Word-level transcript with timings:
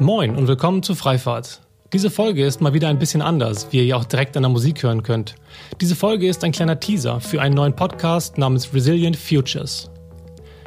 Moin 0.00 0.36
und 0.36 0.46
willkommen 0.46 0.84
zu 0.84 0.94
Freifahrt. 0.94 1.60
Diese 1.92 2.08
Folge 2.08 2.46
ist 2.46 2.60
mal 2.60 2.72
wieder 2.72 2.86
ein 2.86 3.00
bisschen 3.00 3.20
anders, 3.20 3.66
wie 3.72 3.78
ihr 3.78 3.84
ja 3.84 3.96
auch 3.96 4.04
direkt 4.04 4.36
an 4.36 4.44
der 4.44 4.50
Musik 4.50 4.84
hören 4.84 5.02
könnt. 5.02 5.34
Diese 5.80 5.96
Folge 5.96 6.28
ist 6.28 6.44
ein 6.44 6.52
kleiner 6.52 6.78
Teaser 6.78 7.20
für 7.20 7.42
einen 7.42 7.56
neuen 7.56 7.74
Podcast 7.74 8.38
namens 8.38 8.72
Resilient 8.72 9.16
Futures. 9.16 9.90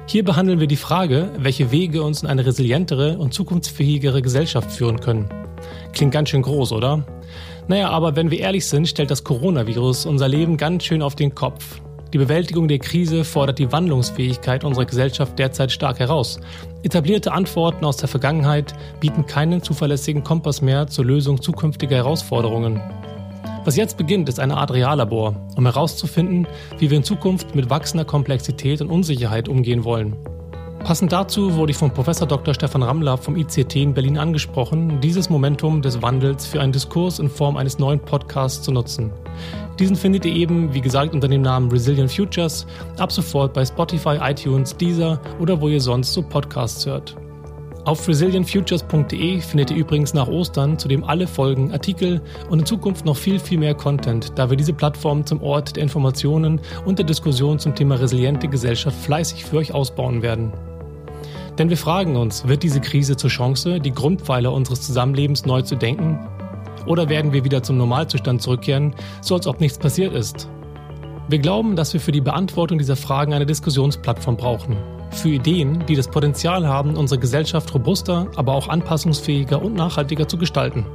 Hier 0.05 0.25
behandeln 0.25 0.59
wir 0.59 0.67
die 0.67 0.75
Frage, 0.75 1.31
welche 1.37 1.71
Wege 1.71 2.03
uns 2.03 2.23
in 2.23 2.27
eine 2.27 2.45
resilientere 2.45 3.17
und 3.19 3.33
zukunftsfähigere 3.33 4.21
Gesellschaft 4.21 4.69
führen 4.69 4.99
können. 4.99 5.29
Klingt 5.93 6.11
ganz 6.11 6.27
schön 6.27 6.41
groß, 6.41 6.73
oder? 6.73 7.05
Naja, 7.69 7.89
aber 7.89 8.17
wenn 8.17 8.31
wir 8.31 8.39
ehrlich 8.39 8.65
sind, 8.65 8.89
stellt 8.89 9.11
das 9.11 9.23
Coronavirus 9.23 10.07
unser 10.07 10.27
Leben 10.27 10.57
ganz 10.57 10.83
schön 10.83 11.01
auf 11.01 11.15
den 11.15 11.33
Kopf. 11.33 11.79
Die 12.13 12.17
Bewältigung 12.17 12.67
der 12.67 12.79
Krise 12.79 13.23
fordert 13.23 13.57
die 13.57 13.71
Wandlungsfähigkeit 13.71 14.65
unserer 14.65 14.85
Gesellschaft 14.85 15.39
derzeit 15.39 15.71
stark 15.71 15.99
heraus. 15.99 16.41
Etablierte 16.83 17.31
Antworten 17.31 17.85
aus 17.85 17.95
der 17.95 18.09
Vergangenheit 18.09 18.73
bieten 18.99 19.25
keinen 19.25 19.63
zuverlässigen 19.63 20.21
Kompass 20.21 20.61
mehr 20.61 20.87
zur 20.87 21.05
Lösung 21.05 21.41
zukünftiger 21.41 21.95
Herausforderungen. 21.95 22.81
Was 23.63 23.77
jetzt 23.77 23.95
beginnt, 23.95 24.27
ist 24.27 24.39
eine 24.39 24.57
Art 24.57 24.71
Reallabor, 24.71 25.35
um 25.55 25.65
herauszufinden, 25.65 26.47
wie 26.79 26.89
wir 26.89 26.97
in 26.97 27.03
Zukunft 27.03 27.55
mit 27.55 27.69
wachsender 27.69 28.05
Komplexität 28.05 28.81
und 28.81 28.89
Unsicherheit 28.89 29.47
umgehen 29.47 29.85
wollen. 29.85 30.17
Passend 30.83 31.11
dazu 31.11 31.55
wurde 31.55 31.71
ich 31.71 31.77
von 31.77 31.91
Prof. 31.91 32.07
Dr. 32.07 32.53
Stefan 32.53 32.81
Rammler 32.81 33.17
vom 33.17 33.37
ICT 33.37 33.75
in 33.75 33.93
Berlin 33.93 34.17
angesprochen, 34.17 34.99
dieses 34.99 35.29
Momentum 35.29 35.81
des 35.81 36.01
Wandels 36.01 36.47
für 36.47 36.59
einen 36.59 36.71
Diskurs 36.71 37.19
in 37.19 37.29
Form 37.29 37.55
eines 37.55 37.77
neuen 37.77 37.99
Podcasts 37.99 38.63
zu 38.63 38.71
nutzen. 38.71 39.11
Diesen 39.79 39.95
findet 39.95 40.25
ihr 40.25 40.33
eben, 40.33 40.73
wie 40.73 40.81
gesagt, 40.81 41.13
unter 41.13 41.27
dem 41.27 41.43
Namen 41.43 41.71
Resilient 41.71 42.11
Futures 42.11 42.65
ab 42.97 43.11
sofort 43.11 43.53
bei 43.53 43.63
Spotify, 43.63 44.17
iTunes, 44.21 44.75
Deezer 44.75 45.21
oder 45.39 45.61
wo 45.61 45.69
ihr 45.69 45.79
sonst 45.79 46.13
so 46.13 46.23
Podcasts 46.23 46.85
hört. 46.85 47.15
Auf 47.85 48.07
resilientfutures.de 48.07 49.41
findet 49.41 49.71
ihr 49.71 49.77
übrigens 49.77 50.13
nach 50.13 50.27
Ostern 50.27 50.77
zudem 50.77 51.03
alle 51.03 51.25
Folgen, 51.25 51.71
Artikel 51.71 52.21
und 52.49 52.59
in 52.59 52.65
Zukunft 52.65 53.05
noch 53.05 53.17
viel, 53.17 53.39
viel 53.39 53.57
mehr 53.57 53.75
Content, 53.75 54.33
da 54.35 54.49
wir 54.49 54.57
diese 54.57 54.73
Plattform 54.73 55.25
zum 55.25 55.41
Ort 55.41 55.75
der 55.75 55.83
Informationen 55.83 56.59
und 56.85 56.99
der 56.99 57.05
Diskussion 57.05 57.59
zum 57.59 57.73
Thema 57.73 57.95
resiliente 57.95 58.47
Gesellschaft 58.47 58.97
fleißig 58.97 59.45
für 59.45 59.57
euch 59.57 59.73
ausbauen 59.73 60.21
werden. 60.21 60.51
Denn 61.57 61.69
wir 61.69 61.77
fragen 61.77 62.15
uns, 62.15 62.47
wird 62.47 62.63
diese 62.63 62.81
Krise 62.81 63.17
zur 63.17 63.29
Chance, 63.29 63.79
die 63.79 63.91
Grundpfeiler 63.91 64.51
unseres 64.51 64.81
Zusammenlebens 64.81 65.45
neu 65.45 65.61
zu 65.61 65.75
denken 65.75 66.19
oder 66.85 67.09
werden 67.09 67.33
wir 67.33 67.43
wieder 67.43 67.61
zum 67.63 67.77
Normalzustand 67.77 68.41
zurückkehren, 68.41 68.95
so 69.21 69.35
als 69.35 69.47
ob 69.47 69.59
nichts 69.59 69.77
passiert 69.77 70.13
ist? 70.13 70.49
Wir 71.27 71.39
glauben, 71.39 71.75
dass 71.75 71.93
wir 71.93 72.01
für 72.01 72.11
die 72.11 72.21
Beantwortung 72.21 72.77
dieser 72.77 72.95
Fragen 72.95 73.33
eine 73.33 73.45
Diskussionsplattform 73.45 74.37
brauchen. 74.37 74.77
Für 75.11 75.29
Ideen, 75.29 75.85
die 75.87 75.95
das 75.95 76.07
Potenzial 76.07 76.67
haben, 76.67 76.95
unsere 76.95 77.19
Gesellschaft 77.19 77.73
robuster, 77.73 78.27
aber 78.35 78.53
auch 78.53 78.67
anpassungsfähiger 78.67 79.61
und 79.61 79.75
nachhaltiger 79.75 80.27
zu 80.27 80.37
gestalten. 80.37 80.85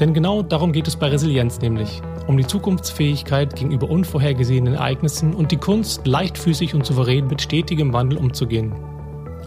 Denn 0.00 0.14
genau 0.14 0.42
darum 0.42 0.72
geht 0.72 0.88
es 0.88 0.96
bei 0.96 1.08
Resilienz 1.08 1.60
nämlich. 1.60 2.00
Um 2.26 2.36
die 2.36 2.46
Zukunftsfähigkeit 2.46 3.54
gegenüber 3.54 3.90
unvorhergesehenen 3.90 4.74
Ereignissen 4.74 5.34
und 5.34 5.52
die 5.52 5.56
Kunst, 5.56 6.06
leichtfüßig 6.06 6.74
und 6.74 6.86
souverän 6.86 7.26
mit 7.26 7.42
stetigem 7.42 7.92
Wandel 7.92 8.18
umzugehen. 8.18 8.72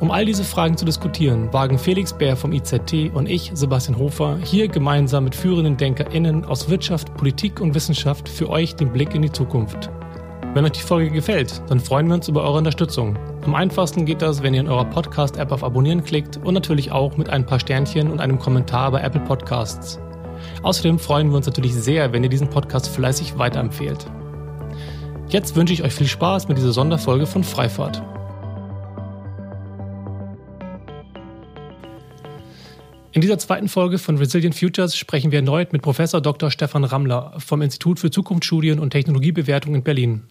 Um 0.01 0.11
all 0.11 0.25
diese 0.25 0.43
Fragen 0.43 0.75
zu 0.75 0.83
diskutieren, 0.83 1.53
wagen 1.53 1.79
Felix 1.79 2.11
Bär 2.11 2.35
vom 2.35 2.51
IZT 2.51 3.13
und 3.13 3.29
ich, 3.29 3.51
Sebastian 3.53 3.97
Hofer, 3.97 4.37
hier 4.43 4.67
gemeinsam 4.67 5.23
mit 5.23 5.35
führenden 5.35 5.77
DenkerInnen 5.77 6.43
aus 6.43 6.69
Wirtschaft, 6.69 7.13
Politik 7.15 7.61
und 7.61 7.73
Wissenschaft 7.75 8.27
für 8.27 8.49
euch 8.49 8.75
den 8.75 8.91
Blick 8.91 9.15
in 9.15 9.21
die 9.21 9.31
Zukunft. 9.31 9.89
Wenn 10.53 10.65
euch 10.65 10.73
die 10.73 10.81
Folge 10.81 11.11
gefällt, 11.11 11.61
dann 11.69 11.79
freuen 11.79 12.07
wir 12.07 12.15
uns 12.15 12.27
über 12.27 12.43
eure 12.43 12.57
Unterstützung. 12.57 13.17
Am 13.45 13.55
einfachsten 13.55 14.05
geht 14.05 14.21
das, 14.21 14.43
wenn 14.43 14.53
ihr 14.53 14.61
in 14.61 14.67
eurer 14.67 14.85
Podcast-App 14.85 15.51
auf 15.53 15.63
Abonnieren 15.63 16.03
klickt 16.03 16.37
und 16.43 16.53
natürlich 16.53 16.91
auch 16.91 17.15
mit 17.15 17.29
ein 17.29 17.45
paar 17.45 17.59
Sternchen 17.59 18.11
und 18.11 18.19
einem 18.19 18.37
Kommentar 18.37 18.91
bei 18.91 19.01
Apple 19.01 19.21
Podcasts. 19.21 19.99
Außerdem 20.61 20.99
freuen 20.99 21.29
wir 21.29 21.37
uns 21.37 21.45
natürlich 21.45 21.73
sehr, 21.73 22.11
wenn 22.11 22.23
ihr 22.23 22.29
diesen 22.29 22.49
Podcast 22.49 22.89
fleißig 22.89 23.37
weiterempfehlt. 23.37 24.05
Jetzt 25.29 25.55
wünsche 25.55 25.73
ich 25.73 25.83
euch 25.83 25.93
viel 25.93 26.07
Spaß 26.07 26.49
mit 26.49 26.57
dieser 26.57 26.73
Sonderfolge 26.73 27.25
von 27.25 27.43
Freifahrt. 27.43 28.01
In 33.15 33.21
dieser 33.21 33.37
zweiten 33.37 33.69
Folge 33.69 33.97
von 33.97 34.17
Resilient 34.17 34.55
Futures 34.55 34.97
sprechen 34.97 35.31
wir 35.31 35.39
erneut 35.39 35.71
mit 35.71 35.81
Professor 35.81 36.19
Dr. 36.19 36.51
Stefan 36.51 36.83
Rammler 36.83 37.31
vom 37.37 37.61
Institut 37.61 37.97
für 37.97 38.11
Zukunftsstudien 38.11 38.77
und 38.77 38.89
Technologiebewertung 38.89 39.73
in 39.73 39.83
Berlin. 39.83 40.23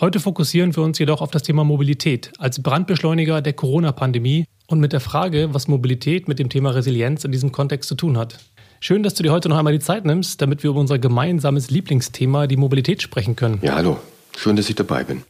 Heute 0.00 0.18
fokussieren 0.18 0.74
wir 0.74 0.82
uns 0.82 0.98
jedoch 0.98 1.20
auf 1.20 1.30
das 1.30 1.42
Thema 1.42 1.62
Mobilität 1.62 2.32
als 2.38 2.62
Brandbeschleuniger 2.62 3.42
der 3.42 3.52
Corona-Pandemie 3.52 4.46
und 4.66 4.80
mit 4.80 4.94
der 4.94 5.00
Frage, 5.00 5.52
was 5.52 5.68
Mobilität 5.68 6.26
mit 6.26 6.38
dem 6.38 6.48
Thema 6.48 6.70
Resilienz 6.70 7.22
in 7.26 7.32
diesem 7.32 7.52
Kontext 7.52 7.86
zu 7.86 7.96
tun 7.96 8.16
hat. 8.16 8.38
Schön, 8.80 9.02
dass 9.02 9.12
du 9.12 9.22
dir 9.22 9.30
heute 9.30 9.50
noch 9.50 9.58
einmal 9.58 9.74
die 9.74 9.80
Zeit 9.80 10.06
nimmst, 10.06 10.40
damit 10.40 10.62
wir 10.62 10.70
über 10.70 10.80
unser 10.80 10.98
gemeinsames 10.98 11.68
Lieblingsthema, 11.70 12.46
die 12.46 12.56
Mobilität, 12.56 13.02
sprechen 13.02 13.36
können. 13.36 13.58
Ja, 13.60 13.74
hallo. 13.74 13.98
Schön, 14.38 14.56
dass 14.56 14.70
ich 14.70 14.74
dabei 14.74 15.04
bin. 15.04 15.22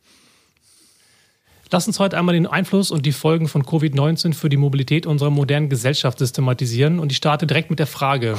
Lass 1.72 1.86
uns 1.86 1.98
heute 1.98 2.18
einmal 2.18 2.34
den 2.34 2.46
Einfluss 2.46 2.90
und 2.90 3.06
die 3.06 3.12
Folgen 3.12 3.48
von 3.48 3.62
Covid-19 3.62 4.34
für 4.34 4.50
die 4.50 4.58
Mobilität 4.58 5.06
unserer 5.06 5.30
modernen 5.30 5.70
Gesellschaft 5.70 6.18
systematisieren. 6.18 6.98
Und 6.98 7.10
ich 7.10 7.16
starte 7.16 7.46
direkt 7.46 7.70
mit 7.70 7.78
der 7.78 7.86
Frage, 7.86 8.36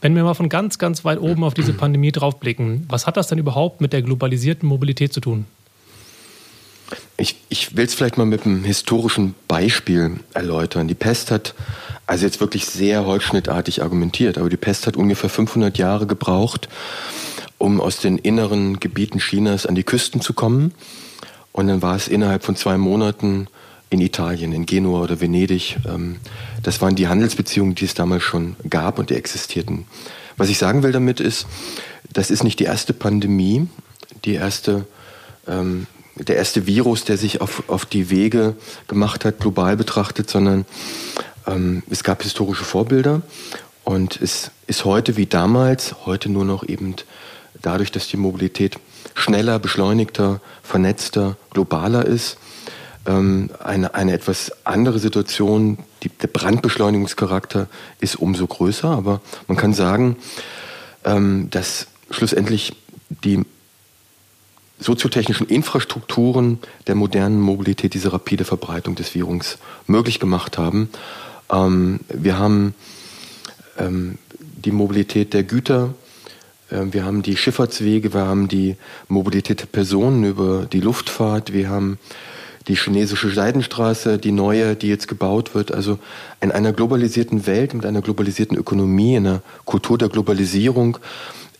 wenn 0.00 0.14
wir 0.14 0.22
mal 0.22 0.34
von 0.34 0.48
ganz, 0.48 0.78
ganz 0.78 1.04
weit 1.04 1.18
oben 1.18 1.42
auf 1.42 1.54
diese 1.54 1.72
Pandemie 1.72 2.12
draufblicken, 2.12 2.86
was 2.88 3.08
hat 3.08 3.16
das 3.16 3.26
denn 3.26 3.38
überhaupt 3.38 3.80
mit 3.80 3.92
der 3.92 4.02
globalisierten 4.02 4.68
Mobilität 4.68 5.12
zu 5.12 5.20
tun? 5.20 5.46
Ich, 7.16 7.34
ich 7.48 7.76
will 7.76 7.84
es 7.84 7.94
vielleicht 7.94 8.16
mal 8.16 8.26
mit 8.26 8.46
einem 8.46 8.62
historischen 8.62 9.34
Beispiel 9.48 10.20
erläutern. 10.32 10.86
Die 10.86 10.94
Pest 10.94 11.32
hat 11.32 11.56
also 12.06 12.26
jetzt 12.26 12.38
wirklich 12.38 12.64
sehr 12.66 13.04
holzschnittartig 13.04 13.82
argumentiert, 13.82 14.38
aber 14.38 14.48
die 14.48 14.56
Pest 14.56 14.86
hat 14.86 14.96
ungefähr 14.96 15.30
500 15.30 15.78
Jahre 15.78 16.06
gebraucht, 16.06 16.68
um 17.58 17.80
aus 17.80 17.98
den 17.98 18.18
inneren 18.18 18.78
Gebieten 18.78 19.18
Chinas 19.18 19.66
an 19.66 19.74
die 19.74 19.82
Küsten 19.82 20.20
zu 20.20 20.32
kommen. 20.32 20.72
Und 21.58 21.66
dann 21.66 21.82
war 21.82 21.96
es 21.96 22.06
innerhalb 22.06 22.44
von 22.44 22.54
zwei 22.54 22.78
Monaten 22.78 23.48
in 23.90 24.00
Italien, 24.00 24.52
in 24.52 24.64
Genua 24.64 25.02
oder 25.02 25.20
Venedig. 25.20 25.76
Ähm, 25.88 26.18
das 26.62 26.80
waren 26.80 26.94
die 26.94 27.08
Handelsbeziehungen, 27.08 27.74
die 27.74 27.84
es 27.84 27.94
damals 27.94 28.22
schon 28.22 28.54
gab 28.70 29.00
und 29.00 29.10
die 29.10 29.16
existierten. 29.16 29.84
Was 30.36 30.50
ich 30.50 30.58
sagen 30.58 30.84
will 30.84 30.92
damit 30.92 31.18
ist, 31.18 31.48
das 32.12 32.30
ist 32.30 32.44
nicht 32.44 32.60
die 32.60 32.64
erste 32.64 32.92
Pandemie, 32.92 33.66
die 34.24 34.34
erste, 34.34 34.86
ähm, 35.48 35.88
der 36.14 36.36
erste 36.36 36.68
Virus, 36.68 37.02
der 37.02 37.18
sich 37.18 37.40
auf, 37.40 37.68
auf 37.68 37.86
die 37.86 38.08
Wege 38.08 38.54
gemacht 38.86 39.24
hat, 39.24 39.40
global 39.40 39.76
betrachtet, 39.76 40.30
sondern 40.30 40.64
ähm, 41.48 41.82
es 41.90 42.04
gab 42.04 42.22
historische 42.22 42.62
Vorbilder 42.62 43.22
und 43.82 44.20
es 44.22 44.52
ist 44.68 44.84
heute 44.84 45.16
wie 45.16 45.26
damals, 45.26 46.06
heute 46.06 46.28
nur 46.28 46.44
noch 46.44 46.62
eben 46.68 46.94
dadurch, 47.62 47.90
dass 47.90 48.06
die 48.06 48.16
Mobilität 48.16 48.78
schneller, 49.18 49.58
beschleunigter, 49.58 50.40
vernetzter, 50.62 51.36
globaler 51.50 52.04
ist. 52.04 52.38
Ähm, 53.06 53.50
eine, 53.62 53.94
eine 53.94 54.12
etwas 54.12 54.52
andere 54.64 54.98
Situation, 54.98 55.78
die, 56.02 56.08
der 56.08 56.28
Brandbeschleunigungscharakter 56.28 57.68
ist 58.00 58.16
umso 58.16 58.46
größer, 58.46 58.88
aber 58.88 59.20
man 59.48 59.56
kann 59.56 59.74
sagen, 59.74 60.16
ähm, 61.04 61.48
dass 61.50 61.88
schlussendlich 62.10 62.74
die 63.24 63.42
soziotechnischen 64.78 65.48
Infrastrukturen 65.48 66.58
der 66.86 66.94
modernen 66.94 67.40
Mobilität 67.40 67.94
diese 67.94 68.12
rapide 68.12 68.44
Verbreitung 68.44 68.94
des 68.94 69.14
Virus 69.14 69.58
möglich 69.88 70.20
gemacht 70.20 70.56
haben. 70.56 70.88
Ähm, 71.50 72.00
wir 72.08 72.38
haben 72.38 72.74
ähm, 73.78 74.18
die 74.38 74.70
Mobilität 74.70 75.34
der 75.34 75.42
Güter 75.42 75.94
wir 76.70 77.04
haben 77.04 77.22
die 77.22 77.36
Schifffahrtswege, 77.36 78.12
wir 78.12 78.26
haben 78.26 78.48
die 78.48 78.76
Mobilität 79.08 79.60
der 79.60 79.66
Personen 79.66 80.24
über 80.24 80.66
die 80.70 80.80
Luftfahrt, 80.80 81.52
wir 81.52 81.68
haben 81.68 81.98
die 82.68 82.76
chinesische 82.76 83.30
Seidenstraße, 83.30 84.18
die 84.18 84.32
neue, 84.32 84.76
die 84.76 84.88
jetzt 84.88 85.08
gebaut 85.08 85.54
wird. 85.54 85.72
Also 85.72 85.98
in 86.40 86.52
einer 86.52 86.72
globalisierten 86.72 87.46
Welt, 87.46 87.72
mit 87.72 87.86
einer 87.86 88.02
globalisierten 88.02 88.56
Ökonomie, 88.56 89.16
in 89.16 89.26
einer 89.26 89.42
Kultur 89.64 89.96
der 89.96 90.10
Globalisierung 90.10 90.98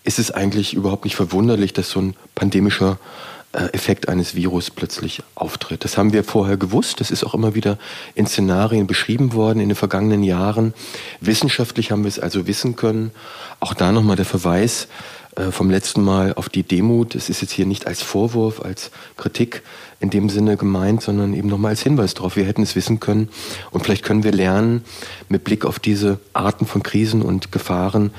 ist 0.05 0.19
es 0.19 0.31
eigentlich 0.31 0.75
überhaupt 0.75 1.05
nicht 1.05 1.16
verwunderlich, 1.16 1.72
dass 1.72 1.90
so 1.90 2.00
ein 2.00 2.14
pandemischer 2.34 2.93
äh, 2.93 3.38
Effekt 3.53 4.09
eines 4.11 4.35
Virus 4.35 4.71
plötzlich 4.71 5.23
auftritt. 5.35 5.83
Das 5.83 5.97
haben 5.97 6.12
wir 6.12 6.23
vorher 6.23 6.59
gewusst. 6.59 7.00
Das 7.00 7.11
ist 7.11 7.25
auch 7.25 7.33
immer 7.33 7.55
wieder 7.55 7.79
in 8.15 8.27
Szenarien 8.27 8.87
beschrieben 8.87 9.33
worden 9.33 9.61
in 9.61 9.71
den 9.71 9.77
vergangenen 9.77 10.23
Jahren. 10.23 10.75
Wissenschaftlich 11.21 11.91
haben 11.91 12.03
wir 12.03 12.09
es 12.09 12.19
also 12.19 12.47
wissen 12.47 12.77
können. 12.77 13.11
Auch 13.61 13.73
da 13.73 13.91
nochmal 13.91 14.17
der 14.17 14.27
Verweis 14.27 14.89
äh, 15.38 15.52
vom 15.52 15.70
letzten 15.70 16.02
Mal 16.02 16.35
auf 16.35 16.49
die 16.49 16.64
Demut. 16.64 17.14
Es 17.14 17.31
ist 17.31 17.40
jetzt 17.40 17.52
hier 17.52 17.67
nicht 17.67 17.87
als 17.87 18.02
Vorwurf, 18.02 18.61
als 18.61 18.90
Kritik 19.17 19.62
in 20.00 20.11
dem 20.11 20.29
Sinne 20.29 20.56
gemeint, 20.56 21.02
sondern 21.02 21.35
eben 21.35 21.49
nochmal 21.49 21.70
als 21.70 21.82
Hinweis 21.82 22.14
darauf. 22.14 22.37
Wir 22.37 22.44
hätten 22.44 22.62
es 22.62 22.76
wissen 22.76 23.00
können 23.00 23.29
und 23.70 23.82
vielleicht 23.82 24.05
können 24.05 24.23
wir 24.23 24.32
lernen, 24.32 24.85
mit 25.29 25.43
Blick 25.43 25.64
auf 25.64 25.81
diese 25.81 26.20
Arten 26.32 26.67
von 26.67 26.82
Krisen 26.82 27.23
und 27.23 27.50
Gefahren, 27.50 28.12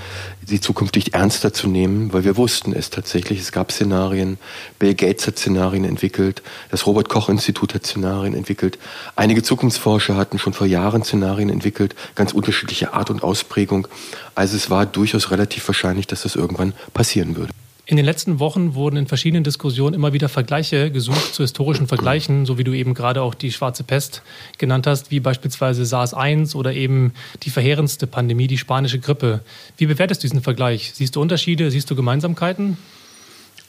sie 0.46 0.60
zukünftig 0.60 1.14
ernster 1.14 1.54
zu 1.54 1.68
nehmen, 1.68 2.12
weil 2.12 2.26
wir 2.26 2.36
wussten 2.36 2.74
es 2.74 2.90
tatsächlich. 2.90 3.40
Es 3.40 3.52
gab 3.52 3.72
Szenarien. 3.72 4.38
Bill 4.78 4.94
Gates 4.94 5.28
hat 5.28 5.38
Szenarien 5.38 5.86
entwickelt. 5.86 6.42
Das 6.70 6.86
Robert 6.86 7.08
Koch 7.08 7.30
Institut 7.30 7.74
hat 7.74 7.86
Szenarien 7.86 8.34
entwickelt. 8.34 8.78
Einige 9.16 9.44
Zukunftsforscher 9.44 10.18
hatten 10.18 10.40
schon 10.40 10.54
vor 10.54 10.68
Jahren 10.68 11.04
Szenarien 11.04 11.50
entwickelt, 11.50 11.96
ganz 12.16 12.34
unterschiedliche 12.34 12.94
Art 12.94 13.10
und 13.10 13.24
Ausprägung. 13.24 13.88
Also 14.36 14.58
es 14.58 14.70
war 14.70 14.86
durchaus 14.86 15.32
relativ 15.32 15.68
wahrscheinlich, 15.68 16.08
dass 16.08 16.24
das 16.24 16.36
irgendwann 16.36 16.74
passieren 17.10 17.36
würde. 17.36 17.52
In 17.88 17.98
den 17.98 18.06
letzten 18.06 18.38
Wochen 18.38 18.76
wurden 18.76 18.98
in 18.98 19.08
verschiedenen 19.08 19.44
Diskussionen 19.44 19.96
immer 19.96 20.14
wieder 20.14 20.30
Vergleiche 20.30 20.92
gesucht 20.92 21.34
zu 21.34 21.42
historischen 21.42 21.88
Vergleichen, 21.88 22.46
so 22.46 22.60
wie 22.60 22.64
du 22.64 22.72
eben 22.72 22.94
gerade 22.94 23.24
auch 23.24 23.34
die 23.34 23.52
schwarze 23.52 23.84
Pest 23.84 24.22
genannt 24.60 24.86
hast, 24.86 25.10
wie 25.10 25.20
beispielsweise 25.20 25.86
SARS-1 25.86 26.56
oder 26.56 26.72
eben 26.72 27.14
die 27.42 27.50
verheerendste 27.50 28.06
Pandemie, 28.06 28.46
die 28.46 28.60
spanische 28.60 29.00
Grippe. 29.00 29.40
Wie 29.78 29.88
bewertest 29.88 30.22
du 30.22 30.28
diesen 30.28 30.44
Vergleich? 30.44 30.92
Siehst 30.94 31.16
du 31.16 31.22
Unterschiede? 31.22 31.72
Siehst 31.72 31.90
du 31.90 31.96
Gemeinsamkeiten? 31.96 32.78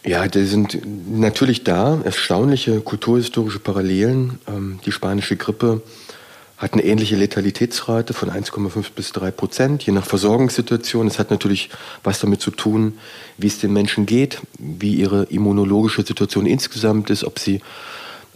Ja, 0.04 0.28
die 0.28 0.44
sind 0.44 0.78
natürlich 1.10 1.64
da, 1.64 2.02
erstaunliche 2.04 2.81
kulturhistorische 2.81 3.58
Parallelen. 3.58 4.38
Ähm, 4.46 4.81
die 4.84 4.92
spanische 4.92 5.37
Grippe 5.37 5.81
hat 6.61 6.75
eine 6.75 6.85
ähnliche 6.85 7.17
Letalitätsrate 7.17 8.12
von 8.12 8.31
1,5 8.31 8.93
bis 8.95 9.12
3 9.12 9.31
Prozent, 9.31 9.83
je 9.83 9.95
nach 9.95 10.05
Versorgungssituation. 10.05 11.07
Es 11.07 11.19
hat 11.19 11.31
natürlich 11.31 11.71
was 12.05 12.21
damit 12.21 12.43
zu 12.43 12.51
tun, 12.51 12.99
wie 13.39 13.47
es 13.47 13.59
den 13.59 13.73
Menschen 13.73 14.05
geht, 14.05 14.41
wie 14.59 14.95
ihre 14.95 15.25
immunologische 15.25 16.03
Situation 16.03 16.45
insgesamt 16.45 17.09
ist, 17.09 17.25
ob 17.25 17.39
sie 17.39 17.62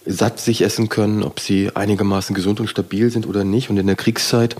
satt 0.06 0.40
sich 0.40 0.62
essen 0.62 0.88
können, 0.88 1.22
ob 1.22 1.38
sie 1.38 1.70
einigermaßen 1.74 2.34
gesund 2.34 2.60
und 2.60 2.68
stabil 2.68 3.10
sind 3.10 3.26
oder 3.26 3.44
nicht. 3.44 3.68
Und 3.68 3.76
in 3.76 3.86
der 3.86 3.96
Kriegszeit, 3.96 4.56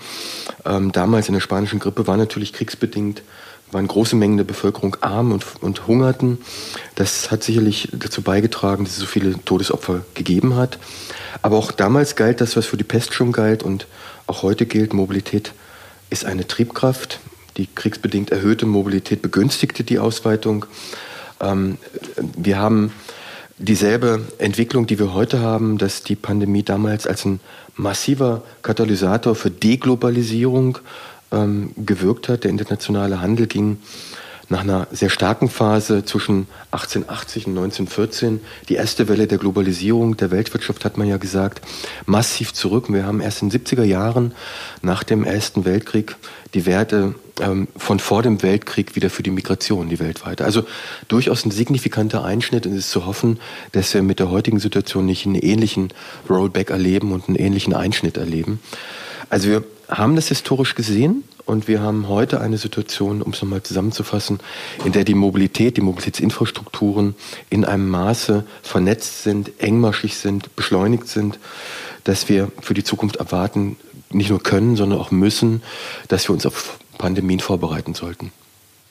ähm, 0.66 0.92
damals 0.92 1.28
in 1.28 1.34
der 1.34 1.40
spanischen 1.40 1.80
Grippe, 1.80 2.06
war 2.06 2.18
natürlich 2.18 2.52
kriegsbedingt, 2.52 3.22
waren 3.72 3.86
große 3.86 4.14
Mengen 4.14 4.36
der 4.36 4.44
Bevölkerung 4.44 4.96
arm 5.00 5.32
und, 5.32 5.44
und 5.62 5.86
hungerten. 5.86 6.38
Das 6.96 7.30
hat 7.30 7.42
sicherlich 7.42 7.88
dazu 7.92 8.20
beigetragen, 8.20 8.84
dass 8.84 8.94
es 8.94 9.00
so 9.00 9.06
viele 9.06 9.42
Todesopfer 9.42 10.04
gegeben 10.12 10.54
hat. 10.56 10.78
Aber 11.42 11.56
auch 11.56 11.72
damals 11.72 12.16
galt 12.16 12.40
das, 12.40 12.56
was 12.56 12.66
für 12.66 12.76
die 12.76 12.84
Pest 12.84 13.14
schon 13.14 13.32
galt 13.32 13.62
und 13.62 13.86
auch 14.26 14.42
heute 14.42 14.66
gilt, 14.66 14.92
Mobilität 14.92 15.52
ist 16.10 16.24
eine 16.24 16.46
Triebkraft. 16.46 17.20
Die 17.56 17.66
kriegsbedingt 17.66 18.30
erhöhte 18.30 18.66
Mobilität 18.66 19.22
begünstigte 19.22 19.84
die 19.84 19.98
Ausweitung. 19.98 20.66
Ähm, 21.40 21.78
wir 22.36 22.58
haben 22.58 22.92
dieselbe 23.58 24.22
Entwicklung, 24.38 24.86
die 24.86 24.98
wir 24.98 25.14
heute 25.14 25.40
haben, 25.40 25.78
dass 25.78 26.02
die 26.02 26.16
Pandemie 26.16 26.62
damals 26.62 27.06
als 27.06 27.24
ein 27.24 27.40
massiver 27.76 28.42
Katalysator 28.62 29.34
für 29.34 29.50
Deglobalisierung 29.50 30.78
ähm, 31.32 31.72
gewirkt 31.76 32.28
hat. 32.28 32.44
Der 32.44 32.50
internationale 32.50 33.20
Handel 33.20 33.46
ging 33.46 33.78
nach 34.48 34.60
einer 34.60 34.86
sehr 34.92 35.10
starken 35.10 35.48
Phase 35.48 36.04
zwischen 36.04 36.46
1880 36.72 37.46
und 37.46 37.52
1914, 37.52 38.40
die 38.68 38.74
erste 38.74 39.08
Welle 39.08 39.26
der 39.26 39.38
Globalisierung 39.38 40.16
der 40.16 40.30
Weltwirtschaft, 40.30 40.84
hat 40.84 40.98
man 40.98 41.08
ja 41.08 41.16
gesagt, 41.16 41.62
massiv 42.06 42.52
zurück. 42.52 42.86
Wir 42.88 43.06
haben 43.06 43.20
erst 43.20 43.42
in 43.42 43.50
den 43.50 43.60
70er 43.60 43.84
Jahren 43.84 44.34
nach 44.82 45.02
dem 45.02 45.24
Ersten 45.24 45.64
Weltkrieg 45.64 46.16
die 46.54 46.66
Werte 46.66 47.14
ähm, 47.40 47.68
von 47.76 47.98
vor 47.98 48.22
dem 48.22 48.42
Weltkrieg 48.42 48.94
wieder 48.94 49.10
für 49.10 49.22
die 49.22 49.30
Migration, 49.30 49.88
die 49.88 49.98
weltweite. 49.98 50.44
Also 50.44 50.64
durchaus 51.08 51.44
ein 51.44 51.50
signifikanter 51.50 52.24
Einschnitt 52.24 52.66
und 52.66 52.72
es 52.72 52.80
ist 52.80 52.90
zu 52.90 53.06
hoffen, 53.06 53.40
dass 53.72 53.92
wir 53.92 54.02
mit 54.02 54.20
der 54.20 54.30
heutigen 54.30 54.60
Situation 54.60 55.06
nicht 55.06 55.26
einen 55.26 55.34
ähnlichen 55.34 55.92
Rollback 56.30 56.70
erleben 56.70 57.12
und 57.12 57.28
einen 57.28 57.36
ähnlichen 57.36 57.74
Einschnitt 57.74 58.16
erleben. 58.16 58.60
Also 59.30 59.48
wir 59.48 59.64
haben 59.88 60.16
das 60.16 60.28
historisch 60.28 60.74
gesehen 60.74 61.24
und 61.46 61.68
wir 61.68 61.80
haben 61.80 62.08
heute 62.08 62.40
eine 62.40 62.58
Situation, 62.58 63.22
um 63.22 63.32
es 63.32 63.42
nochmal 63.42 63.62
zusammenzufassen, 63.62 64.40
in 64.84 64.92
der 64.92 65.04
die 65.04 65.14
Mobilität, 65.14 65.76
die 65.76 65.82
Mobilitätsinfrastrukturen 65.82 67.14
in 67.50 67.64
einem 67.64 67.88
Maße 67.88 68.44
vernetzt 68.62 69.22
sind, 69.22 69.60
engmaschig 69.60 70.16
sind, 70.16 70.56
beschleunigt 70.56 71.08
sind, 71.08 71.38
dass 72.04 72.28
wir 72.28 72.50
für 72.60 72.74
die 72.74 72.84
Zukunft 72.84 73.16
erwarten, 73.16 73.76
nicht 74.10 74.30
nur 74.30 74.42
können, 74.42 74.76
sondern 74.76 74.98
auch 74.98 75.10
müssen, 75.10 75.62
dass 76.08 76.28
wir 76.28 76.34
uns 76.34 76.46
auf 76.46 76.78
Pandemien 76.98 77.40
vorbereiten 77.40 77.94
sollten. 77.94 78.32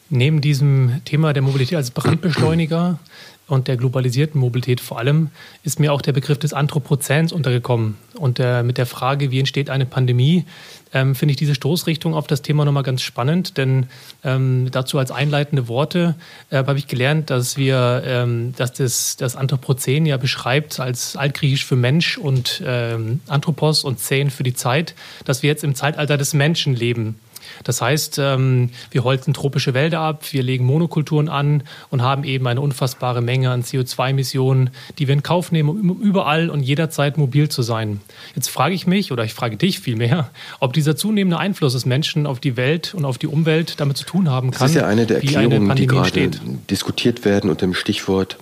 Neben 0.09 0.41
diesem 0.41 1.01
Thema 1.05 1.33
der 1.33 1.41
Mobilität 1.41 1.77
als 1.77 1.91
Brandbeschleuniger 1.91 2.99
und 3.47 3.67
der 3.67 3.77
globalisierten 3.77 4.39
Mobilität 4.39 4.79
vor 4.79 4.99
allem 4.99 5.29
ist 5.63 5.79
mir 5.79 5.91
auch 5.91 6.01
der 6.01 6.13
Begriff 6.13 6.37
des 6.37 6.53
Anthropozäns 6.53 7.33
untergekommen. 7.33 7.97
Und 8.15 8.39
äh, 8.39 8.63
mit 8.63 8.77
der 8.77 8.85
Frage, 8.85 9.31
wie 9.31 9.39
entsteht 9.39 9.69
eine 9.69 9.85
Pandemie, 9.85 10.45
ähm, 10.93 11.15
finde 11.15 11.31
ich 11.31 11.37
diese 11.37 11.55
Stoßrichtung 11.55 12.13
auf 12.13 12.27
das 12.27 12.41
Thema 12.41 12.63
nochmal 12.63 12.83
ganz 12.83 13.01
spannend, 13.01 13.57
denn 13.57 13.87
ähm, 14.23 14.69
dazu 14.71 14.97
als 14.97 15.11
einleitende 15.11 15.67
Worte 15.67 16.15
äh, 16.51 16.57
habe 16.57 16.77
ich 16.77 16.87
gelernt, 16.87 17.29
dass 17.29 17.57
wir, 17.57 18.03
ähm, 18.05 18.53
dass 18.55 18.73
das, 18.73 19.17
das 19.17 19.35
Anthropozän 19.35 20.05
ja 20.05 20.17
beschreibt 20.17 20.79
als 20.79 21.17
altgriechisch 21.17 21.65
für 21.65 21.75
Mensch 21.75 22.17
und 22.17 22.61
ähm, 22.65 23.19
Anthropos 23.27 23.83
und 23.83 23.99
Zähn 23.99 24.29
für 24.29 24.43
die 24.43 24.53
Zeit, 24.53 24.95
dass 25.25 25.43
wir 25.43 25.49
jetzt 25.49 25.63
im 25.63 25.75
Zeitalter 25.75 26.17
des 26.17 26.33
Menschen 26.33 26.75
leben. 26.75 27.15
Das 27.63 27.81
heißt, 27.81 28.17
ähm, 28.19 28.69
wir 28.91 29.03
holzen 29.03 29.33
tropische 29.33 29.73
Wälder 29.73 29.99
ab, 29.99 30.23
wir 30.31 30.43
legen 30.43 30.65
Monokulturen 30.65 31.29
an 31.29 31.63
und 31.89 32.01
haben 32.01 32.23
eben 32.23 32.47
eine 32.47 32.61
unfassbare 32.61 33.21
Menge 33.21 33.51
an 33.51 33.63
CO2-Emissionen, 33.63 34.69
die 34.97 35.07
wir 35.07 35.13
in 35.13 35.23
Kauf 35.23 35.51
nehmen, 35.51 35.69
um 35.69 36.01
überall 36.01 36.49
und 36.49 36.61
jederzeit 36.61 37.17
mobil 37.17 37.49
zu 37.49 37.61
sein. 37.61 38.01
Jetzt 38.35 38.49
frage 38.49 38.75
ich 38.75 38.87
mich, 38.87 39.11
oder 39.11 39.23
ich 39.23 39.33
frage 39.33 39.57
dich 39.57 39.79
vielmehr, 39.79 40.29
ob 40.59 40.73
dieser 40.73 40.95
zunehmende 40.95 41.37
Einfluss 41.37 41.73
des 41.73 41.85
Menschen 41.85 42.25
auf 42.25 42.39
die 42.39 42.57
Welt 42.57 42.93
und 42.93 43.05
auf 43.05 43.17
die 43.17 43.27
Umwelt 43.27 43.79
damit 43.79 43.97
zu 43.97 44.05
tun 44.05 44.29
haben 44.29 44.51
kann. 44.51 44.61
Das 44.61 44.71
ist 44.71 44.77
ja 44.77 44.87
eine 44.87 45.05
der 45.05 45.17
Erklärungen, 45.17 45.69
eine 45.69 45.79
die 45.79 45.87
gerade 45.87 46.09
steht. 46.09 46.41
diskutiert 46.69 47.25
werden 47.25 47.49
unter 47.49 47.65
dem 47.65 47.73
Stichwort 47.73 48.37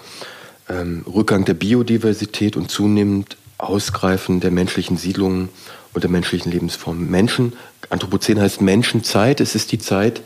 ähm, 0.70 1.04
Rückgang 1.12 1.46
der 1.46 1.54
Biodiversität 1.54 2.56
und 2.56 2.70
zunehmend 2.70 3.38
Ausgreifen 3.58 4.40
der 4.40 4.52
menschlichen 4.52 4.98
Siedlungen 4.98 5.50
und 5.94 6.04
der 6.04 6.10
menschlichen 6.10 6.52
Lebensform. 6.52 7.08
Menschen, 7.08 7.54
Anthropozän 7.92 8.40
heißt 8.40 8.62
Menschenzeit. 8.62 9.42
Es 9.42 9.56
ist 9.56 9.72
die 9.72 9.80
Zeit 9.80 10.22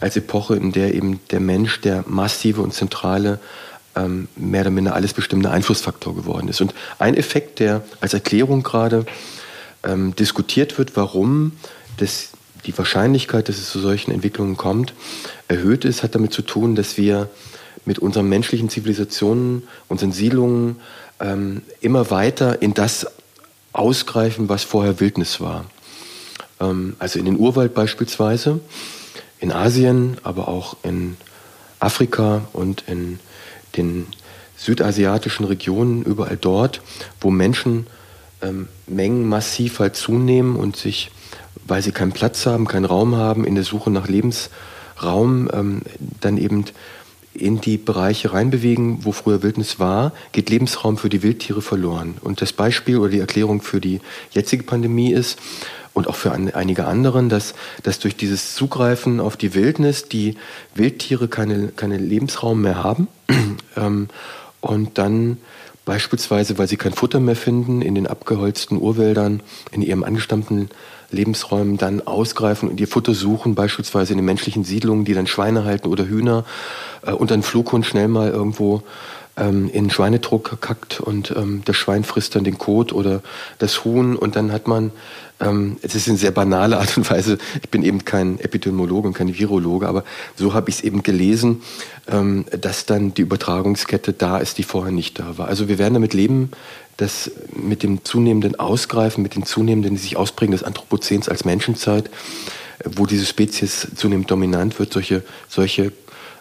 als 0.00 0.16
Epoche, 0.16 0.56
in 0.56 0.72
der 0.72 0.94
eben 0.94 1.20
der 1.30 1.40
Mensch 1.40 1.80
der 1.80 2.04
massive 2.06 2.62
und 2.62 2.72
zentrale, 2.72 3.40
ähm, 3.96 4.28
mehr 4.36 4.62
oder 4.62 4.70
minder 4.70 4.94
alles 4.94 5.12
bestimmende 5.12 5.50
Einflussfaktor 5.50 6.14
geworden 6.14 6.48
ist. 6.48 6.60
Und 6.60 6.74
ein 6.98 7.16
Effekt, 7.16 7.58
der 7.58 7.82
als 8.00 8.14
Erklärung 8.14 8.62
gerade 8.62 9.04
ähm, 9.82 10.14
diskutiert 10.14 10.78
wird, 10.78 10.96
warum 10.96 11.52
das, 11.96 12.30
die 12.66 12.76
Wahrscheinlichkeit, 12.76 13.48
dass 13.48 13.58
es 13.58 13.70
zu 13.70 13.80
solchen 13.80 14.12
Entwicklungen 14.12 14.56
kommt, 14.56 14.94
erhöht 15.48 15.84
ist, 15.84 16.02
hat 16.02 16.14
damit 16.14 16.32
zu 16.32 16.42
tun, 16.42 16.76
dass 16.76 16.96
wir 16.96 17.28
mit 17.84 17.98
unseren 17.98 18.28
menschlichen 18.28 18.68
Zivilisationen, 18.68 19.66
unseren 19.88 20.12
Siedlungen 20.12 20.76
ähm, 21.20 21.62
immer 21.80 22.10
weiter 22.10 22.62
in 22.62 22.74
das 22.74 23.06
ausgreifen, 23.72 24.48
was 24.48 24.62
vorher 24.62 25.00
Wildnis 25.00 25.40
war. 25.40 25.64
Ähm, 26.60 26.96
also 26.98 27.18
in 27.18 27.24
den 27.24 27.38
Urwald 27.38 27.74
beispielsweise, 27.74 28.60
in 29.40 29.52
Asien, 29.52 30.18
aber 30.22 30.48
auch 30.48 30.76
in 30.82 31.16
Afrika 31.80 32.42
und 32.52 32.84
in 32.86 33.18
den 33.76 34.06
südasiatischen 34.56 35.46
Regionen, 35.46 36.02
überall 36.02 36.36
dort, 36.36 36.80
wo 37.20 37.30
Menschen 37.30 37.86
ähm, 38.42 38.68
Mengen 38.86 39.28
massiv 39.28 39.78
halt 39.78 39.96
zunehmen 39.96 40.56
und 40.56 40.76
sich, 40.76 41.10
weil 41.66 41.82
sie 41.82 41.92
keinen 41.92 42.12
Platz 42.12 42.46
haben, 42.46 42.66
keinen 42.66 42.84
Raum 42.84 43.16
haben, 43.16 43.44
in 43.44 43.54
der 43.54 43.64
Suche 43.64 43.90
nach 43.90 44.08
Lebensraum, 44.08 45.48
ähm, 45.52 45.82
dann 46.20 46.38
eben 46.38 46.64
in 47.34 47.60
die 47.60 47.76
Bereiche 47.76 48.32
reinbewegen, 48.32 49.04
wo 49.04 49.12
früher 49.12 49.44
Wildnis 49.44 49.78
war, 49.78 50.12
geht 50.32 50.50
Lebensraum 50.50 50.98
für 50.98 51.08
die 51.08 51.22
Wildtiere 51.22 51.62
verloren. 51.62 52.16
Und 52.20 52.42
das 52.42 52.52
Beispiel 52.52 52.98
oder 52.98 53.10
die 53.10 53.20
Erklärung 53.20 53.62
für 53.62 53.80
die 53.80 54.00
jetzige 54.32 54.64
Pandemie 54.64 55.12
ist, 55.12 55.38
und 55.98 56.06
auch 56.06 56.14
für 56.14 56.30
einige 56.32 56.86
anderen, 56.86 57.28
dass, 57.28 57.54
dass 57.82 57.98
durch 57.98 58.16
dieses 58.16 58.54
Zugreifen 58.54 59.18
auf 59.18 59.36
die 59.36 59.54
Wildnis 59.54 60.08
die 60.08 60.36
Wildtiere 60.76 61.26
keine, 61.26 61.68
keine 61.68 61.98
Lebensraum 61.98 62.62
mehr 62.62 62.82
haben. 62.82 63.08
Ähm, 63.76 64.08
und 64.60 64.98
dann 64.98 65.36
beispielsweise, 65.84 66.58
weil 66.58 66.66
sie 66.66 66.76
kein 66.76 66.92
Futter 66.92 67.20
mehr 67.20 67.36
finden, 67.36 67.80
in 67.80 67.94
den 67.94 68.06
abgeholzten 68.06 68.80
Urwäldern, 68.80 69.40
in 69.70 69.82
ihrem 69.82 70.02
angestammten 70.02 70.70
Lebensräumen 71.10 71.76
dann 71.76 72.06
ausgreifen 72.06 72.68
und 72.68 72.80
ihr 72.80 72.88
Futter 72.88 73.14
suchen, 73.14 73.54
beispielsweise 73.54 74.12
in 74.12 74.18
den 74.18 74.24
menschlichen 74.24 74.64
Siedlungen, 74.64 75.04
die 75.04 75.14
dann 75.14 75.26
Schweine 75.26 75.64
halten 75.64 75.88
oder 75.88 76.06
Hühner 76.06 76.44
äh, 77.02 77.12
und 77.12 77.30
dann 77.30 77.42
Flughund 77.42 77.86
schnell 77.86 78.08
mal 78.08 78.30
irgendwo 78.30 78.82
ähm, 79.38 79.70
in 79.72 79.90
Schweinetrog 79.90 80.60
kackt 80.60 81.00
und 81.00 81.32
ähm, 81.36 81.62
das 81.64 81.76
Schwein 81.76 82.04
frisst 82.04 82.34
dann 82.34 82.44
den 82.44 82.58
Kot 82.58 82.92
oder 82.92 83.22
das 83.58 83.84
Huhn 83.84 84.16
und 84.16 84.36
dann 84.36 84.52
hat 84.52 84.66
man, 84.66 84.90
ähm, 85.40 85.76
es 85.82 85.94
ist 85.94 86.08
eine 86.08 86.18
sehr 86.18 86.30
banale 86.30 86.78
Art 86.78 86.96
und 86.96 87.08
Weise, 87.10 87.38
ich 87.62 87.68
bin 87.68 87.82
eben 87.82 88.04
kein 88.04 88.40
Epidemiologe 88.40 89.08
und 89.08 89.14
kein 89.14 89.36
Virologe, 89.36 89.88
aber 89.88 90.04
so 90.36 90.54
habe 90.54 90.70
ich 90.70 90.76
es 90.76 90.82
eben 90.82 91.02
gelesen, 91.02 91.62
ähm, 92.08 92.44
dass 92.50 92.86
dann 92.86 93.14
die 93.14 93.22
Übertragungskette 93.22 94.12
da 94.12 94.38
ist, 94.38 94.58
die 94.58 94.64
vorher 94.64 94.92
nicht 94.92 95.18
da 95.18 95.38
war. 95.38 95.48
Also 95.48 95.68
wir 95.68 95.78
werden 95.78 95.94
damit 95.94 96.14
leben, 96.14 96.50
dass 96.96 97.30
mit 97.54 97.84
dem 97.84 98.04
zunehmenden 98.04 98.58
Ausgreifen, 98.58 99.22
mit 99.22 99.36
dem 99.36 99.46
zunehmenden 99.46 99.96
sich 99.96 100.16
Ausprägen 100.16 100.52
des 100.52 100.64
Anthropozäns 100.64 101.28
als 101.28 101.44
Menschenzeit, 101.44 102.10
wo 102.84 103.06
diese 103.06 103.24
Spezies 103.24 103.88
zunehmend 103.94 104.30
dominant 104.30 104.78
wird, 104.78 104.92
solche, 104.92 105.22
solche 105.48 105.92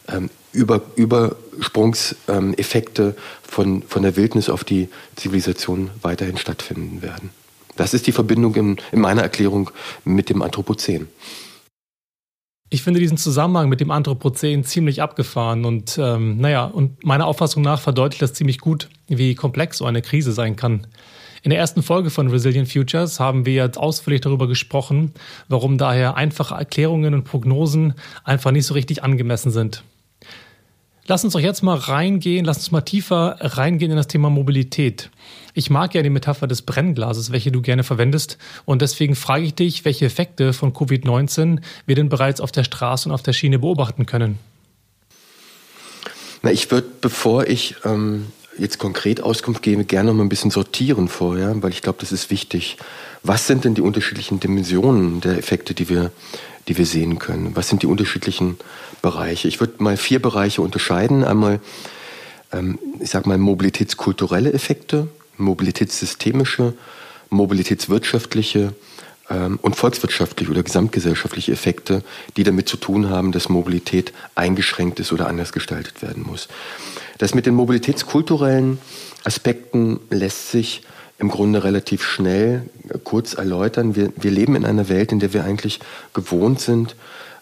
ähm, 0.08 0.30
Über, 0.58 0.82
Übersprungseffekte 0.96 3.16
von, 3.44 3.84
von 3.84 4.02
der 4.02 4.16
Wildnis 4.16 4.50
auf 4.50 4.64
die 4.64 4.90
Zivilisation 5.16 5.92
weiterhin 6.02 6.38
stattfinden 6.38 7.04
werden. 7.04 7.30
Das 7.76 7.94
ist 7.94 8.08
die 8.08 8.12
Verbindung 8.12 8.56
in, 8.56 8.78
in 8.92 9.00
meiner 9.00 9.22
Erklärung 9.22 9.70
mit 10.04 10.30
dem 10.30 10.42
Anthropozän. 10.42 11.08
Ich 12.70 12.82
finde 12.82 13.00
diesen 13.00 13.18
Zusammenhang 13.18 13.70
mit 13.70 13.80
dem 13.80 13.92
Anthropozän 13.92 14.64
ziemlich 14.64 15.02
abgefahren 15.02 15.64
und 15.64 15.98
ähm, 16.02 16.38
naja, 16.38 16.66
und 16.66 17.06
meiner 17.06 17.28
Auffassung 17.28 17.62
nach 17.62 17.80
verdeutlicht 17.80 18.24
das 18.24 18.34
ziemlich 18.34 18.60
gut, 18.60 18.90
wie 19.08 19.36
komplex 19.36 19.78
so 19.78 19.86
eine 19.86 20.02
Krise 20.02 20.32
sein 20.32 20.56
kann. 20.56 20.88
In 21.44 21.52
der 21.52 21.60
ersten 21.60 21.84
Folge 21.84 22.10
von 22.10 22.30
Resilient 22.30 22.70
Futures 22.70 23.22
haben 23.22 23.46
wir 23.46 23.54
jetzt 23.54 23.78
ausführlich 23.78 24.22
darüber 24.22 24.48
gesprochen, 24.48 25.14
warum 25.48 25.78
daher 25.78 26.18
einfache 26.18 26.56
Erklärungen 26.56 27.14
und 27.14 27.24
Prognosen 27.24 27.94
einfach 28.24 28.52
nicht 28.52 28.66
so 28.66 28.74
richtig 28.74 29.04
angemessen 29.04 29.52
sind. 29.52 29.84
Lass 31.10 31.24
uns 31.24 31.32
doch 31.32 31.40
jetzt 31.40 31.64
mal 31.64 31.78
reingehen, 31.78 32.44
lass 32.44 32.58
uns 32.58 32.72
mal 32.72 32.82
tiefer 32.82 33.38
reingehen 33.40 33.92
in 33.92 33.98
das 33.98 34.08
Thema 34.08 34.30
Mobilität. 34.30 35.10
Ich 35.54 35.70
mag 35.70 35.96
ja 35.96 36.04
die 36.04 36.10
Metapher 36.10 36.48
des 36.48 36.64
Brennglases, 36.64 37.32
welche 37.32 37.50
du 37.50 37.62
gerne 37.62 37.84
verwendest. 37.84 38.38
Und 38.66 38.82
deswegen 38.82 39.16
frage 39.16 39.46
ich 39.46 39.56
dich, 39.56 39.86
welche 39.86 40.06
Effekte 40.06 40.52
von 40.52 40.74
Covid-19 40.74 41.62
wir 41.86 41.96
denn 41.96 42.10
bereits 42.10 42.42
auf 42.42 42.52
der 42.52 42.66
Straße 42.66 43.08
und 43.08 43.16
auf 43.16 43.24
der 43.24 43.32
Schiene 43.32 43.58
beobachten 43.58 44.06
können. 44.06 44.38
Na, 46.42 46.52
ich 46.52 46.70
würde, 46.70 46.88
bevor 47.00 47.48
ich 47.48 47.76
ähm, 47.86 48.28
jetzt 48.58 48.78
konkret 48.78 49.22
Auskunft 49.22 49.64
gebe, 49.64 49.86
gerne 49.86 50.10
noch 50.10 50.18
mal 50.18 50.24
ein 50.24 50.30
bisschen 50.30 50.52
sortieren 50.52 51.08
vorher, 51.08 51.56
weil 51.64 51.72
ich 51.72 51.82
glaube, 51.82 52.00
das 52.02 52.12
ist 52.12 52.30
wichtig. 52.30 52.78
Was 53.24 53.48
sind 53.48 53.64
denn 53.64 53.76
die 53.76 53.82
unterschiedlichen 53.82 54.42
Dimensionen 54.42 55.22
der 55.22 55.38
Effekte, 55.38 55.74
die 55.74 55.88
wir, 55.88 56.12
die 56.68 56.78
wir 56.78 56.86
sehen 56.86 57.20
können? 57.20 57.56
Was 57.56 57.70
sind 57.70 57.84
die 57.84 57.88
unterschiedlichen 57.88 58.58
Bereiche? 59.02 59.48
Ich 59.48 59.60
würde 59.60 59.82
mal 59.84 59.98
vier 59.98 60.22
Bereiche 60.22 60.62
unterscheiden. 60.62 61.24
Einmal, 61.24 61.60
ähm, 62.52 62.80
ich 63.00 63.10
sage 63.10 63.30
mal, 63.30 63.38
mobilitätskulturelle 63.38 64.52
Effekte, 64.54 65.08
mobilitätssystemische, 65.38 66.74
mobilitätswirtschaftliche 67.30 68.74
ähm, 69.30 69.60
und 69.62 69.76
volkswirtschaftliche 69.76 70.52
oder 70.52 70.64
gesamtgesellschaftliche 70.64 71.52
Effekte, 71.52 72.04
die 72.36 72.44
damit 72.44 72.70
zu 72.70 72.78
tun 72.78 73.10
haben, 73.10 73.32
dass 73.32 73.50
Mobilität 73.50 74.14
eingeschränkt 74.36 75.00
ist 75.00 75.12
oder 75.12 75.28
anders 75.28 75.52
gestaltet 75.52 76.02
werden 76.02 76.24
muss. 76.24 76.48
Das 77.18 77.34
mit 77.34 77.46
den 77.46 77.56
mobilitätskulturellen 77.56 78.80
Aspekten 79.24 80.00
lässt 80.10 80.52
sich 80.52 80.84
im 81.20 81.30
Grunde 81.30 81.64
relativ 81.64 82.04
schnell 82.04 82.64
äh, 82.90 82.98
kurz 83.04 83.34
erläutern. 83.34 83.96
Wir, 83.96 84.12
wir 84.16 84.32
leben 84.32 84.56
in 84.56 84.66
einer 84.66 84.90
Welt, 84.90 85.12
in 85.12 85.20
der 85.20 85.34
wir 85.34 85.44
eigentlich 85.44 85.80
gewohnt 86.14 86.60
sind, 86.60 86.96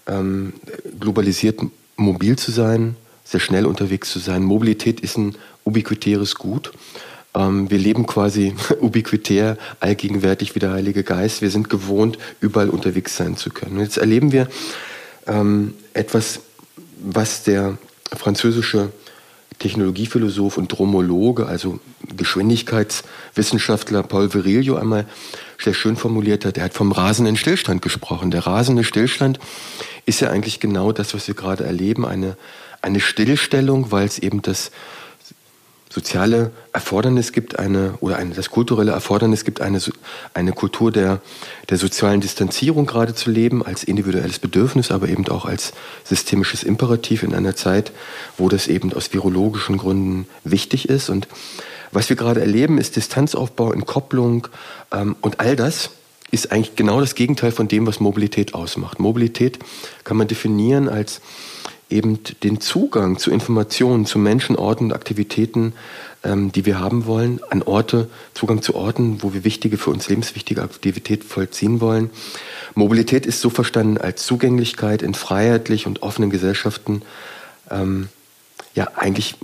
ähm, 0.08 0.53
globalisiert 1.00 1.60
mobil 1.96 2.38
zu 2.38 2.51
sein, 2.51 2.96
sehr 3.24 3.39
schnell 3.39 3.65
unterwegs 3.65 4.12
zu 4.12 4.20
sein. 4.20 4.44
Mobilität 4.44 5.00
ist 5.00 5.17
ein 5.17 5.36
ubiquitäres 5.63 6.36
Gut. 6.36 6.72
Ähm, 7.34 7.70
wir 7.70 7.77
leben 7.77 8.05
quasi 8.05 8.55
ubiquitär, 8.79 9.58
allgegenwärtig 9.79 10.55
wie 10.55 10.60
der 10.60 10.72
Heilige 10.72 11.03
Geist. 11.03 11.41
Wir 11.41 11.50
sind 11.50 11.70
gewohnt, 11.70 12.17
überall 12.39 12.70
unterwegs 12.70 13.17
sein 13.17 13.36
zu 13.36 13.50
können. 13.50 13.77
Und 13.77 13.84
jetzt 13.84 13.98
erleben 13.98 14.32
wir 14.32 14.48
ähm, 15.27 15.74
etwas, 15.94 16.41
was 16.98 17.44
der 17.44 17.77
französische 18.15 18.89
Technologiephilosoph 19.59 20.57
und 20.57 20.67
Dromologe, 20.67 21.45
also 21.47 21.79
Geschwindigkeitswissenschaftler 22.15 24.03
Paul 24.03 24.33
Virilio 24.33 24.75
einmal 24.75 25.05
sehr 25.59 25.74
schön 25.74 25.95
formuliert 25.95 26.45
hat. 26.45 26.57
Er 26.57 26.65
hat 26.65 26.74
vom 26.74 26.91
rasenden 26.91 27.38
Stillstand 27.38 27.81
gesprochen. 27.81 28.31
Der 28.31 28.45
rasende 28.45 28.83
Stillstand 28.83 29.39
ist 30.05 30.19
ja 30.19 30.29
eigentlich 30.29 30.59
genau 30.59 30.91
das, 30.91 31.13
was 31.13 31.27
wir 31.27 31.35
gerade 31.35 31.63
erleben, 31.63 32.05
eine, 32.05 32.38
eine 32.81 33.00
Stillstellung, 33.00 33.91
weil 33.91 34.05
es 34.05 34.19
eben 34.19 34.41
das 34.41 34.71
soziale 35.95 36.51
Erfordernis 36.73 37.31
gibt, 37.31 37.57
eine, 37.57 37.93
oder 38.01 38.17
eine, 38.17 38.35
das 38.35 38.49
kulturelle 38.49 38.91
Erfordernis 38.91 39.45
gibt, 39.45 39.61
eine, 39.61 39.79
eine 40.33 40.51
Kultur 40.51 40.91
der, 40.91 41.21
der 41.69 41.77
sozialen 41.77 42.19
Distanzierung 42.19 42.85
gerade 42.85 43.15
zu 43.15 43.31
leben, 43.31 43.65
als 43.65 43.85
individuelles 43.85 44.39
Bedürfnis, 44.39 44.91
aber 44.91 45.07
eben 45.07 45.25
auch 45.29 45.45
als 45.45 45.71
systemisches 46.03 46.63
Imperativ 46.63 47.23
in 47.23 47.33
einer 47.33 47.55
Zeit, 47.55 47.93
wo 48.37 48.49
das 48.49 48.67
eben 48.67 48.91
aus 48.91 49.13
virologischen 49.13 49.77
Gründen 49.77 50.27
wichtig 50.43 50.89
ist. 50.89 51.09
Und 51.09 51.29
was 51.93 52.09
wir 52.09 52.17
gerade 52.17 52.41
erleben, 52.41 52.77
ist 52.77 52.97
Distanzaufbau, 52.97 53.71
Entkopplung 53.71 54.49
ähm, 54.91 55.15
und 55.21 55.39
all 55.39 55.55
das 55.55 55.91
ist 56.29 56.51
eigentlich 56.51 56.75
genau 56.75 56.99
das 56.99 57.15
Gegenteil 57.15 57.53
von 57.53 57.69
dem, 57.69 57.87
was 57.87 58.01
Mobilität 58.01 58.53
ausmacht. 58.53 58.99
Mobilität 58.99 59.59
kann 60.03 60.17
man 60.17 60.27
definieren 60.27 60.89
als 60.89 61.21
eben 61.89 62.20
den 62.44 62.60
Zugang 62.62 63.18
zu 63.20 63.32
Informationen, 63.32 64.06
zu 64.06 64.18
Menschen, 64.18 64.56
Orten 64.56 64.86
und 64.86 64.94
Aktivitäten, 64.94 65.74
ähm, 66.24 66.51
die 66.51 66.65
wir 66.65 66.80
haben 66.80 67.06
wollen, 67.06 67.39
an 67.50 67.62
Orte, 67.62 68.10
Zugang 68.34 68.62
zu 68.62 68.75
Orten, 68.75 69.22
wo 69.22 69.34
wir 69.34 69.44
wichtige, 69.44 69.77
für 69.77 69.92
uns 69.92 70.10
lebenswichtige 70.10 70.63
Aktivität 70.63 71.24
vollziehen 71.24 71.82
wollen. 71.82 72.10
Mobilität 72.74 73.25
ist 73.25 73.42
so 73.42 73.50
verstanden 73.50 73.98
als 73.98 74.25
Zugänglichkeit 74.25 75.01
in 75.01 75.13
freiheitlich 75.13 75.86
und 75.86 76.01
offenen 76.01 76.30
Gesellschaften, 76.30 77.04
ähm, 77.70 78.10
ja, 78.74 78.89
eigentlich 78.96 79.36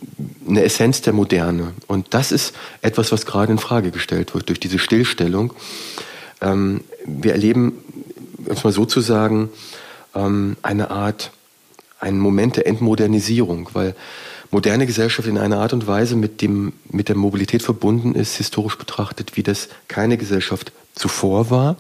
eine 0.48 0.64
Essenz 0.64 1.02
der 1.02 1.14
Moderne. 1.14 1.74
Und 1.88 2.14
das 2.14 2.32
ist 2.32 2.54
etwas, 2.82 3.12
was 3.12 3.26
gerade 3.26 3.52
in 3.52 3.60
Frage 3.60 3.92
gestellt 3.92 4.34
wird 4.34 4.50
durch 4.50 4.60
diese 4.60 4.80
Stillstellung. 4.80 5.54
Ähm, 6.42 6.82
wir 7.06 7.32
erleben, 7.32 7.84
um 8.38 8.52
es 8.52 8.64
mal 8.64 8.74
so 8.74 8.86
zu 8.86 9.00
sagen, 9.00 9.50
ähm, 10.16 10.58
eine 10.64 10.90
Art 10.92 11.32
ein 12.02 12.20
Moment 12.20 12.58
der 12.58 12.68
Entmodernisierung, 12.68 13.70
weil 13.74 13.96
moderne 14.50 14.86
Gesellschaft 14.86 15.28
in 15.28 15.38
einer 15.38 15.60
Art 15.60 15.72
und 15.72 15.88
Weise 15.88 16.16
mit, 16.16 16.42
dem, 16.42 16.74
mit 16.90 17.08
der 17.08 17.16
Mobilität 17.16 17.64
verbunden 17.64 18.16
ist, 18.16 18.36
historisch 18.36 18.78
betrachtet, 18.78 19.38
wie 19.38 19.44
das 19.44 19.70
keine 19.88 20.18
Gesellschaft 20.18 20.74
zuvor 20.94 21.50
war. 21.50 21.78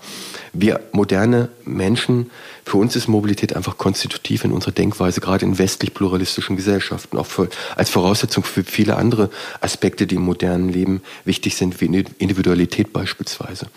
Wir 0.53 0.79
moderne 0.93 1.49
Menschen, 1.65 2.31
für 2.65 2.77
uns 2.77 2.95
ist 2.95 3.09
Mobilität 3.09 3.55
einfach 3.55 3.77
konstitutiv 3.77 4.45
in 4.45 4.53
unserer 4.53 4.71
Denkweise, 4.71 5.19
gerade 5.19 5.45
in 5.45 5.57
westlich 5.57 5.93
pluralistischen 5.93 6.55
Gesellschaften, 6.55 7.17
auch 7.17 7.25
für, 7.25 7.49
als 7.75 7.89
Voraussetzung 7.89 8.43
für 8.43 8.63
viele 8.63 8.95
andere 8.95 9.29
Aspekte, 9.59 10.07
die 10.07 10.15
im 10.15 10.21
modernen 10.21 10.69
Leben 10.69 11.01
wichtig 11.25 11.57
sind, 11.57 11.81
wie 11.81 12.05
Individualität 12.19 12.93
beispielsweise. 12.93 13.67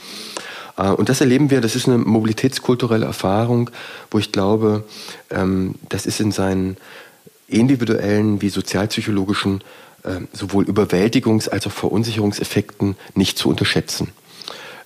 Äh, 0.77 0.91
und 0.91 1.09
das 1.09 1.21
erleben 1.21 1.51
wir, 1.51 1.61
das 1.61 1.77
ist 1.77 1.89
eine 1.89 1.99
mobilitätskulturelle 1.99 3.07
Erfahrung, 3.07 3.71
wo 4.11 4.19
ich 4.19 4.33
glaube, 4.33 4.85
ähm, 5.31 5.75
das 5.89 6.07
ist 6.07 6.21
in 6.21 6.33
seinen 6.33 6.77
individuellen 7.49 8.41
wie 8.43 8.49
sozialpsychologischen 8.49 9.63
ähm, 10.05 10.29
sowohl 10.33 10.65
Überwältigungs- 10.65 11.49
als 11.49 11.67
auch 11.67 11.73
Verunsicherungseffekten 11.73 12.97
nicht 13.15 13.39
zu 13.39 13.49
unterschätzen. 13.49 14.13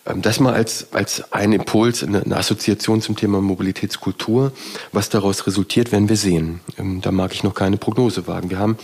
Ähm, 0.06 0.22
das 0.22 0.40
mal 0.40 0.54
als, 0.54 0.92
als 0.92 1.32
ein 1.32 1.52
Impuls, 1.52 2.02
eine, 2.02 2.36
Assoziation 2.36 3.00
zum 3.00 3.16
Thema 3.16 3.40
Mobilitätskultur. 3.40 4.52
Was 4.92 5.08
daraus 5.08 5.46
resultiert, 5.46 5.92
werden 5.92 6.08
wir 6.08 6.16
sehen. 6.16 6.60
Da 7.02 7.10
mag 7.12 7.32
ich 7.32 7.42
noch 7.42 7.54
keine 7.54 7.76
Prognose 7.76 8.26
wagen. 8.26 8.50
Wir 8.50 8.58
haben 8.58 8.78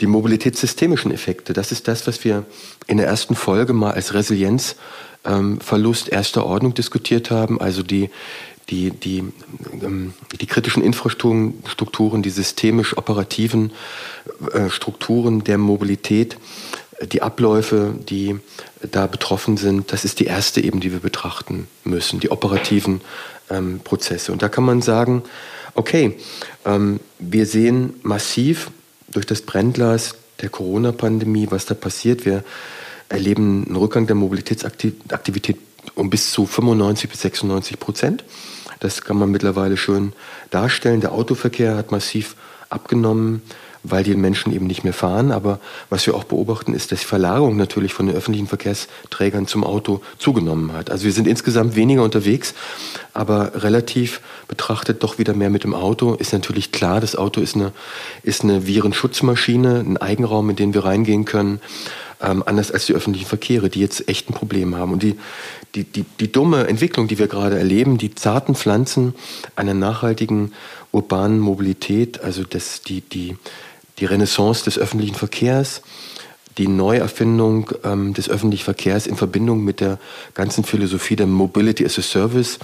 die 0.00 0.06
mobilitätssystemischen 0.06 1.12
Effekte. 1.12 1.52
Das 1.52 1.72
ist 1.72 1.88
das, 1.88 2.06
was 2.06 2.24
wir 2.24 2.44
in 2.86 2.96
der 2.96 3.06
ersten 3.06 3.34
Folge 3.34 3.72
mal 3.72 3.92
als 3.92 4.14
Resilienz 4.14 4.76
ähm, 5.24 5.60
Verlust 5.60 6.08
erster 6.08 6.46
Ordnung 6.46 6.74
diskutiert 6.74 7.30
haben, 7.30 7.60
also 7.60 7.82
die, 7.82 8.10
die, 8.70 8.90
die, 8.90 9.24
ähm, 9.82 10.14
die 10.40 10.46
kritischen 10.46 10.82
Infrastrukturen, 10.82 12.22
die 12.22 12.30
systemisch 12.30 12.96
operativen 12.96 13.72
äh, 14.52 14.70
Strukturen 14.70 15.44
der 15.44 15.58
Mobilität, 15.58 16.38
die 17.12 17.22
Abläufe, 17.22 17.94
die 18.08 18.38
da 18.90 19.06
betroffen 19.06 19.56
sind, 19.56 19.92
das 19.92 20.04
ist 20.04 20.20
die 20.20 20.26
erste 20.26 20.60
eben, 20.60 20.80
die 20.80 20.92
wir 20.92 21.00
betrachten 21.00 21.66
müssen, 21.84 22.20
die 22.20 22.30
operativen 22.30 23.00
ähm, 23.48 23.80
Prozesse. 23.82 24.32
Und 24.32 24.42
da 24.42 24.48
kann 24.48 24.64
man 24.64 24.82
sagen, 24.82 25.22
okay, 25.74 26.16
ähm, 26.64 27.00
wir 27.18 27.46
sehen 27.46 27.94
massiv 28.02 28.70
durch 29.10 29.26
das 29.26 29.42
Brennglas 29.42 30.14
der 30.40 30.50
Corona-Pandemie, 30.50 31.48
was 31.50 31.66
da 31.66 31.74
passiert. 31.74 32.24
Wir 32.24 32.44
erleben 33.10 33.66
einen 33.66 33.76
Rückgang 33.76 34.06
der 34.06 34.16
Mobilitätsaktivität 34.16 35.58
um 35.94 36.08
bis 36.08 36.30
zu 36.30 36.46
95 36.46 37.10
bis 37.10 37.20
96 37.20 37.78
Prozent. 37.78 38.24
Das 38.80 39.02
kann 39.02 39.18
man 39.18 39.30
mittlerweile 39.30 39.76
schön 39.76 40.14
darstellen. 40.50 41.00
Der 41.00 41.12
Autoverkehr 41.12 41.76
hat 41.76 41.92
massiv 41.92 42.36
abgenommen. 42.70 43.42
weil 43.82 44.04
die 44.04 44.14
Menschen 44.14 44.52
eben 44.52 44.66
nicht 44.66 44.84
mehr 44.84 44.92
fahren. 44.92 45.32
Aber 45.32 45.58
was 45.88 46.06
wir 46.06 46.14
auch 46.14 46.24
beobachten, 46.24 46.74
ist, 46.74 46.92
dass 46.92 47.00
die 47.00 47.06
Verlagerung 47.06 47.56
natürlich 47.56 47.94
von 47.94 48.06
den 48.06 48.14
öffentlichen 48.14 48.46
Verkehrsträgern 48.46 49.46
zum 49.46 49.64
Auto 49.64 50.02
zugenommen 50.18 50.72
hat. 50.72 50.90
Also 50.90 51.04
wir 51.04 51.12
sind 51.12 51.26
insgesamt 51.26 51.76
weniger 51.76 52.02
unterwegs, 52.02 52.54
aber 53.14 53.62
relativ 53.62 54.20
betrachtet 54.48 55.02
doch 55.02 55.18
wieder 55.18 55.34
mehr 55.34 55.50
mit 55.50 55.64
dem 55.64 55.74
Auto. 55.74 56.14
Ist 56.14 56.32
natürlich 56.32 56.72
klar, 56.72 57.00
das 57.00 57.16
Auto 57.16 57.40
ist 57.40 57.56
eine, 57.56 57.72
ist 58.22 58.44
eine 58.44 58.66
Virenschutzmaschine, 58.66 59.80
ein 59.80 59.96
Eigenraum, 59.96 60.50
in 60.50 60.56
den 60.56 60.74
wir 60.74 60.84
reingehen 60.84 61.24
können. 61.24 61.60
Ähm, 62.22 62.42
anders 62.44 62.70
als 62.70 62.86
die 62.86 62.92
öffentlichen 62.92 63.26
Verkehre, 63.26 63.70
die 63.70 63.80
jetzt 63.80 64.08
echt 64.08 64.28
ein 64.28 64.34
Problem 64.34 64.76
haben. 64.76 64.92
Und 64.92 65.02
die, 65.02 65.18
die, 65.74 65.84
die, 65.84 66.04
die 66.20 66.30
dumme 66.30 66.66
Entwicklung, 66.66 67.08
die 67.08 67.18
wir 67.18 67.28
gerade 67.28 67.58
erleben, 67.58 67.96
die 67.96 68.14
zarten 68.14 68.54
Pflanzen 68.54 69.14
einer 69.56 69.74
nachhaltigen 69.74 70.52
urbanen 70.92 71.38
Mobilität, 71.38 72.20
also 72.20 72.44
das, 72.44 72.82
die, 72.82 73.00
die, 73.00 73.36
die 73.98 74.04
Renaissance 74.04 74.64
des 74.64 74.78
öffentlichen 74.78 75.14
Verkehrs, 75.14 75.82
die 76.58 76.68
Neuerfindung 76.68 77.70
ähm, 77.84 78.12
des 78.12 78.28
öffentlichen 78.28 78.64
Verkehrs 78.64 79.06
in 79.06 79.16
Verbindung 79.16 79.64
mit 79.64 79.80
der 79.80 79.98
ganzen 80.34 80.64
Philosophie 80.64 81.16
der 81.16 81.26
Mobility 81.26 81.84
as 81.84 81.98
a 81.98 82.02
Service, 82.02 82.58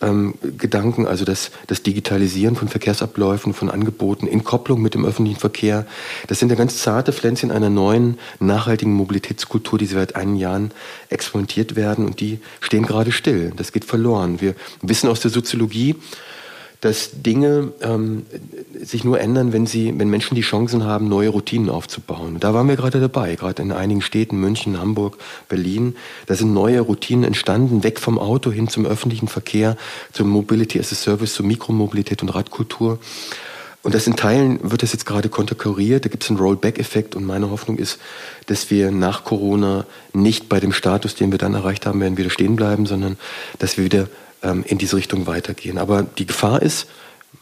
ähm, 0.00 0.34
Gedanken, 0.56 1.06
also 1.06 1.24
das, 1.24 1.50
das 1.66 1.82
Digitalisieren 1.82 2.56
von 2.56 2.68
Verkehrsabläufen, 2.68 3.52
von 3.52 3.70
Angeboten 3.70 4.26
in 4.26 4.44
Kopplung 4.44 4.80
mit 4.80 4.94
dem 4.94 5.04
öffentlichen 5.04 5.40
Verkehr. 5.40 5.86
Das 6.28 6.38
sind 6.38 6.50
ja 6.50 6.56
ganz 6.56 6.78
zarte 6.78 7.12
Pflänzchen 7.12 7.50
einer 7.50 7.70
neuen, 7.70 8.18
nachhaltigen 8.38 8.94
Mobilitätskultur, 8.94 9.78
die 9.78 9.86
seit 9.86 10.16
einigen 10.16 10.36
Jahren 10.36 10.70
experimentiert 11.08 11.76
werden 11.76 12.06
und 12.06 12.20
die 12.20 12.38
stehen 12.60 12.86
gerade 12.86 13.12
still. 13.12 13.52
Das 13.56 13.72
geht 13.72 13.84
verloren. 13.84 14.40
Wir 14.40 14.54
wissen 14.82 15.08
aus 15.08 15.20
der 15.20 15.30
Soziologie, 15.30 15.96
dass 16.80 17.10
Dinge 17.22 17.72
ähm, 17.80 18.24
sich 18.80 19.02
nur 19.02 19.20
ändern, 19.20 19.52
wenn 19.52 19.66
sie, 19.66 19.92
wenn 19.96 20.08
Menschen 20.08 20.36
die 20.36 20.42
Chancen 20.42 20.84
haben, 20.84 21.08
neue 21.08 21.30
Routinen 21.30 21.70
aufzubauen. 21.70 22.38
da 22.38 22.54
waren 22.54 22.68
wir 22.68 22.76
gerade 22.76 23.00
dabei, 23.00 23.34
gerade 23.34 23.62
in 23.62 23.72
einigen 23.72 24.00
Städten, 24.00 24.38
München, 24.38 24.80
Hamburg, 24.80 25.18
Berlin. 25.48 25.96
Da 26.26 26.34
sind 26.34 26.52
neue 26.52 26.80
Routinen 26.80 27.24
entstanden, 27.24 27.82
weg 27.82 27.98
vom 27.98 28.18
Auto 28.18 28.52
hin 28.52 28.68
zum 28.68 28.86
öffentlichen 28.86 29.28
Verkehr, 29.28 29.76
zum 30.12 30.28
Mobility 30.28 30.78
as 30.78 30.92
a 30.92 30.94
Service, 30.94 31.34
zur 31.34 31.46
Mikromobilität 31.46 32.22
und 32.22 32.28
Radkultur. 32.28 33.00
Und 33.82 33.94
das 33.94 34.06
in 34.06 34.16
Teilen 34.16 34.58
wird 34.70 34.82
das 34.82 34.92
jetzt 34.92 35.06
gerade 35.06 35.28
konterkariert, 35.28 36.04
da 36.04 36.08
gibt 36.08 36.24
es 36.24 36.30
einen 36.30 36.38
Rollback-Effekt 36.38 37.16
und 37.16 37.24
meine 37.24 37.50
Hoffnung 37.50 37.78
ist, 37.78 37.98
dass 38.46 38.70
wir 38.70 38.90
nach 38.90 39.24
Corona 39.24 39.86
nicht 40.12 40.48
bei 40.48 40.60
dem 40.60 40.72
Status, 40.72 41.14
den 41.14 41.30
wir 41.30 41.38
dann 41.38 41.54
erreicht 41.54 41.86
haben 41.86 42.00
werden, 42.00 42.18
wieder 42.18 42.30
stehen 42.30 42.56
bleiben, 42.56 42.86
sondern 42.86 43.16
dass 43.58 43.76
wir 43.76 43.84
wieder 43.84 44.08
ähm, 44.42 44.64
in 44.66 44.78
diese 44.78 44.96
Richtung 44.96 45.26
weitergehen. 45.26 45.78
Aber 45.78 46.02
die 46.02 46.26
Gefahr 46.26 46.62
ist, 46.62 46.88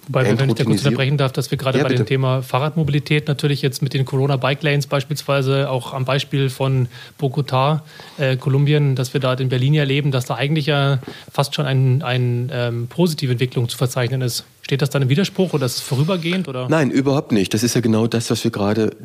Wobei, 0.08 0.24
wenn 0.24 0.48
ich 0.48 0.54
da 0.54 0.64
kurz 0.64 0.84
unterbrechen 0.84 1.16
darf, 1.16 1.32
dass 1.32 1.50
wir 1.50 1.58
gerade 1.58 1.78
ja, 1.78 1.84
bei 1.84 1.88
bitte. 1.88 2.04
dem 2.04 2.06
Thema 2.06 2.42
Fahrradmobilität 2.42 3.26
natürlich 3.26 3.60
jetzt 3.60 3.82
mit 3.82 3.92
den 3.92 4.04
Corona-Bike-Lanes 4.04 4.86
beispielsweise 4.86 5.68
auch 5.68 5.92
am 5.92 6.04
Beispiel 6.04 6.48
von 6.48 6.86
Bogotá, 7.20 7.80
äh, 8.16 8.36
Kolumbien, 8.36 8.94
dass 8.94 9.14
wir 9.14 9.20
da 9.20 9.34
in 9.34 9.48
Berlin 9.48 9.74
erleben, 9.74 10.12
dass 10.12 10.26
da 10.26 10.36
eigentlich 10.36 10.66
ja 10.66 11.00
fast 11.32 11.56
schon 11.56 11.66
eine 11.66 12.04
ein, 12.04 12.50
ähm, 12.52 12.86
positive 12.86 13.32
Entwicklung 13.32 13.68
zu 13.68 13.76
verzeichnen 13.76 14.22
ist. 14.22 14.44
Steht 14.62 14.80
das 14.80 14.90
dann 14.90 15.02
im 15.02 15.08
Widerspruch 15.08 15.54
oder 15.54 15.66
ist 15.66 15.76
es 15.76 15.80
vorübergehend? 15.80 16.46
Oder? 16.46 16.68
Nein, 16.68 16.90
überhaupt 16.90 17.32
nicht. 17.32 17.52
Das 17.52 17.62
ist 17.64 17.74
ja 17.74 17.80
genau 17.80 18.06
das, 18.06 18.30
was 18.30 18.44
wir 18.44 18.50
gerade, 18.52 18.96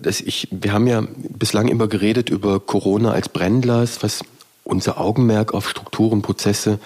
wir 0.51 0.73
haben 0.73 0.87
ja 0.87 1.03
bislang 1.29 1.67
immer 1.67 1.87
geredet 1.87 2.29
über 2.29 2.59
Corona 2.59 3.11
als 3.11 3.29
Brennglas, 3.29 4.03
was 4.03 4.23
unser 4.71 4.99
Augenmerk 4.99 5.53
auf 5.53 5.69
Strukturen, 5.69 6.21
Prozesse, 6.21 6.79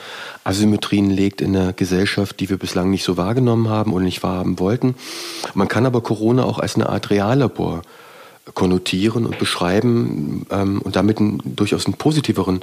Asymmetrien 0.44 1.12
legt 1.12 1.40
in 1.40 1.54
der 1.54 1.72
Gesellschaft, 1.72 2.40
die 2.40 2.50
wir 2.50 2.58
bislang 2.58 2.90
nicht 2.90 3.04
so 3.04 3.16
wahrgenommen 3.16 3.70
haben 3.70 3.94
oder 3.94 4.04
nicht 4.04 4.24
wahrhaben 4.24 4.60
wollten. 4.60 4.96
Man 5.54 5.68
kann 5.68 5.86
aber 5.86 6.02
Corona 6.02 6.44
auch 6.44 6.58
als 6.60 6.76
eine 6.76 6.90
Art 6.90 7.12
Reallabor 7.12 7.84
konnotieren 8.56 9.26
und 9.26 9.38
beschreiben 9.38 10.46
ähm, 10.50 10.82
und 10.82 10.96
damit 10.96 11.20
einen, 11.20 11.42
durchaus 11.46 11.86
einen 11.86 11.96
positiveren 11.96 12.62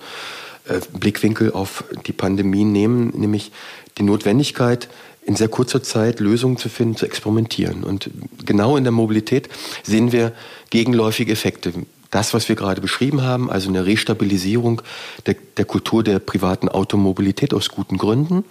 äh, 0.64 0.80
Blickwinkel 0.92 1.52
auf 1.52 1.84
die 2.06 2.12
Pandemie 2.12 2.64
nehmen, 2.64 3.12
nämlich 3.16 3.52
die 3.98 4.02
Notwendigkeit, 4.02 4.88
in 5.24 5.36
sehr 5.36 5.48
kurzer 5.48 5.84
Zeit 5.84 6.18
Lösungen 6.18 6.56
zu 6.56 6.68
finden, 6.68 6.96
zu 6.96 7.06
experimentieren. 7.06 7.84
Und 7.84 8.10
genau 8.44 8.76
in 8.76 8.82
der 8.82 8.92
Mobilität 8.92 9.48
sehen 9.84 10.10
wir 10.10 10.32
gegenläufige 10.70 11.32
Effekte 11.32 11.72
das, 12.12 12.34
was 12.34 12.48
wir 12.48 12.56
gerade 12.56 12.80
beschrieben 12.80 13.22
haben, 13.22 13.50
also 13.50 13.70
eine 13.70 13.86
Restabilisierung 13.86 14.82
der, 15.26 15.34
der, 15.56 15.64
Kultur 15.64 16.04
der 16.04 16.18
privaten 16.18 16.68
Automobilität 16.68 17.54
aus 17.54 17.70
guten 17.70 17.96
Gründen, 17.96 18.44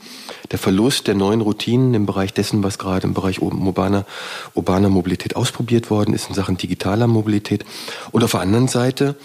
der 0.51 0.58
Verlust 0.58 1.08
der 1.08 1.13
neuen 1.13 1.41
Routinen 1.41 1.94
im 1.94 2.08
Bereich 2.08 2.34
dessen, 2.34 2.63
was 2.63 2.80
gerade 2.80 3.06
im 3.06 3.13
Bereich 3.13 3.39
urbaner, 3.39 4.06
urbaner 4.56 4.89
Mobilität 4.89 5.36
ausprobiert 5.36 5.91
worden 5.91 6.13
ist 6.13 6.27
in 6.27 6.36
Sachen 6.36 6.58
digitaler 6.58 7.06
Mobilität. 7.06 7.63
Und 8.12 8.24
auf 8.24 8.32
der 8.32 8.41
anderen 8.41 8.68
Seite 8.68 9.15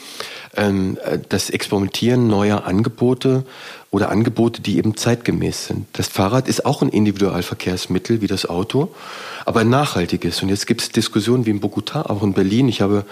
ähm, 0.55 0.99
das 1.31 1.49
Experimentieren 1.49 2.28
neuer 2.28 2.66
Angebote 2.66 3.45
oder 3.97 4.11
Angebote, 4.11 4.61
die 4.61 4.76
eben 4.76 4.95
zeitgemäß 4.95 5.69
sind. 5.69 5.87
Das 5.95 6.07
Fahrrad 6.07 6.49
ist 6.49 6.67
auch 6.67 6.83
ein 6.83 6.91
Individualverkehrsmittel 6.91 8.21
wie 8.21 8.26
das 8.26 8.45
Auto, 8.47 8.95
aber 9.47 9.61
ein 9.61 9.70
nachhaltiges. 9.70 10.42
Und 10.42 10.51
jetzt 10.51 10.66
gibt 10.66 10.83
es 10.83 10.90
Diskussionen 10.90 11.47
wie 11.47 11.51
in 11.51 11.62
Bogotá, 11.62 12.05
auch 12.05 12.23
in 12.23 12.35
Berlin. 12.35 12.68
Ich 12.68 12.83
habe 12.83 13.07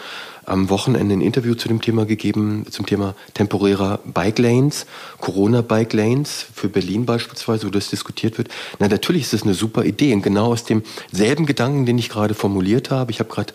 am 0.45 0.69
Wochenende 0.69 1.15
ein 1.15 1.23
Interview 1.23 1.55
zu 1.55 1.69
dem 1.69 1.81
Thema 1.81 2.05
gegeben, 2.05 2.67
zum 2.71 2.85
Thema 2.85 3.15
temporärer 3.33 4.01
Bike 4.05 4.39
Lanes, 4.39 4.85
Corona 5.23 5.63
Bike 5.63 5.95
Lanes 5.95 6.45
für 6.55 6.69
Berlin 6.69 7.07
beispielsweise, 7.07 7.67
wo 7.67 7.71
das 7.71 7.89
diskutiert 7.89 8.37
wird. 8.37 8.49
Na, 8.79 8.87
natürlich 8.87 9.23
ist 9.23 9.33
das 9.33 9.45
eine 9.45 9.55
super 9.55 9.87
Idee 9.87 10.13
und 10.13 10.21
genau 10.21 10.53
aus 10.53 10.65
demselben 10.65 11.47
Gedanken, 11.47 11.87
den 11.87 11.97
ich 11.97 12.11
gerade 12.11 12.35
formuliert 12.35 12.91
habe. 12.91 13.11
Ich 13.11 13.21
habe 13.21 13.31
gerade 13.31 13.55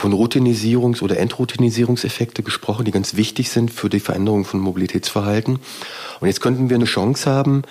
von 0.00 0.14
Routinisierungs- 0.14 1.02
oder 1.02 1.18
Entroutinisierungseffekte 1.18 2.42
gesprochen, 2.42 2.86
die 2.86 2.90
ganz 2.90 3.16
wichtig 3.16 3.50
sind 3.50 3.70
für 3.70 3.90
die 3.90 4.00
Veränderung 4.00 4.46
von 4.46 4.58
Mobilitätsverhalten. 4.58 5.58
Und 6.20 6.26
jetzt 6.26 6.40
könnten 6.40 6.70
wir 6.70 6.76
eine 6.76 6.86
Chance 6.86 7.30
haben, 7.30 7.64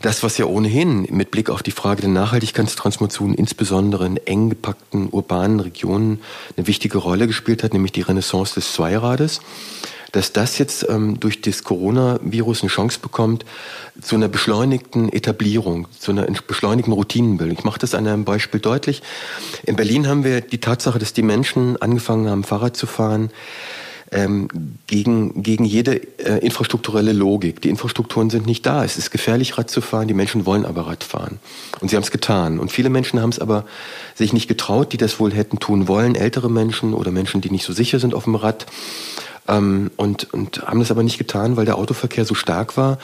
das, 0.00 0.22
was 0.22 0.38
ja 0.38 0.46
ohnehin 0.46 1.08
mit 1.10 1.32
Blick 1.32 1.50
auf 1.50 1.64
die 1.64 1.72
Frage 1.72 2.02
der 2.02 2.10
Nachhaltigkeitstransformation 2.10 3.34
insbesondere 3.34 4.06
in 4.06 4.18
eng 4.18 4.50
gepackten 4.50 5.08
urbanen 5.10 5.58
Regionen 5.58 6.20
eine 6.56 6.68
wichtige 6.68 6.98
Rolle 6.98 7.26
gespielt 7.26 7.64
hat, 7.64 7.72
nämlich 7.72 7.90
die 7.90 8.02
Renaissance 8.02 8.54
des 8.54 8.72
Zweirades, 8.72 9.40
dass 10.14 10.32
das 10.32 10.58
jetzt 10.58 10.86
ähm, 10.88 11.18
durch 11.18 11.40
das 11.40 11.64
Coronavirus 11.64 12.62
eine 12.62 12.70
Chance 12.70 13.00
bekommt 13.02 13.44
zu 14.00 14.14
einer 14.14 14.28
beschleunigten 14.28 15.12
Etablierung, 15.12 15.88
zu 15.98 16.12
einer 16.12 16.24
beschleunigten 16.46 16.92
Routinenbildung. 16.92 17.58
Ich 17.58 17.64
mache 17.64 17.80
das 17.80 17.96
an 17.96 18.06
einem 18.06 18.24
Beispiel 18.24 18.60
deutlich. 18.60 19.02
In 19.64 19.74
Berlin 19.74 20.06
haben 20.06 20.22
wir 20.22 20.40
die 20.40 20.58
Tatsache, 20.58 21.00
dass 21.00 21.14
die 21.14 21.22
Menschen 21.22 21.82
angefangen 21.82 22.30
haben, 22.30 22.44
Fahrrad 22.44 22.76
zu 22.76 22.86
fahren, 22.86 23.30
ähm, 24.12 24.48
gegen, 24.86 25.42
gegen 25.42 25.64
jede 25.64 25.96
äh, 26.18 26.38
infrastrukturelle 26.38 27.12
Logik. 27.12 27.60
Die 27.60 27.68
Infrastrukturen 27.68 28.30
sind 28.30 28.46
nicht 28.46 28.64
da. 28.64 28.84
Es 28.84 28.96
ist 28.96 29.10
gefährlich, 29.10 29.58
Rad 29.58 29.68
zu 29.68 29.80
fahren. 29.80 30.06
Die 30.06 30.14
Menschen 30.14 30.46
wollen 30.46 30.64
aber 30.64 30.86
Rad 30.86 31.02
fahren. 31.02 31.40
Und 31.80 31.88
sie 31.88 31.96
haben 31.96 32.04
es 32.04 32.12
getan. 32.12 32.60
Und 32.60 32.70
viele 32.70 32.90
Menschen 32.90 33.20
haben 33.20 33.30
es 33.30 33.40
aber 33.40 33.64
sich 34.14 34.32
nicht 34.32 34.46
getraut, 34.46 34.92
die 34.92 34.96
das 34.96 35.18
wohl 35.18 35.32
hätten 35.32 35.58
tun 35.58 35.88
wollen. 35.88 36.14
Ältere 36.14 36.48
Menschen 36.48 36.94
oder 36.94 37.10
Menschen, 37.10 37.40
die 37.40 37.50
nicht 37.50 37.64
so 37.64 37.72
sicher 37.72 37.98
sind 37.98 38.14
auf 38.14 38.24
dem 38.24 38.36
Rad. 38.36 38.66
Ähm, 39.48 39.90
und, 39.96 40.32
und 40.32 40.62
haben 40.62 40.80
das 40.80 40.90
aber 40.90 41.02
nicht 41.02 41.18
getan, 41.18 41.56
weil 41.56 41.66
der 41.66 41.76
Autoverkehr 41.76 42.24
so 42.24 42.34
stark 42.34 42.76
war, 42.76 42.98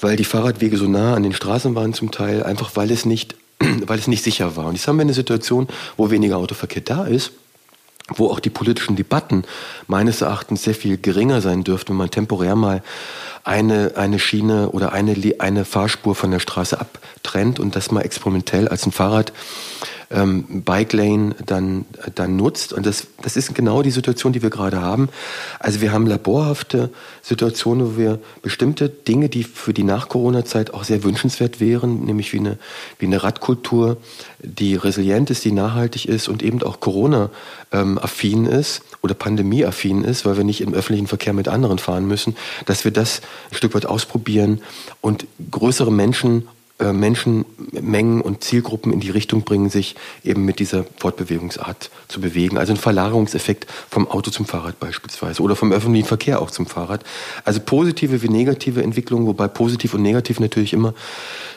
weil 0.00 0.16
die 0.16 0.24
Fahrradwege 0.24 0.76
so 0.76 0.86
nah 0.86 1.14
an 1.14 1.22
den 1.22 1.32
Straßen 1.32 1.74
waren 1.74 1.94
zum 1.94 2.10
Teil, 2.10 2.42
einfach 2.42 2.72
weil 2.74 2.90
es 2.90 3.04
nicht, 3.04 3.36
weil 3.86 3.98
es 3.98 4.06
nicht 4.06 4.22
sicher 4.22 4.56
war. 4.56 4.66
Und 4.66 4.74
jetzt 4.74 4.86
haben 4.88 4.96
wir 4.96 5.02
eine 5.02 5.14
Situation, 5.14 5.68
wo 5.96 6.10
weniger 6.10 6.36
Autoverkehr 6.36 6.82
da 6.82 7.04
ist 7.04 7.32
wo 8.12 8.28
auch 8.28 8.40
die 8.40 8.50
politischen 8.50 8.96
Debatten 8.96 9.44
meines 9.86 10.20
Erachtens 10.20 10.64
sehr 10.64 10.74
viel 10.74 10.98
geringer 10.98 11.40
sein 11.40 11.64
dürften, 11.64 11.90
wenn 11.90 11.98
man 11.98 12.10
temporär 12.10 12.56
mal 12.56 12.82
eine, 13.44 13.92
eine 13.96 14.18
Schiene 14.18 14.70
oder 14.70 14.92
eine, 14.92 15.16
eine 15.38 15.64
Fahrspur 15.64 16.14
von 16.14 16.30
der 16.30 16.40
Straße 16.40 16.80
abtrennt 16.80 17.60
und 17.60 17.76
das 17.76 17.90
mal 17.90 18.02
experimentell 18.02 18.68
als 18.68 18.86
ein 18.86 18.92
Fahrrad 18.92 19.32
ähm, 20.10 20.62
Bike 20.64 20.92
Lane 20.92 21.36
dann, 21.46 21.84
dann 22.14 22.36
nutzt. 22.36 22.72
Und 22.72 22.84
das, 22.84 23.06
das 23.22 23.36
ist 23.36 23.54
genau 23.54 23.82
die 23.82 23.90
Situation, 23.90 24.32
die 24.32 24.42
wir 24.42 24.50
gerade 24.50 24.80
haben. 24.80 25.08
Also 25.60 25.80
wir 25.80 25.92
haben 25.92 26.06
laborhafte 26.06 26.90
Situationen, 27.22 27.86
wo 27.86 27.98
wir 27.98 28.18
bestimmte 28.42 28.88
Dinge, 28.88 29.28
die 29.28 29.44
für 29.44 29.72
die 29.72 29.84
Nach-Corona-Zeit 29.84 30.74
auch 30.74 30.84
sehr 30.84 31.04
wünschenswert 31.04 31.60
wären, 31.60 32.04
nämlich 32.04 32.32
wie 32.32 32.40
eine, 32.40 32.58
wie 32.98 33.06
eine 33.06 33.22
Radkultur, 33.22 33.98
die 34.40 34.74
resilient 34.74 35.30
ist, 35.30 35.44
die 35.44 35.52
nachhaltig 35.52 36.06
ist 36.06 36.28
und 36.28 36.42
eben 36.42 36.62
auch 36.62 36.80
Corona-affin 36.80 38.46
ist 38.46 38.82
oder 39.02 39.14
Pandemie-affin 39.14 40.02
ist, 40.02 40.26
weil 40.26 40.36
wir 40.36 40.44
nicht 40.44 40.60
im 40.60 40.74
öffentlichen 40.74 41.06
Verkehr 41.06 41.32
mit 41.32 41.46
anderen 41.46 41.78
fahren 41.78 42.06
müssen, 42.06 42.36
dass 42.66 42.84
wir 42.84 42.90
das 42.90 43.20
ein 43.50 43.56
Stück 43.56 43.74
weit 43.74 43.86
ausprobieren 43.86 44.60
und 45.00 45.26
größere 45.50 45.92
Menschen 45.92 46.48
Menschenmengen 46.80 48.20
und 48.20 48.42
Zielgruppen 48.42 48.92
in 48.92 49.00
die 49.00 49.10
Richtung 49.10 49.42
bringen, 49.42 49.70
sich 49.70 49.96
eben 50.24 50.44
mit 50.44 50.58
dieser 50.58 50.84
Fortbewegungsart 50.96 51.90
zu 52.08 52.20
bewegen. 52.20 52.58
Also 52.58 52.72
ein 52.72 52.76
Verlagerungseffekt 52.76 53.66
vom 53.88 54.08
Auto 54.08 54.30
zum 54.30 54.46
Fahrrad 54.46 54.80
beispielsweise 54.80 55.42
oder 55.42 55.56
vom 55.56 55.72
öffentlichen 55.72 56.06
Verkehr 56.06 56.40
auch 56.40 56.50
zum 56.50 56.66
Fahrrad. 56.66 57.04
Also 57.44 57.60
positive 57.60 58.22
wie 58.22 58.28
negative 58.28 58.82
Entwicklungen, 58.82 59.26
wobei 59.26 59.48
positiv 59.48 59.94
und 59.94 60.02
negativ 60.02 60.40
natürlich 60.40 60.72
immer 60.72 60.94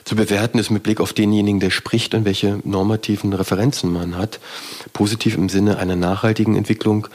zu 0.03 0.15
bewerten 0.15 0.59
ist 0.59 0.69
mit 0.69 0.83
Blick 0.83 0.99
auf 0.99 1.13
denjenigen, 1.13 1.59
der 1.59 1.69
spricht 1.69 2.13
und 2.13 2.25
welche 2.25 2.59
normativen 2.63 3.33
Referenzen 3.33 3.91
man 3.91 4.17
hat. 4.17 4.39
Positiv 4.91 5.37
im 5.37 5.49
Sinne 5.49 5.77
einer 5.77 5.95
nachhaltigen 5.95 6.55
Entwicklung 6.55 7.07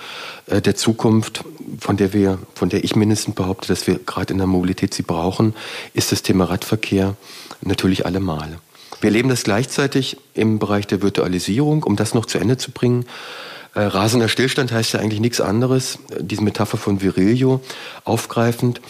äh, 0.46 0.62
der 0.62 0.74
Zukunft, 0.74 1.44
von 1.80 1.96
der 1.96 2.12
wir, 2.12 2.38
von 2.54 2.68
der 2.68 2.84
ich 2.84 2.96
mindestens 2.96 3.34
behaupte, 3.34 3.68
dass 3.68 3.86
wir 3.86 3.98
gerade 3.98 4.32
in 4.32 4.38
der 4.38 4.46
Mobilität 4.46 4.94
sie 4.94 5.02
brauchen, 5.02 5.54
ist 5.92 6.12
das 6.12 6.22
Thema 6.22 6.44
Radverkehr 6.44 7.16
natürlich 7.60 7.97
alle 8.06 8.20
Male. 8.20 8.58
Wir 9.00 9.08
erleben 9.08 9.28
das 9.28 9.44
gleichzeitig 9.44 10.16
im 10.34 10.58
Bereich 10.58 10.86
der 10.86 11.02
Virtualisierung, 11.02 11.82
um 11.84 11.96
das 11.96 12.14
noch 12.14 12.26
zu 12.26 12.38
Ende 12.38 12.56
zu 12.56 12.72
bringen. 12.72 13.06
Äh, 13.78 13.82
rasender 13.82 14.26
Stillstand 14.26 14.72
heißt 14.72 14.94
ja 14.94 14.98
eigentlich 14.98 15.20
nichts 15.20 15.40
anderes, 15.40 16.00
diese 16.18 16.42
Metapher 16.42 16.78
von 16.78 17.00
Virilio 17.00 17.60
aufgreifend, 18.02 18.80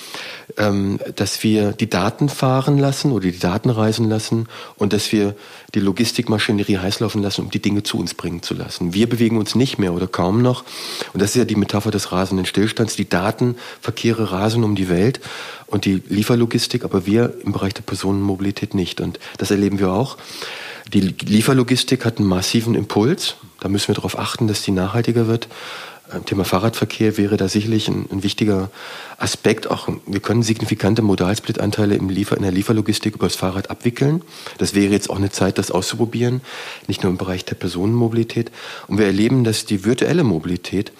ähm, 0.57 0.99
dass 1.15 1.43
wir 1.43 1.73
die 1.73 1.91
Daten 1.91 2.31
fahren 2.31 2.79
lassen 2.79 3.13
oder 3.13 3.31
die 3.31 3.39
Daten 3.39 3.69
reisen 3.69 4.09
lassen 4.09 4.47
und 4.77 4.95
dass 4.95 5.13
wir 5.13 5.35
die 5.75 5.81
Logistikmaschinerie 5.81 6.79
heiß 6.79 7.01
laufen 7.01 7.21
lassen, 7.21 7.43
um 7.43 7.51
die 7.51 7.61
Dinge 7.61 7.83
zu 7.83 7.99
uns 7.99 8.15
bringen 8.15 8.43
zu 8.43 8.55
lassen. 8.55 8.95
Wir 8.95 9.07
bewegen 9.07 9.37
uns 9.37 9.55
nicht 9.55 9.79
mehr 9.79 9.93
oder 9.93 10.07
kaum 10.07 10.41
noch. 10.41 10.65
Und 11.13 11.21
das 11.21 11.33
ist 11.33 11.37
ja 11.37 11.45
die 11.45 11.57
Metapher 11.57 11.91
des 11.91 12.11
rasenden 12.11 12.47
Stillstands. 12.47 12.97
Die 12.97 13.11
Datenverkehre 13.11 14.33
rasen 14.33 14.65
um 14.65 14.75
die 14.75 14.89
Welt 14.89 15.21
und 15.67 15.85
die 15.85 16.03
Lieferlogistik, 16.09 16.85
aber 16.85 17.05
wir 17.05 17.35
im 17.45 17.53
Bereich 17.53 17.75
der 17.75 17.83
Personenmobilität 17.83 18.73
nicht. 18.73 19.03
Und 19.03 19.21
das 19.37 19.51
erleben 19.51 19.81
wir 19.81 19.93
auch. 19.93 20.17
Die 20.95 21.01
Lieferlogistik 21.01 22.07
hat 22.07 22.17
einen 22.17 22.27
massiven 22.27 22.75
Impuls. 22.75 23.35
Da 23.61 23.69
müssen 23.69 23.89
wir 23.89 23.95
darauf 23.95 24.19
achten, 24.19 24.47
dass 24.47 24.63
die 24.63 24.71
nachhaltiger 24.71 25.27
wird. 25.27 25.49
Äh, 26.13 26.21
Thema 26.21 26.45
Fahrradverkehr 26.45 27.17
wäre 27.17 27.37
da 27.37 27.49
sicherlich 27.49 27.89
ein, 27.89 28.07
ein, 28.11 28.23
wichtiger 28.23 28.71
Aspekt. 29.19 29.71
Auch 29.71 29.89
wir 30.07 30.21
können 30.21 30.43
signifikante 30.43 31.03
Modalsplitanteile 31.03 31.95
im 31.95 32.09
Liefer, 32.09 32.37
in 32.37 32.43
der 32.43 32.53
Lieferlogistik 32.53 33.17
über 33.17 33.27
das 33.27 33.37
Fahrrad 33.37 33.71
abwickeln. 33.71 34.23
Das 34.59 34.75
wäre 34.75 34.93
jetzt 34.93 35.11
auch 35.11 35.17
eine 35.17 35.31
Zeit, 35.31 35.59
das 35.59 35.71
auszuprobieren, 35.71 36.41
nicht 36.87 37.03
nur 37.03 37.11
im 37.11 37.19
Bereich 37.19 37.45
der 37.45 37.57
Personenmobilität. 37.57 38.51
Und 38.87 38.99
wir 38.99 39.07
erleben, 39.07 39.45
dass 39.45 39.67
die 39.67 39.85
virtuelle 39.85 40.25
Mobilität 40.25 40.93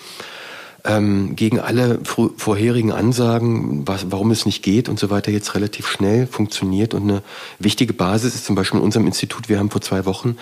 ähm, 0.85 1.35
gegen 1.37 1.61
alle 1.61 2.01
vorherigen 2.05 2.93
Ansagen, 2.93 3.87
was, 3.87 4.11
warum 4.11 4.31
es 4.31 4.47
nicht 4.47 4.63
geht 4.63 4.89
und 4.89 4.99
so 4.99 5.11
weiter, 5.11 5.31
jetzt 5.31 5.55
relativ 5.55 5.89
schnell 5.89 6.27
funktioniert. 6.27 6.95
Und 6.95 7.03
eine 7.03 7.23
wichtige 7.59 7.93
Basis 7.93 8.35
ist 8.35 8.45
zum 8.45 8.55
Beispiel 8.55 8.79
in 8.79 8.85
unserem 8.85 9.07
Institut, 9.07 9.49
wir 9.49 9.59
haben 9.59 9.71
vor 9.71 9.81
zwei 9.81 10.05
Wochen 10.05 10.37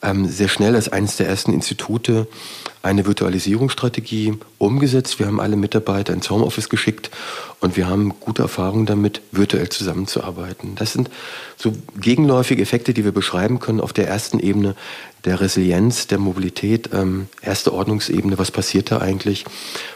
sehr 0.00 0.48
schnell 0.48 0.76
als 0.76 0.88
eines 0.88 1.16
der 1.16 1.28
ersten 1.28 1.52
Institute 1.52 2.28
eine 2.82 3.04
Virtualisierungsstrategie 3.04 4.34
umgesetzt. 4.58 5.18
Wir 5.18 5.26
haben 5.26 5.40
alle 5.40 5.56
Mitarbeiter 5.56 6.12
ins 6.12 6.30
Homeoffice 6.30 6.68
geschickt 6.68 7.10
und 7.60 7.76
wir 7.76 7.88
haben 7.88 8.14
gute 8.20 8.42
Erfahrungen 8.42 8.86
damit, 8.86 9.20
virtuell 9.32 9.68
zusammenzuarbeiten. 9.68 10.76
Das 10.76 10.92
sind 10.92 11.10
so 11.56 11.72
gegenläufige 12.00 12.62
Effekte, 12.62 12.94
die 12.94 13.04
wir 13.04 13.12
beschreiben 13.12 13.58
können 13.58 13.80
auf 13.80 13.92
der 13.92 14.06
ersten 14.06 14.38
Ebene 14.38 14.76
der 15.24 15.40
Resilienz, 15.40 16.06
der 16.06 16.18
Mobilität, 16.18 16.90
ähm, 16.92 17.26
erste 17.42 17.72
Ordnungsebene. 17.72 18.38
Was 18.38 18.52
passiert 18.52 18.92
da 18.92 18.98
eigentlich 18.98 19.44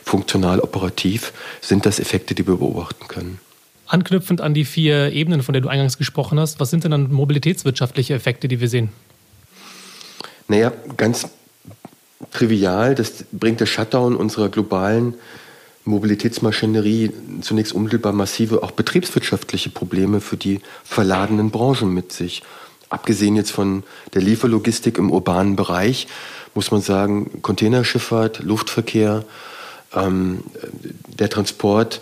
funktional, 0.04 0.58
operativ? 0.58 1.32
Sind 1.60 1.86
das 1.86 2.00
Effekte, 2.00 2.34
die 2.34 2.46
wir 2.46 2.56
beobachten 2.56 3.06
können? 3.06 3.38
Anknüpfend 3.86 4.40
an 4.40 4.54
die 4.54 4.64
vier 4.64 5.12
Ebenen, 5.12 5.42
von 5.42 5.52
denen 5.52 5.62
du 5.62 5.68
eingangs 5.68 5.96
gesprochen 5.96 6.40
hast, 6.40 6.58
was 6.58 6.70
sind 6.70 6.82
denn 6.82 6.90
dann 6.90 7.12
mobilitätswirtschaftliche 7.12 8.14
Effekte, 8.14 8.48
die 8.48 8.60
wir 8.60 8.68
sehen? 8.68 8.88
Naja, 10.48 10.72
ganz 10.96 11.28
trivial, 12.30 12.94
das 12.94 13.24
bringt 13.32 13.60
der 13.60 13.66
Shutdown 13.66 14.16
unserer 14.16 14.48
globalen 14.48 15.14
Mobilitätsmaschinerie 15.84 17.10
zunächst 17.40 17.72
unmittelbar 17.72 18.12
massive 18.12 18.62
auch 18.62 18.70
betriebswirtschaftliche 18.70 19.70
Probleme 19.70 20.20
für 20.20 20.36
die 20.36 20.60
verladenen 20.84 21.50
Branchen 21.50 21.92
mit 21.92 22.12
sich. 22.12 22.42
Abgesehen 22.88 23.36
jetzt 23.36 23.50
von 23.50 23.82
der 24.14 24.22
Lieferlogistik 24.22 24.98
im 24.98 25.10
urbanen 25.10 25.56
Bereich 25.56 26.06
muss 26.54 26.70
man 26.70 26.82
sagen, 26.82 27.42
Containerschifffahrt, 27.42 28.40
Luftverkehr, 28.40 29.24
ähm, 29.94 30.44
der 31.08 31.30
Transport 31.30 32.00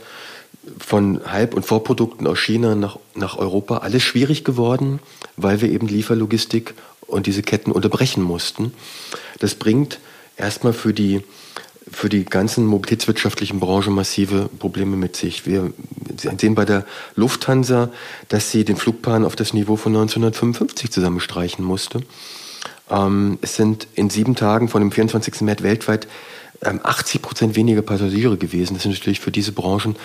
von 0.78 1.20
Halb- 1.24 1.54
und 1.54 1.64
Vorprodukten 1.64 2.26
aus 2.26 2.38
China 2.38 2.74
nach, 2.74 2.98
nach 3.14 3.38
Europa, 3.38 3.78
alles 3.78 4.02
schwierig 4.02 4.44
geworden, 4.44 4.98
weil 5.36 5.60
wir 5.60 5.70
eben 5.70 5.88
Lieferlogistik 5.88 6.74
und 7.10 7.26
diese 7.26 7.42
Ketten 7.42 7.72
unterbrechen 7.72 8.22
mussten. 8.22 8.72
Das 9.38 9.54
bringt 9.54 9.98
erstmal 10.36 10.72
für 10.72 10.92
die, 10.92 11.22
für 11.90 12.08
die 12.08 12.24
ganzen 12.24 12.66
mobilitätswirtschaftlichen 12.66 13.60
Branchen 13.60 13.94
massive 13.94 14.48
Probleme 14.58 14.96
mit 14.96 15.16
sich. 15.16 15.46
Wir 15.46 15.72
sehen 16.16 16.54
bei 16.54 16.64
der 16.64 16.84
Lufthansa, 17.16 17.90
dass 18.28 18.50
sie 18.50 18.64
den 18.64 18.76
Flugplan 18.76 19.24
auf 19.24 19.36
das 19.36 19.52
Niveau 19.52 19.76
von 19.76 19.92
1955 19.92 20.90
zusammenstreichen 20.90 21.64
musste. 21.64 22.00
Ähm, 22.90 23.38
es 23.40 23.56
sind 23.56 23.86
in 23.94 24.10
sieben 24.10 24.34
Tagen 24.34 24.68
von 24.68 24.82
dem 24.82 24.92
24. 24.92 25.42
März 25.42 25.62
weltweit 25.62 26.08
80 26.62 27.14
ähm, 27.14 27.22
Prozent 27.22 27.56
weniger 27.56 27.82
Passagiere 27.82 28.36
gewesen. 28.36 28.74
Das 28.74 28.84
ist 28.84 28.92
natürlich 28.92 29.20
für 29.20 29.30
diese 29.30 29.52
Branchen 29.52 29.96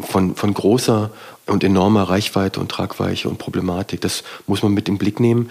von, 0.00 0.36
von 0.36 0.54
großer 0.54 1.10
und 1.46 1.64
enormer 1.64 2.04
Reichweite 2.04 2.60
und 2.60 2.70
Tragweite 2.70 3.28
und 3.28 3.38
Problematik. 3.38 4.00
Das 4.00 4.22
muss 4.46 4.62
man 4.62 4.72
mit 4.72 4.88
im 4.88 4.98
Blick 4.98 5.18
nehmen. 5.18 5.50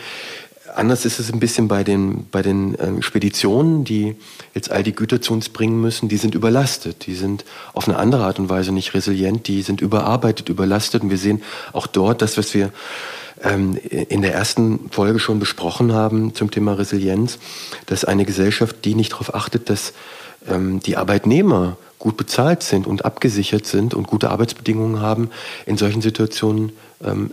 Anders 0.75 1.05
ist 1.05 1.19
es 1.19 1.31
ein 1.31 1.39
bisschen 1.39 1.67
bei 1.67 1.83
den, 1.83 2.27
bei 2.31 2.41
den 2.41 2.75
äh, 2.75 3.01
Speditionen, 3.01 3.83
die 3.83 4.15
jetzt 4.53 4.71
all 4.71 4.83
die 4.83 4.93
Güter 4.93 5.21
zu 5.21 5.33
uns 5.33 5.49
bringen 5.49 5.81
müssen. 5.81 6.09
Die 6.09 6.17
sind 6.17 6.35
überlastet. 6.35 7.05
Die 7.07 7.15
sind 7.15 7.45
auf 7.73 7.87
eine 7.87 7.97
andere 7.97 8.25
Art 8.25 8.39
und 8.39 8.49
Weise 8.49 8.71
nicht 8.71 8.93
resilient. 8.93 9.47
Die 9.47 9.61
sind 9.61 9.81
überarbeitet, 9.81 10.49
überlastet. 10.49 11.03
Und 11.03 11.09
wir 11.09 11.17
sehen 11.17 11.41
auch 11.73 11.87
dort 11.87 12.21
das, 12.21 12.37
was 12.37 12.53
wir 12.53 12.71
ähm, 13.43 13.77
in 13.89 14.21
der 14.21 14.33
ersten 14.33 14.89
Folge 14.91 15.19
schon 15.19 15.39
besprochen 15.39 15.93
haben 15.93 16.35
zum 16.35 16.51
Thema 16.51 16.73
Resilienz, 16.73 17.39
dass 17.85 18.05
eine 18.05 18.25
Gesellschaft, 18.25 18.83
die 18.85 18.95
nicht 18.95 19.13
darauf 19.13 19.33
achtet, 19.33 19.69
dass 19.69 19.93
ähm, 20.47 20.79
die 20.81 20.97
Arbeitnehmer 20.97 21.77
gut 21.99 22.15
bezahlt 22.15 22.63
sind 22.63 22.87
und 22.87 23.05
abgesichert 23.05 23.65
sind 23.65 23.93
und 23.93 24.07
gute 24.07 24.29
Arbeitsbedingungen 24.29 25.01
haben, 25.01 25.29
in 25.65 25.77
solchen 25.77 26.01
Situationen 26.01 26.71
ähm, 27.03 27.31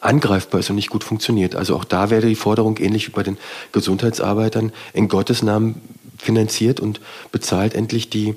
angreifbar 0.00 0.60
ist 0.60 0.70
und 0.70 0.76
nicht 0.76 0.90
gut 0.90 1.04
funktioniert. 1.04 1.54
Also 1.54 1.76
auch 1.76 1.84
da 1.84 2.10
wäre 2.10 2.26
die 2.26 2.34
Forderung 2.34 2.78
ähnlich 2.78 3.08
wie 3.08 3.12
bei 3.12 3.22
den 3.22 3.38
Gesundheitsarbeitern 3.72 4.72
in 4.92 5.08
Gottes 5.08 5.42
Namen 5.42 5.80
finanziert 6.18 6.80
und 6.80 7.00
bezahlt 7.32 7.74
endlich 7.74 8.10
die, 8.10 8.34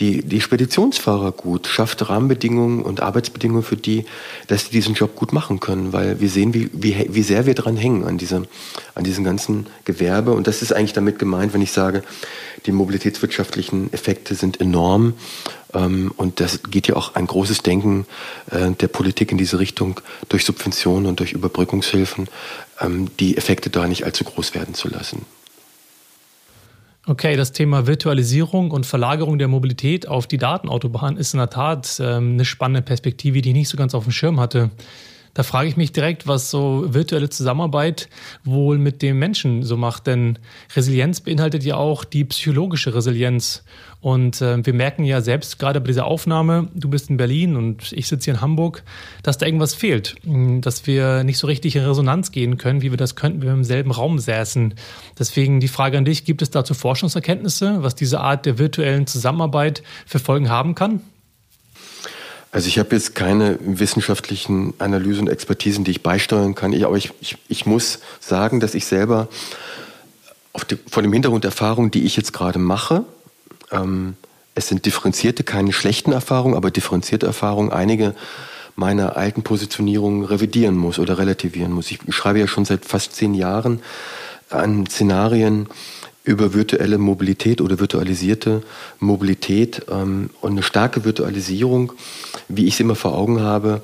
die, 0.00 0.22
die 0.22 0.40
Speditionsfahrer 0.40 1.32
gut, 1.32 1.66
schafft 1.66 2.08
Rahmenbedingungen 2.08 2.82
und 2.82 3.00
Arbeitsbedingungen 3.00 3.62
für 3.62 3.76
die, 3.76 4.06
dass 4.48 4.64
sie 4.64 4.70
diesen 4.70 4.94
Job 4.94 5.14
gut 5.14 5.32
machen 5.32 5.60
können, 5.60 5.92
weil 5.92 6.20
wir 6.20 6.30
sehen, 6.30 6.54
wie, 6.54 6.70
wie, 6.72 7.06
wie 7.10 7.22
sehr 7.22 7.46
wir 7.46 7.54
dran 7.54 7.76
hängen 7.76 8.04
an, 8.04 8.16
diese, 8.16 8.48
an 8.94 9.04
diesem 9.04 9.24
ganzen 9.24 9.66
Gewerbe. 9.84 10.32
Und 10.32 10.46
das 10.46 10.62
ist 10.62 10.72
eigentlich 10.72 10.94
damit 10.94 11.18
gemeint, 11.18 11.52
wenn 11.52 11.62
ich 11.62 11.72
sage, 11.72 12.02
die 12.66 12.72
mobilitätswirtschaftlichen 12.72 13.92
Effekte 13.92 14.34
sind 14.34 14.60
enorm. 14.60 15.14
Ähm, 15.74 16.12
und 16.16 16.40
das 16.40 16.62
geht 16.64 16.88
ja 16.88 16.96
auch 16.96 17.14
ein 17.14 17.26
großes 17.26 17.62
Denken 17.62 18.06
äh, 18.50 18.70
der 18.70 18.88
Politik 18.88 19.30
in 19.30 19.38
diese 19.38 19.58
Richtung, 19.58 20.00
durch 20.30 20.44
Subventionen 20.44 21.06
und 21.06 21.20
durch 21.20 21.32
Überbrückungshilfen 21.32 22.28
ähm, 22.80 23.08
die 23.20 23.36
Effekte 23.36 23.68
da 23.68 23.86
nicht 23.86 24.04
allzu 24.04 24.24
groß 24.24 24.54
werden 24.54 24.74
zu 24.74 24.88
lassen. 24.88 25.26
Okay, 27.10 27.34
das 27.34 27.50
Thema 27.50 27.88
Virtualisierung 27.88 28.70
und 28.70 28.86
Verlagerung 28.86 29.36
der 29.36 29.48
Mobilität 29.48 30.06
auf 30.06 30.28
die 30.28 30.38
Datenautobahn 30.38 31.16
ist 31.16 31.34
in 31.34 31.38
der 31.38 31.50
Tat 31.50 32.00
ähm, 32.00 32.34
eine 32.34 32.44
spannende 32.44 32.82
Perspektive, 32.82 33.42
die 33.42 33.48
ich 33.48 33.54
nicht 33.56 33.68
so 33.68 33.76
ganz 33.76 33.96
auf 33.96 34.04
dem 34.04 34.12
Schirm 34.12 34.38
hatte. 34.38 34.70
Da 35.34 35.42
frage 35.42 35.68
ich 35.68 35.76
mich 35.76 35.92
direkt, 35.92 36.26
was 36.26 36.50
so 36.50 36.84
virtuelle 36.88 37.30
Zusammenarbeit 37.30 38.08
wohl 38.44 38.78
mit 38.78 39.02
dem 39.02 39.18
Menschen 39.18 39.62
so 39.62 39.76
macht. 39.76 40.06
Denn 40.06 40.38
Resilienz 40.74 41.20
beinhaltet 41.20 41.64
ja 41.64 41.76
auch 41.76 42.04
die 42.04 42.24
psychologische 42.24 42.94
Resilienz. 42.94 43.62
Und 44.00 44.40
äh, 44.40 44.64
wir 44.64 44.72
merken 44.72 45.04
ja 45.04 45.20
selbst 45.20 45.58
gerade 45.58 45.80
bei 45.80 45.88
dieser 45.88 46.06
Aufnahme, 46.06 46.68
du 46.74 46.88
bist 46.88 47.10
in 47.10 47.18
Berlin 47.18 47.56
und 47.56 47.92
ich 47.92 48.08
sitze 48.08 48.26
hier 48.26 48.34
in 48.34 48.40
Hamburg, 48.40 48.82
dass 49.22 49.36
da 49.36 49.46
irgendwas 49.46 49.74
fehlt. 49.74 50.16
Hm, 50.24 50.62
dass 50.62 50.86
wir 50.86 51.22
nicht 51.22 51.38
so 51.38 51.46
richtig 51.46 51.76
in 51.76 51.84
Resonanz 51.84 52.32
gehen 52.32 52.56
können, 52.56 52.80
wie 52.82 52.90
wir 52.90 52.96
das 52.96 53.14
könnten, 53.14 53.42
wenn 53.42 53.48
wir 53.48 53.54
im 53.54 53.64
selben 53.64 53.90
Raum 53.90 54.18
säßen. 54.18 54.74
Deswegen 55.18 55.60
die 55.60 55.68
Frage 55.68 55.98
an 55.98 56.06
dich, 56.06 56.24
gibt 56.24 56.40
es 56.42 56.50
dazu 56.50 56.74
Forschungserkenntnisse, 56.74 57.82
was 57.82 57.94
diese 57.94 58.20
Art 58.20 58.46
der 58.46 58.58
virtuellen 58.58 59.06
Zusammenarbeit 59.06 59.82
für 60.06 60.18
Folgen 60.18 60.48
haben 60.48 60.74
kann? 60.74 61.00
Also 62.52 62.66
ich 62.66 62.78
habe 62.78 62.94
jetzt 62.96 63.14
keine 63.14 63.58
wissenschaftlichen 63.60 64.74
Analysen 64.78 65.28
und 65.28 65.32
Expertisen, 65.32 65.84
die 65.84 65.92
ich 65.92 66.02
beisteuern 66.02 66.54
kann. 66.54 66.72
Ich, 66.72 66.84
aber 66.84 66.96
ich, 66.96 67.12
ich, 67.20 67.36
ich 67.48 67.64
muss 67.64 68.00
sagen, 68.18 68.58
dass 68.58 68.74
ich 68.74 68.86
selber 68.86 69.28
die, 70.68 70.76
vor 70.90 71.02
dem 71.02 71.12
Hintergrund 71.12 71.44
der 71.44 71.50
Erfahrungen, 71.50 71.90
die 71.90 72.04
ich 72.04 72.16
jetzt 72.16 72.32
gerade 72.32 72.58
mache, 72.58 73.04
ähm, 73.70 74.16
es 74.56 74.68
sind 74.68 74.84
differenzierte, 74.84 75.44
keine 75.44 75.72
schlechten 75.72 76.12
Erfahrungen, 76.12 76.56
aber 76.56 76.72
differenzierte 76.72 77.26
Erfahrungen. 77.26 77.70
Einige 77.70 78.14
meine 78.74 79.16
alten 79.16 79.42
Positionierungen 79.42 80.24
revidieren 80.24 80.76
muss 80.76 80.98
oder 80.98 81.18
relativieren 81.18 81.72
muss. 81.72 81.90
Ich 81.90 82.00
schreibe 82.10 82.40
ja 82.40 82.48
schon 82.48 82.64
seit 82.64 82.84
fast 82.84 83.14
zehn 83.14 83.34
Jahren 83.34 83.80
an 84.48 84.86
Szenarien 84.86 85.68
über 86.24 86.52
virtuelle 86.52 86.98
Mobilität 86.98 87.60
oder 87.60 87.78
virtualisierte 87.78 88.62
Mobilität 88.98 89.86
ähm, 89.90 90.30
und 90.40 90.52
eine 90.52 90.62
starke 90.62 91.04
Virtualisierung, 91.04 91.92
wie 92.50 92.66
ich 92.66 92.74
es 92.74 92.80
immer 92.80 92.94
vor 92.94 93.16
Augen 93.16 93.40
habe, 93.40 93.82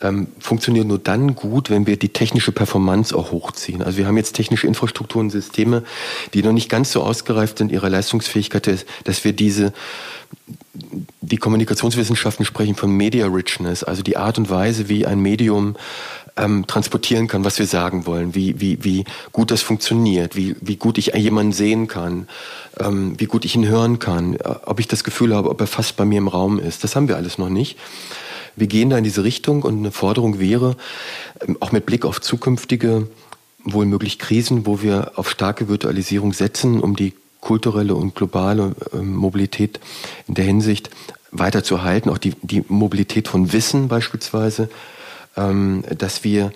ähm, 0.00 0.28
funktioniert 0.38 0.86
nur 0.86 0.98
dann 0.98 1.34
gut, 1.34 1.70
wenn 1.70 1.86
wir 1.86 1.96
die 1.96 2.10
technische 2.10 2.52
Performance 2.52 3.16
auch 3.16 3.32
hochziehen. 3.32 3.82
Also 3.82 3.98
wir 3.98 4.06
haben 4.06 4.16
jetzt 4.16 4.34
technische 4.34 4.66
Infrastrukturen, 4.66 5.30
Systeme, 5.30 5.84
die 6.34 6.42
noch 6.42 6.52
nicht 6.52 6.68
ganz 6.68 6.92
so 6.92 7.02
ausgereift 7.02 7.58
sind, 7.58 7.72
ihre 7.72 7.88
Leistungsfähigkeit, 7.88 8.86
dass 9.04 9.24
wir 9.24 9.32
diese 9.32 9.72
die 11.20 11.36
Kommunikationswissenschaften 11.36 12.44
sprechen 12.44 12.74
von 12.74 12.90
Media 12.90 13.26
Richness, 13.26 13.84
also 13.84 14.02
die 14.02 14.16
Art 14.16 14.38
und 14.38 14.50
Weise, 14.50 14.88
wie 14.88 15.06
ein 15.06 15.20
Medium 15.20 15.76
ähm, 16.36 16.66
transportieren 16.66 17.28
kann, 17.28 17.44
was 17.44 17.58
wir 17.58 17.66
sagen 17.66 18.06
wollen, 18.06 18.34
wie, 18.34 18.60
wie, 18.60 18.84
wie 18.84 19.04
gut 19.32 19.50
das 19.50 19.62
funktioniert, 19.62 20.36
wie, 20.36 20.56
wie 20.60 20.76
gut 20.76 20.98
ich 20.98 21.14
jemanden 21.14 21.52
sehen 21.52 21.88
kann, 21.88 22.28
ähm, 22.78 23.18
wie 23.18 23.24
gut 23.24 23.44
ich 23.44 23.54
ihn 23.54 23.66
hören 23.66 23.98
kann, 23.98 24.34
äh, 24.34 24.54
ob 24.64 24.80
ich 24.80 24.88
das 24.88 25.04
Gefühl 25.04 25.34
habe, 25.34 25.48
ob 25.48 25.60
er 25.60 25.66
fast 25.66 25.96
bei 25.96 26.04
mir 26.04 26.18
im 26.18 26.28
Raum 26.28 26.58
ist. 26.58 26.84
Das 26.84 26.94
haben 26.94 27.08
wir 27.08 27.16
alles 27.16 27.38
noch 27.38 27.48
nicht. 27.48 27.78
Wir 28.56 28.66
gehen 28.66 28.90
da 28.90 28.98
in 28.98 29.04
diese 29.04 29.22
Richtung 29.22 29.62
und 29.62 29.78
eine 29.78 29.92
Forderung 29.92 30.40
wäre, 30.40 30.76
ähm, 31.46 31.56
auch 31.60 31.72
mit 31.72 31.86
Blick 31.86 32.04
auf 32.04 32.20
zukünftige, 32.20 33.08
wohl 33.64 33.86
möglich 33.86 34.18
Krisen, 34.18 34.66
wo 34.66 34.82
wir 34.82 35.12
auf 35.16 35.30
starke 35.30 35.68
Virtualisierung 35.68 36.32
setzen, 36.32 36.80
um 36.80 36.96
die 36.96 37.14
kulturelle 37.40 37.94
und 37.94 38.14
globale 38.14 38.74
äh, 38.92 38.96
Mobilität 38.96 39.78
in 40.26 40.34
der 40.34 40.44
Hinsicht 40.44 40.90
weiterzuhalten, 41.30 42.10
auch 42.10 42.18
die, 42.18 42.34
die 42.42 42.64
Mobilität 42.68 43.28
von 43.28 43.52
Wissen 43.52 43.88
beispielsweise, 43.88 44.70
ähm, 45.36 45.84
dass 45.96 46.24
wir 46.24 46.52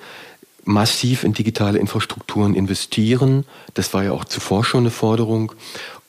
massiv 0.64 1.24
in 1.24 1.32
digitale 1.32 1.78
Infrastrukturen 1.78 2.54
investieren. 2.54 3.44
Das 3.74 3.92
war 3.94 4.04
ja 4.04 4.12
auch 4.12 4.24
zuvor 4.24 4.64
schon 4.64 4.80
eine 4.80 4.90
Forderung, 4.90 5.52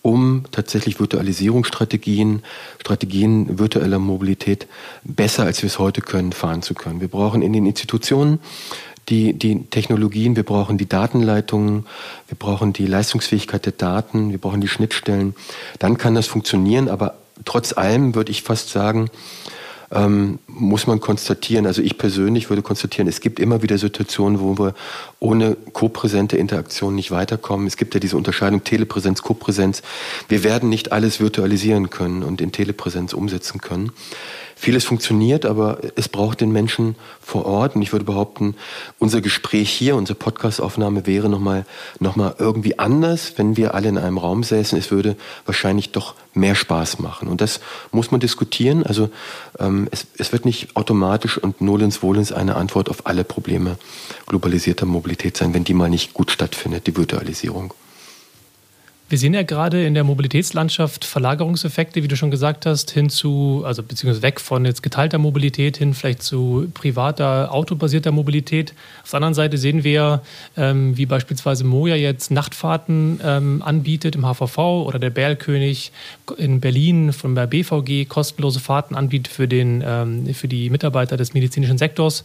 um 0.01 0.45
tatsächlich 0.51 0.99
Virtualisierungsstrategien, 0.99 2.43
Strategien 2.79 3.59
virtueller 3.59 3.99
Mobilität 3.99 4.67
besser, 5.03 5.43
als 5.43 5.61
wir 5.61 5.67
es 5.67 5.79
heute 5.79 6.01
können, 6.01 6.31
fahren 6.31 6.61
zu 6.61 6.73
können. 6.73 7.01
Wir 7.01 7.07
brauchen 7.07 7.41
in 7.41 7.53
den 7.53 7.65
Institutionen 7.65 8.39
die, 9.09 9.33
die 9.33 9.65
Technologien, 9.65 10.35
wir 10.35 10.43
brauchen 10.43 10.77
die 10.77 10.87
Datenleitungen, 10.87 11.85
wir 12.27 12.37
brauchen 12.37 12.73
die 12.73 12.85
Leistungsfähigkeit 12.85 13.65
der 13.65 13.73
Daten, 13.73 14.31
wir 14.31 14.37
brauchen 14.37 14.61
die 14.61 14.67
Schnittstellen. 14.67 15.35
Dann 15.79 15.97
kann 15.97 16.15
das 16.15 16.27
funktionieren, 16.27 16.87
aber 16.87 17.15
trotz 17.45 17.73
allem 17.73 18.15
würde 18.15 18.31
ich 18.31 18.43
fast 18.43 18.69
sagen, 18.69 19.09
ähm, 19.91 20.39
muss 20.47 20.87
man 20.87 20.99
konstatieren, 20.99 21.65
also 21.65 21.81
ich 21.81 21.97
persönlich 21.97 22.49
würde 22.49 22.61
konstatieren, 22.61 23.07
es 23.07 23.19
gibt 23.19 23.39
immer 23.39 23.61
wieder 23.61 23.77
Situationen, 23.77 24.39
wo 24.39 24.57
wir 24.57 24.73
ohne 25.19 25.57
kopräsente 25.73 26.37
Interaktion 26.37 26.95
nicht 26.95 27.11
weiterkommen. 27.11 27.67
Es 27.67 27.77
gibt 27.77 27.93
ja 27.93 27.99
diese 27.99 28.17
Unterscheidung 28.17 28.63
Telepräsenz, 28.63 29.21
Kopräsenz. 29.21 29.81
Wir 30.29 30.43
werden 30.43 30.69
nicht 30.69 30.91
alles 30.91 31.19
virtualisieren 31.19 31.89
können 31.89 32.23
und 32.23 32.41
in 32.41 32.51
Telepräsenz 32.51 33.13
umsetzen 33.13 33.59
können. 33.59 33.91
Vieles 34.61 34.85
funktioniert, 34.85 35.47
aber 35.47 35.79
es 35.95 36.07
braucht 36.07 36.39
den 36.39 36.51
Menschen 36.51 36.95
vor 37.19 37.47
Ort. 37.47 37.75
Und 37.75 37.81
ich 37.81 37.93
würde 37.93 38.05
behaupten, 38.05 38.53
unser 38.99 39.19
Gespräch 39.19 39.71
hier, 39.71 39.95
unsere 39.95 40.13
Podcastaufnahme 40.19 41.07
wäre 41.07 41.29
nochmal 41.29 41.65
noch 41.97 42.15
mal 42.15 42.35
irgendwie 42.37 42.77
anders, 42.77 43.33
wenn 43.37 43.57
wir 43.57 43.73
alle 43.73 43.89
in 43.89 43.97
einem 43.97 44.19
Raum 44.19 44.43
säßen. 44.43 44.77
Es 44.77 44.91
würde 44.91 45.15
wahrscheinlich 45.47 45.93
doch 45.93 46.13
mehr 46.35 46.53
Spaß 46.53 46.99
machen. 46.99 47.27
Und 47.27 47.41
das 47.41 47.59
muss 47.91 48.11
man 48.11 48.19
diskutieren. 48.19 48.83
Also 48.85 49.09
ähm, 49.57 49.87
es, 49.89 50.05
es 50.19 50.31
wird 50.31 50.45
nicht 50.45 50.75
automatisch 50.75 51.39
und 51.39 51.59
nolens 51.61 52.03
wohlens 52.03 52.31
eine 52.31 52.55
Antwort 52.55 52.87
auf 52.87 53.07
alle 53.07 53.23
Probleme 53.23 53.79
globalisierter 54.27 54.85
Mobilität 54.85 55.37
sein, 55.37 55.55
wenn 55.55 55.63
die 55.63 55.73
mal 55.73 55.89
nicht 55.89 56.13
gut 56.13 56.29
stattfindet, 56.29 56.85
die 56.85 56.95
Virtualisierung. 56.95 57.73
Wir 59.11 59.17
sehen 59.17 59.33
ja 59.33 59.43
gerade 59.43 59.85
in 59.85 59.93
der 59.93 60.05
Mobilitätslandschaft 60.05 61.03
Verlagerungseffekte, 61.03 62.01
wie 62.01 62.07
du 62.07 62.15
schon 62.15 62.31
gesagt 62.31 62.65
hast, 62.65 62.91
hin 62.91 63.09
zu, 63.09 63.61
also 63.65 63.83
beziehungsweise 63.83 64.21
weg 64.21 64.39
von 64.39 64.63
jetzt 64.63 64.83
geteilter 64.83 65.17
Mobilität 65.17 65.75
hin 65.75 65.93
vielleicht 65.93 66.23
zu 66.23 66.71
privater, 66.73 67.53
autobasierter 67.53 68.13
Mobilität. 68.13 68.73
Auf 69.03 69.09
der 69.09 69.17
anderen 69.17 69.33
Seite 69.33 69.57
sehen 69.57 69.83
wir, 69.83 70.21
ähm, 70.55 70.95
wie 70.95 71.05
beispielsweise 71.05 71.65
Moja 71.65 71.97
jetzt 71.97 72.31
Nachtfahrten 72.31 73.19
ähm, 73.21 73.61
anbietet 73.65 74.15
im 74.15 74.23
HVV 74.23 74.57
oder 74.57 74.97
der 74.97 75.09
Berlkönig 75.09 75.91
in 76.37 76.61
Berlin 76.61 77.11
von 77.11 77.35
der 77.35 77.47
BVG 77.47 78.07
kostenlose 78.07 78.61
Fahrten 78.61 78.95
anbietet 78.95 79.27
für, 79.27 79.49
den, 79.49 79.83
ähm, 79.85 80.33
für 80.33 80.47
die 80.47 80.69
Mitarbeiter 80.69 81.17
des 81.17 81.33
medizinischen 81.33 81.77
Sektors. 81.77 82.23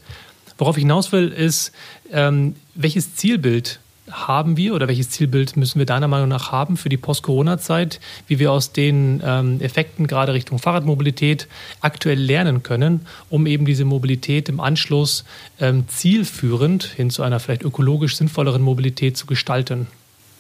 Worauf 0.57 0.77
ich 0.77 0.83
hinaus 0.83 1.11
will, 1.11 1.31
ist, 1.31 1.73
ähm, 2.13 2.55
welches 2.77 3.17
Zielbild 3.17 3.81
haben 4.11 4.57
wir 4.57 4.75
oder 4.75 4.89
welches 4.89 5.11
Zielbild 5.11 5.57
müssen 5.57 5.79
wir 5.79 5.87
deiner 5.87 6.09
Meinung 6.09 6.29
nach 6.29 6.53
haben 6.53 6.77
für 6.77 6.89
die 6.89 6.97
Post-Corona-Zeit, 6.97 8.01
wie 8.27 8.39
wir 8.39 8.53
aus 8.53 8.73
den 8.73 9.23
ähm, 9.25 9.61
Effekten 9.61 10.07
gerade 10.07 10.33
Richtung 10.33 10.59
Fahrradmobilität 10.59 11.49
aktuell 11.81 12.19
lernen 12.19 12.63
können, 12.63 13.07
um 13.31 13.47
eben 13.47 13.67
diese 13.67 13.85
Mobilität 13.85 14.49
im 14.49 14.61
Anschluss 14.61 15.25
ähm, 15.61 15.89
zielführend 15.89 16.85
hin 16.85 17.11
zu 17.11 17.23
einer 17.23 17.41
vielleicht 17.41 17.63
ökologisch 17.63 18.17
sinnvolleren 18.17 18.63
Mobilität 18.63 19.17
zu 19.17 19.27
gestalten? 19.27 19.89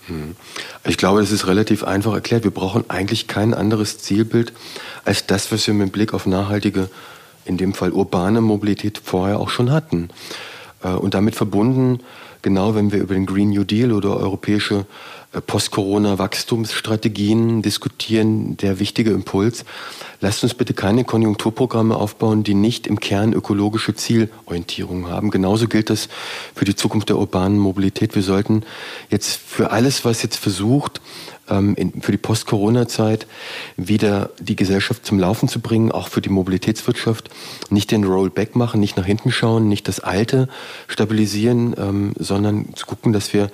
Hm. 0.06 0.36
Ich 0.84 0.96
glaube, 0.96 1.20
das 1.20 1.32
ist 1.32 1.46
relativ 1.46 1.82
einfach 1.82 2.14
erklärt. 2.14 2.44
Wir 2.44 2.52
brauchen 2.52 2.88
eigentlich 2.88 3.26
kein 3.26 3.54
anderes 3.54 3.98
Zielbild 3.98 4.52
als 5.04 5.26
das, 5.26 5.50
was 5.50 5.66
wir 5.66 5.74
mit 5.74 5.92
Blick 5.92 6.14
auf 6.14 6.26
nachhaltige, 6.26 6.88
in 7.44 7.56
dem 7.56 7.74
Fall 7.74 7.92
urbane 7.92 8.40
Mobilität 8.40 9.00
vorher 9.02 9.40
auch 9.40 9.50
schon 9.50 9.70
hatten. 9.72 10.10
Äh, 10.82 10.88
und 10.88 11.14
damit 11.14 11.34
verbunden 11.34 12.00
genau 12.46 12.74
wenn 12.76 12.92
wir 12.92 13.00
über 13.00 13.14
den 13.14 13.26
Green 13.26 13.50
New 13.50 13.64
Deal 13.64 13.90
oder 13.90 14.16
europäische 14.16 14.86
äh, 15.32 15.40
Post-Corona-Wachstumsstrategien 15.40 17.60
diskutieren, 17.60 18.56
der 18.56 18.78
wichtige 18.78 19.10
Impuls. 19.10 19.64
Lasst 20.20 20.44
uns 20.44 20.54
bitte 20.54 20.72
keine 20.72 21.02
Konjunkturprogramme 21.02 21.96
aufbauen, 21.96 22.44
die 22.44 22.54
nicht 22.54 22.86
im 22.86 23.00
Kern 23.00 23.32
ökologische 23.32 23.96
Zielorientierung 23.96 25.08
haben. 25.08 25.32
Genauso 25.32 25.66
gilt 25.66 25.90
das 25.90 26.08
für 26.54 26.64
die 26.64 26.76
Zukunft 26.76 27.08
der 27.08 27.18
urbanen 27.18 27.58
Mobilität. 27.58 28.14
Wir 28.14 28.22
sollten 28.22 28.62
jetzt 29.10 29.40
für 29.44 29.72
alles, 29.72 30.04
was 30.04 30.22
jetzt 30.22 30.36
versucht, 30.36 31.00
in, 31.76 32.00
für 32.00 32.12
die 32.12 32.18
Post-Corona-Zeit 32.18 33.26
wieder 33.76 34.30
die 34.40 34.56
Gesellschaft 34.56 35.06
zum 35.06 35.18
Laufen 35.18 35.48
zu 35.48 35.60
bringen, 35.60 35.92
auch 35.92 36.08
für 36.08 36.20
die 36.20 36.28
Mobilitätswirtschaft, 36.28 37.30
nicht 37.70 37.90
den 37.90 38.04
Rollback 38.04 38.56
machen, 38.56 38.80
nicht 38.80 38.96
nach 38.96 39.06
hinten 39.06 39.30
schauen, 39.30 39.68
nicht 39.68 39.88
das 39.88 40.00
Alte 40.00 40.48
stabilisieren, 40.88 41.74
ähm, 41.78 42.12
sondern 42.18 42.74
zu 42.74 42.86
gucken, 42.86 43.12
dass 43.12 43.32
wir 43.32 43.50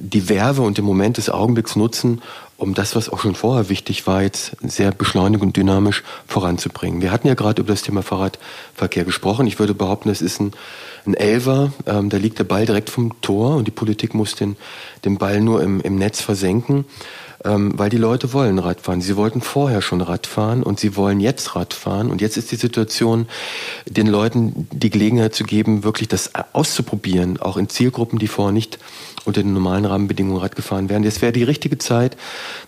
die 0.00 0.28
Werbe 0.28 0.62
und 0.62 0.78
den 0.78 0.84
Moment 0.84 1.16
des 1.16 1.30
Augenblicks 1.30 1.76
nutzen, 1.76 2.22
um 2.56 2.74
das, 2.74 2.96
was 2.96 3.08
auch 3.08 3.20
schon 3.20 3.34
vorher 3.34 3.68
wichtig 3.68 4.06
war, 4.06 4.22
jetzt 4.22 4.56
sehr 4.62 4.90
beschleunigt 4.90 5.42
und 5.42 5.56
dynamisch 5.56 6.02
voranzubringen. 6.26 7.02
Wir 7.02 7.12
hatten 7.12 7.28
ja 7.28 7.34
gerade 7.34 7.62
über 7.62 7.72
das 7.72 7.82
Thema 7.82 8.02
Fahrradverkehr 8.02 9.04
gesprochen. 9.04 9.46
Ich 9.46 9.58
würde 9.58 9.74
behaupten, 9.74 10.08
es 10.08 10.22
ist 10.22 10.40
ein, 10.40 10.52
ein 11.06 11.14
Elver, 11.14 11.72
ähm, 11.86 12.10
da 12.10 12.16
liegt 12.16 12.38
der 12.38 12.44
Ball 12.44 12.66
direkt 12.66 12.90
vom 12.90 13.20
Tor 13.20 13.56
und 13.56 13.66
die 13.66 13.72
Politik 13.72 14.14
muss 14.14 14.34
den, 14.34 14.56
den 15.04 15.18
Ball 15.18 15.40
nur 15.40 15.62
im, 15.62 15.80
im 15.80 15.96
Netz 15.96 16.20
versenken, 16.20 16.84
ähm, 17.44 17.72
weil 17.76 17.90
die 17.90 17.96
Leute 17.96 18.32
wollen 18.32 18.58
Radfahren. 18.58 19.00
Sie 19.00 19.16
wollten 19.16 19.40
vorher 19.40 19.82
schon 19.82 20.00
Radfahren 20.00 20.62
und 20.62 20.80
sie 20.80 20.96
wollen 20.96 21.20
jetzt 21.20 21.54
Radfahren. 21.54 22.10
Und 22.10 22.20
jetzt 22.20 22.36
ist 22.36 22.50
die 22.50 22.56
Situation, 22.56 23.28
den 23.86 24.06
Leuten 24.06 24.68
die 24.72 24.90
Gelegenheit 24.90 25.34
zu 25.34 25.44
geben, 25.44 25.84
wirklich 25.84 26.08
das 26.08 26.32
auszuprobieren, 26.52 27.40
auch 27.40 27.56
in 27.56 27.68
Zielgruppen, 27.68 28.18
die 28.18 28.28
vorher 28.28 28.52
nicht 28.52 28.78
unter 29.24 29.42
den 29.42 29.52
normalen 29.52 29.84
Rahmenbedingungen 29.84 30.40
Rad 30.40 30.56
gefahren 30.56 30.88
werden. 30.88 31.04
Jetzt 31.04 31.22
wäre 31.22 31.32
die 31.32 31.42
richtige 31.42 31.78
Zeit 31.78 32.16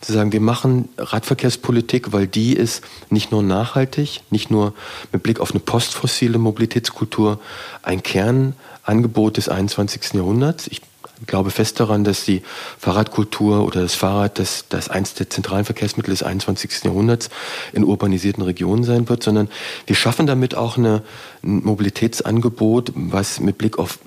zu 0.00 0.12
sagen, 0.12 0.30
wir 0.32 0.40
machen 0.40 0.88
Radverkehrspolitik, 0.98 2.12
weil 2.12 2.26
die 2.26 2.52
ist 2.52 2.84
nicht 3.08 3.32
nur 3.32 3.42
nachhaltig, 3.42 4.20
nicht 4.30 4.50
nur 4.50 4.74
mit 5.10 5.22
Blick 5.22 5.40
auf 5.40 5.50
eine 5.50 5.60
postfossile 5.60 6.38
Mobilitätskultur 6.38 7.40
ein 7.82 8.02
Kernangebot 8.02 9.38
des 9.38 9.48
21. 9.48 10.12
Jahrhunderts. 10.14 10.68
Ich 10.68 10.82
glaube 11.26 11.50
fest 11.50 11.78
daran, 11.80 12.04
dass 12.04 12.24
die 12.24 12.42
Fahrradkultur 12.78 13.64
oder 13.64 13.82
das 13.82 13.94
Fahrrad 13.94 14.38
das, 14.38 14.64
das 14.68 14.88
eins 14.88 15.14
der 15.14 15.28
zentralen 15.28 15.64
Verkehrsmittel 15.64 16.10
des 16.10 16.22
21. 16.22 16.84
Jahrhunderts 16.84 17.30
in 17.72 17.84
urbanisierten 17.84 18.42
Regionen 18.42 18.84
sein 18.84 19.08
wird, 19.08 19.22
sondern 19.22 19.48
wir 19.86 19.96
schaffen 19.96 20.26
damit 20.26 20.54
auch 20.54 20.78
eine, 20.78 21.02
ein 21.42 21.62
Mobilitätsangebot, 21.64 22.92
was 22.94 23.40
mit 23.40 23.58
Blick 23.58 23.78
auf 23.78 23.98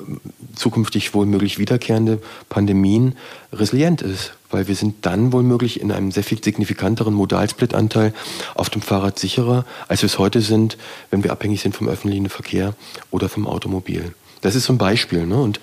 zukünftig 0.55 1.13
wohl 1.13 1.25
möglich 1.25 1.59
wiederkehrende 1.59 2.19
Pandemien 2.49 3.15
resilient 3.51 4.01
ist. 4.01 4.33
Weil 4.49 4.67
wir 4.67 4.75
sind 4.75 5.05
dann 5.07 5.33
wohl 5.33 5.41
möglich 5.41 5.81
in 5.81 5.91
einem 5.91 6.11
sehr 6.11 6.23
viel 6.23 6.43
signifikanteren 6.43 7.13
Modalsplitanteil 7.15 8.13
auf 8.53 8.69
dem 8.69 8.83
Fahrrad 8.83 9.17
sicherer, 9.17 9.65
als 9.87 10.03
wir 10.03 10.07
es 10.07 10.19
heute 10.19 10.41
sind, 10.41 10.77
wenn 11.09 11.23
wir 11.23 11.31
abhängig 11.31 11.61
sind 11.61 11.75
vom 11.75 11.89
öffentlichen 11.89 12.29
Verkehr 12.29 12.75
oder 13.09 13.29
vom 13.29 13.47
Automobil. 13.47 14.13
Das 14.43 14.55
ist 14.55 14.65
so 14.65 14.73
ein 14.73 14.77
Beispiel. 14.77 15.25
Ne? 15.25 15.41
Und 15.41 15.59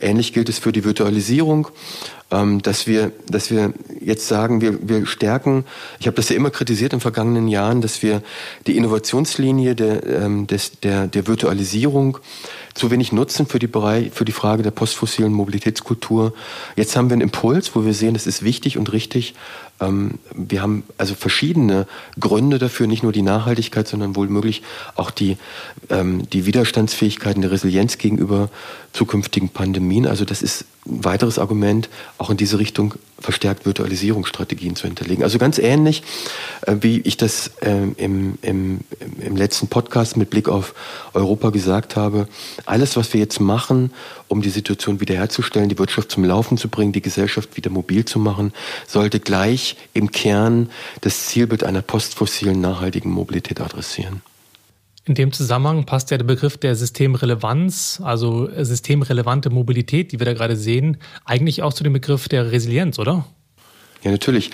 ähnlich 0.00 0.32
gilt 0.32 0.48
es 0.48 0.58
für 0.58 0.72
die 0.72 0.84
Virtualisierung, 0.84 1.68
ähm, 2.30 2.60
dass, 2.62 2.86
wir, 2.86 3.12
dass 3.28 3.50
wir 3.50 3.72
jetzt 4.00 4.26
sagen, 4.26 4.60
wir, 4.60 4.88
wir 4.88 5.06
stärken, 5.06 5.64
ich 6.00 6.06
habe 6.06 6.16
das 6.16 6.28
ja 6.28 6.36
immer 6.36 6.50
kritisiert 6.50 6.92
in 6.92 7.00
vergangenen 7.00 7.46
Jahren, 7.46 7.80
dass 7.80 8.02
wir 8.02 8.22
die 8.66 8.76
Innovationslinie 8.76 9.76
der, 9.76 10.04
ähm, 10.04 10.46
des, 10.48 10.80
der, 10.80 11.06
der 11.06 11.26
Virtualisierung 11.28 12.18
zu 12.74 12.90
wenig 12.90 13.12
nutzen 13.12 13.46
für 13.46 13.60
die, 13.60 13.68
Bereich, 13.68 14.10
für 14.12 14.24
die 14.24 14.32
Frage 14.32 14.64
der 14.64 14.72
postfossilen 14.72 15.32
Mobilitätskultur. 15.32 16.34
Jetzt 16.74 16.96
haben 16.96 17.08
wir 17.08 17.14
einen 17.14 17.22
Impuls, 17.22 17.76
wo 17.76 17.84
wir 17.84 17.94
sehen, 17.94 18.16
es 18.16 18.26
ist 18.26 18.42
wichtig 18.42 18.78
und 18.78 18.92
richtig, 18.92 19.34
wir 19.80 20.62
haben 20.62 20.84
also 20.98 21.14
verschiedene 21.14 21.86
Gründe 22.18 22.58
dafür, 22.58 22.86
nicht 22.86 23.02
nur 23.02 23.12
die 23.12 23.22
Nachhaltigkeit, 23.22 23.88
sondern 23.88 24.16
wohl 24.16 24.28
möglich 24.28 24.62
auch 24.94 25.10
die, 25.10 25.36
ähm, 25.90 26.28
die 26.30 26.46
Widerstandsfähigkeit 26.46 27.36
und 27.36 27.42
die 27.42 27.48
Resilienz 27.48 27.98
gegenüber 27.98 28.50
zukünftigen 28.92 29.48
Pandemien. 29.48 30.06
Also 30.06 30.24
das 30.24 30.42
ist 30.42 30.64
ein 30.86 31.04
weiteres 31.04 31.38
Argument, 31.38 31.88
auch 32.18 32.30
in 32.30 32.36
diese 32.36 32.58
Richtung 32.58 32.94
verstärkt 33.18 33.64
Virtualisierungsstrategien 33.64 34.76
zu 34.76 34.86
hinterlegen. 34.86 35.24
Also 35.24 35.38
ganz 35.38 35.58
ähnlich, 35.58 36.02
äh, 36.62 36.76
wie 36.80 37.00
ich 37.00 37.16
das 37.16 37.52
äh, 37.62 37.88
im, 37.96 38.38
im, 38.42 38.80
im 39.20 39.36
letzten 39.36 39.68
Podcast 39.68 40.16
mit 40.16 40.30
Blick 40.30 40.48
auf 40.48 40.74
Europa 41.14 41.50
gesagt 41.50 41.96
habe. 41.96 42.28
Alles, 42.66 42.96
was 42.96 43.12
wir 43.14 43.20
jetzt 43.20 43.40
machen, 43.40 43.92
um 44.28 44.42
die 44.42 44.50
Situation 44.50 45.00
wiederherzustellen, 45.00 45.68
die 45.68 45.78
Wirtschaft 45.78 46.10
zum 46.10 46.24
Laufen 46.24 46.58
zu 46.58 46.68
bringen, 46.68 46.92
die 46.92 47.02
Gesellschaft 47.02 47.56
wieder 47.56 47.70
mobil 47.70 48.04
zu 48.04 48.18
machen, 48.18 48.52
sollte 48.86 49.20
gleich 49.20 49.76
im 49.94 50.10
Kern 50.10 50.70
das 51.00 51.26
Zielbild 51.26 51.64
einer 51.64 51.82
postfossilen 51.82 52.60
nachhaltigen 52.60 53.10
Mobilität 53.10 53.60
adressieren. 53.60 54.22
In 55.06 55.14
dem 55.14 55.32
Zusammenhang 55.32 55.84
passt 55.84 56.10
ja 56.10 56.16
der 56.16 56.24
Begriff 56.24 56.56
der 56.56 56.74
Systemrelevanz, 56.76 58.00
also 58.02 58.48
systemrelevante 58.62 59.50
Mobilität, 59.50 60.12
die 60.12 60.18
wir 60.18 60.24
da 60.24 60.32
gerade 60.32 60.56
sehen, 60.56 60.96
eigentlich 61.26 61.62
auch 61.62 61.74
zu 61.74 61.84
dem 61.84 61.92
Begriff 61.92 62.28
der 62.28 62.52
Resilienz, 62.52 62.98
oder? 62.98 63.26
Ja, 64.02 64.10
natürlich. 64.10 64.50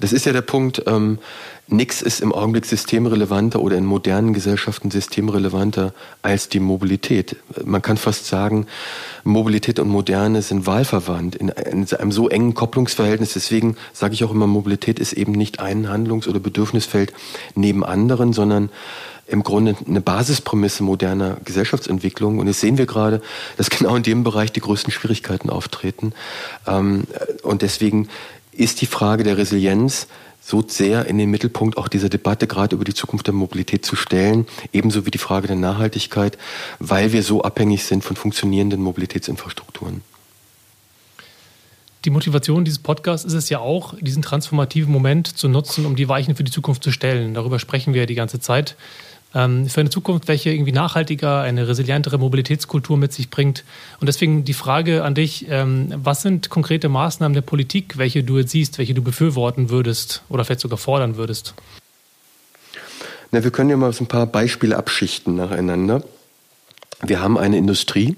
Das 0.00 0.12
ist 0.12 0.26
ja 0.26 0.32
der 0.32 0.42
Punkt. 0.42 0.82
Ähm, 0.86 1.18
Nichts 1.66 2.02
ist 2.02 2.20
im 2.20 2.34
Augenblick 2.34 2.66
systemrelevanter 2.66 3.58
oder 3.58 3.78
in 3.78 3.86
modernen 3.86 4.34
Gesellschaften 4.34 4.90
systemrelevanter 4.90 5.94
als 6.20 6.50
die 6.50 6.60
Mobilität. 6.60 7.36
Man 7.64 7.80
kann 7.80 7.96
fast 7.96 8.26
sagen, 8.26 8.66
Mobilität 9.24 9.78
und 9.78 9.88
Moderne 9.88 10.42
sind 10.42 10.66
wahlverwandt 10.66 11.36
in, 11.36 11.48
in 11.48 11.90
einem 11.90 12.12
so 12.12 12.28
engen 12.28 12.52
Kopplungsverhältnis. 12.52 13.32
Deswegen 13.32 13.76
sage 13.94 14.12
ich 14.12 14.24
auch 14.24 14.30
immer, 14.30 14.46
Mobilität 14.46 14.98
ist 14.98 15.14
eben 15.14 15.32
nicht 15.32 15.58
ein 15.58 15.88
Handlungs- 15.88 16.28
oder 16.28 16.38
Bedürfnisfeld 16.38 17.14
neben 17.54 17.82
anderen, 17.82 18.34
sondern 18.34 18.68
im 19.26 19.42
Grunde 19.42 19.76
eine 19.86 20.00
Basisprämisse 20.00 20.82
moderner 20.82 21.38
Gesellschaftsentwicklung. 21.44 22.38
Und 22.38 22.46
jetzt 22.46 22.60
sehen 22.60 22.78
wir 22.78 22.86
gerade, 22.86 23.22
dass 23.56 23.70
genau 23.70 23.96
in 23.96 24.02
dem 24.02 24.24
Bereich 24.24 24.52
die 24.52 24.60
größten 24.60 24.92
Schwierigkeiten 24.92 25.50
auftreten. 25.50 26.12
Ähm, 26.66 27.04
und 27.42 27.62
deswegen 27.62 28.08
ist 28.52 28.80
die 28.80 28.86
Frage 28.86 29.24
der 29.24 29.36
Resilienz 29.36 30.06
so 30.40 30.62
sehr 30.66 31.06
in 31.06 31.16
den 31.16 31.30
Mittelpunkt 31.30 31.78
auch 31.78 31.88
dieser 31.88 32.10
Debatte 32.10 32.46
gerade 32.46 32.76
über 32.76 32.84
die 32.84 32.92
Zukunft 32.92 33.26
der 33.26 33.34
Mobilität 33.34 33.86
zu 33.86 33.96
stellen, 33.96 34.46
ebenso 34.72 35.06
wie 35.06 35.10
die 35.10 35.18
Frage 35.18 35.46
der 35.46 35.56
Nachhaltigkeit, 35.56 36.36
weil 36.78 37.12
wir 37.12 37.22
so 37.22 37.42
abhängig 37.42 37.84
sind 37.84 38.04
von 38.04 38.14
funktionierenden 38.14 38.82
Mobilitätsinfrastrukturen. 38.82 40.02
Die 42.04 42.10
Motivation 42.10 42.66
dieses 42.66 42.80
Podcasts 42.80 43.24
ist 43.24 43.32
es 43.32 43.48
ja 43.48 43.60
auch, 43.60 43.94
diesen 43.98 44.20
transformativen 44.20 44.92
Moment 44.92 45.26
zu 45.26 45.48
nutzen, 45.48 45.86
um 45.86 45.96
die 45.96 46.06
Weichen 46.06 46.36
für 46.36 46.44
die 46.44 46.52
Zukunft 46.52 46.84
zu 46.84 46.92
stellen. 46.92 47.32
Darüber 47.32 47.58
sprechen 47.58 47.94
wir 47.94 48.02
ja 48.02 48.06
die 48.06 48.14
ganze 48.14 48.40
Zeit 48.40 48.76
für 49.34 49.80
eine 49.80 49.90
Zukunft, 49.90 50.28
welche 50.28 50.50
irgendwie 50.50 50.70
nachhaltiger, 50.70 51.40
eine 51.40 51.66
resilientere 51.66 52.18
Mobilitätskultur 52.18 52.96
mit 52.96 53.12
sich 53.12 53.30
bringt. 53.30 53.64
Und 54.00 54.06
deswegen 54.06 54.44
die 54.44 54.54
Frage 54.54 55.02
an 55.02 55.16
dich, 55.16 55.46
ähm, 55.50 55.92
was 55.96 56.22
sind 56.22 56.50
konkrete 56.50 56.88
Maßnahmen 56.88 57.34
der 57.34 57.42
Politik, 57.42 57.98
welche 57.98 58.22
du 58.22 58.38
jetzt 58.38 58.52
siehst, 58.52 58.78
welche 58.78 58.94
du 58.94 59.02
befürworten 59.02 59.70
würdest 59.70 60.22
oder 60.28 60.44
vielleicht 60.44 60.60
sogar 60.60 60.78
fordern 60.78 61.16
würdest? 61.16 61.54
Na, 63.32 63.42
wir 63.42 63.50
können 63.50 63.70
ja 63.70 63.76
mal 63.76 63.92
so 63.92 64.04
ein 64.04 64.06
paar 64.06 64.26
Beispiele 64.26 64.76
abschichten 64.76 65.34
nacheinander. 65.34 66.04
Wir 67.02 67.20
haben 67.20 67.36
eine 67.36 67.58
Industrie, 67.58 68.16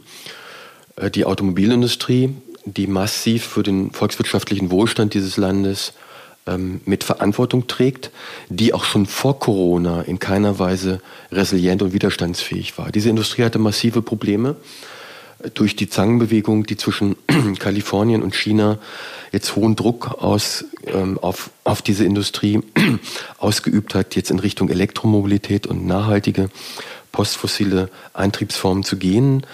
äh, 0.96 1.11
die 1.11 1.24
Automobilindustrie, 1.24 2.35
die 2.66 2.87
massiv 2.87 3.46
für 3.46 3.62
den 3.62 3.90
volkswirtschaftlichen 3.92 4.70
Wohlstand 4.70 5.14
dieses 5.14 5.38
Landes 5.38 5.94
ähm, 6.47 6.81
mit 6.85 7.05
Verantwortung 7.05 7.67
trägt, 7.67 8.11
die 8.49 8.75
auch 8.75 8.85
schon 8.85 9.07
vor 9.07 9.39
Corona 9.39 10.03
in 10.03 10.19
keiner 10.19 10.59
Weise 10.59 11.01
resilient 11.33 11.83
und 11.83 11.93
widerstandsfähig 11.93 12.79
war. 12.79 12.91
Diese 12.93 13.11
Industrie 13.11 13.45
hatte 13.45 13.59
massive 13.59 14.03
Probleme 14.03 14.57
durch 15.55 15.77
die 15.77 15.89
Zangenbewegung, 15.89 16.65
die 16.65 16.77
zwischen 16.77 17.17
Kalifornien 17.59 18.23
und 18.23 18.35
China 18.35 18.79
jetzt 19.33 19.55
hohen 19.57 19.77
Druck 19.77 20.23
aus, 20.23 20.65
ähm, 20.87 21.19
auf, 21.19 21.51
auf 21.65 21.83
diese 21.83 22.05
Industrie 22.05 22.61
ausgeübt 23.39 23.95
hat, 23.95 24.17
jetzt 24.17 24.31
in 24.31 24.39
Richtung 24.39 24.69
Elektromobilität 24.69 25.67
und 25.67 25.87
nachhaltige 25.87 26.49
postfossile 27.13 27.89
Antriebsformen 28.13 28.85
zu 28.85 28.99
gehen. 28.99 29.47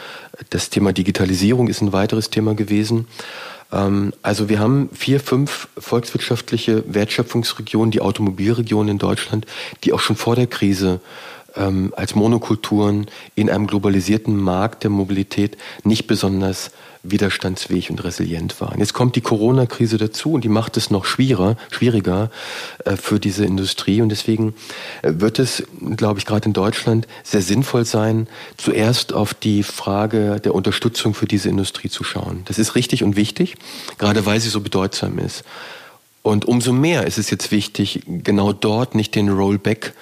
Das 0.50 0.68
Thema 0.70 0.92
Digitalisierung 0.92 1.68
ist 1.68 1.80
ein 1.80 1.92
weiteres 1.92 2.30
Thema 2.30 2.54
gewesen. 2.54 3.06
Ähm, 3.72 4.12
also 4.22 4.48
wir 4.48 4.58
haben 4.58 4.90
vier, 4.92 5.20
fünf 5.20 5.68
volkswirtschaftliche 5.78 6.84
Wertschöpfungsregionen, 6.86 7.90
die 7.90 8.00
Automobilregionen 8.00 8.90
in 8.90 8.98
Deutschland, 8.98 9.46
die 9.84 9.92
auch 9.92 10.00
schon 10.00 10.16
vor 10.16 10.36
der 10.36 10.46
Krise 10.46 11.00
ähm, 11.56 11.92
als 11.96 12.14
Monokulturen 12.14 13.06
in 13.34 13.50
einem 13.50 13.66
globalisierten 13.66 14.36
Markt 14.36 14.84
der 14.84 14.90
Mobilität 14.90 15.56
nicht 15.84 16.06
besonders 16.06 16.70
widerstandsfähig 17.02 17.90
und 17.90 18.02
resilient 18.04 18.60
waren. 18.60 18.78
Jetzt 18.78 18.94
kommt 18.94 19.16
die 19.16 19.20
Corona-Krise 19.20 19.98
dazu 19.98 20.32
und 20.32 20.44
die 20.44 20.48
macht 20.48 20.76
es 20.76 20.90
noch 20.90 21.04
schwieriger, 21.04 21.56
schwieriger 21.70 22.30
äh, 22.84 22.96
für 22.96 23.18
diese 23.18 23.44
Industrie. 23.44 24.00
Und 24.00 24.10
deswegen 24.10 24.54
äh, 25.02 25.12
wird 25.16 25.38
es, 25.38 25.64
glaube 25.96 26.20
ich, 26.20 26.26
gerade 26.26 26.46
in 26.46 26.52
Deutschland 26.52 27.08
sehr 27.24 27.42
sinnvoll 27.42 27.84
sein, 27.84 28.28
zuerst 28.56 29.12
auf 29.12 29.34
die 29.34 29.62
Frage 29.62 30.40
der 30.40 30.54
Unterstützung 30.54 31.14
für 31.14 31.26
diese 31.26 31.48
Industrie 31.48 31.88
zu 31.88 32.04
schauen. 32.04 32.42
Das 32.44 32.58
ist 32.58 32.74
richtig 32.74 33.02
und 33.02 33.16
wichtig, 33.16 33.56
gerade 33.98 34.24
weil 34.26 34.40
sie 34.40 34.48
so 34.48 34.60
bedeutsam 34.60 35.18
ist. 35.18 35.44
Und 36.22 36.44
umso 36.44 36.72
mehr 36.72 37.06
ist 37.06 37.18
es 37.18 37.30
jetzt 37.30 37.50
wichtig, 37.50 38.02
genau 38.06 38.52
dort 38.52 38.94
nicht 38.94 39.16
den 39.16 39.28
Rollback 39.28 39.92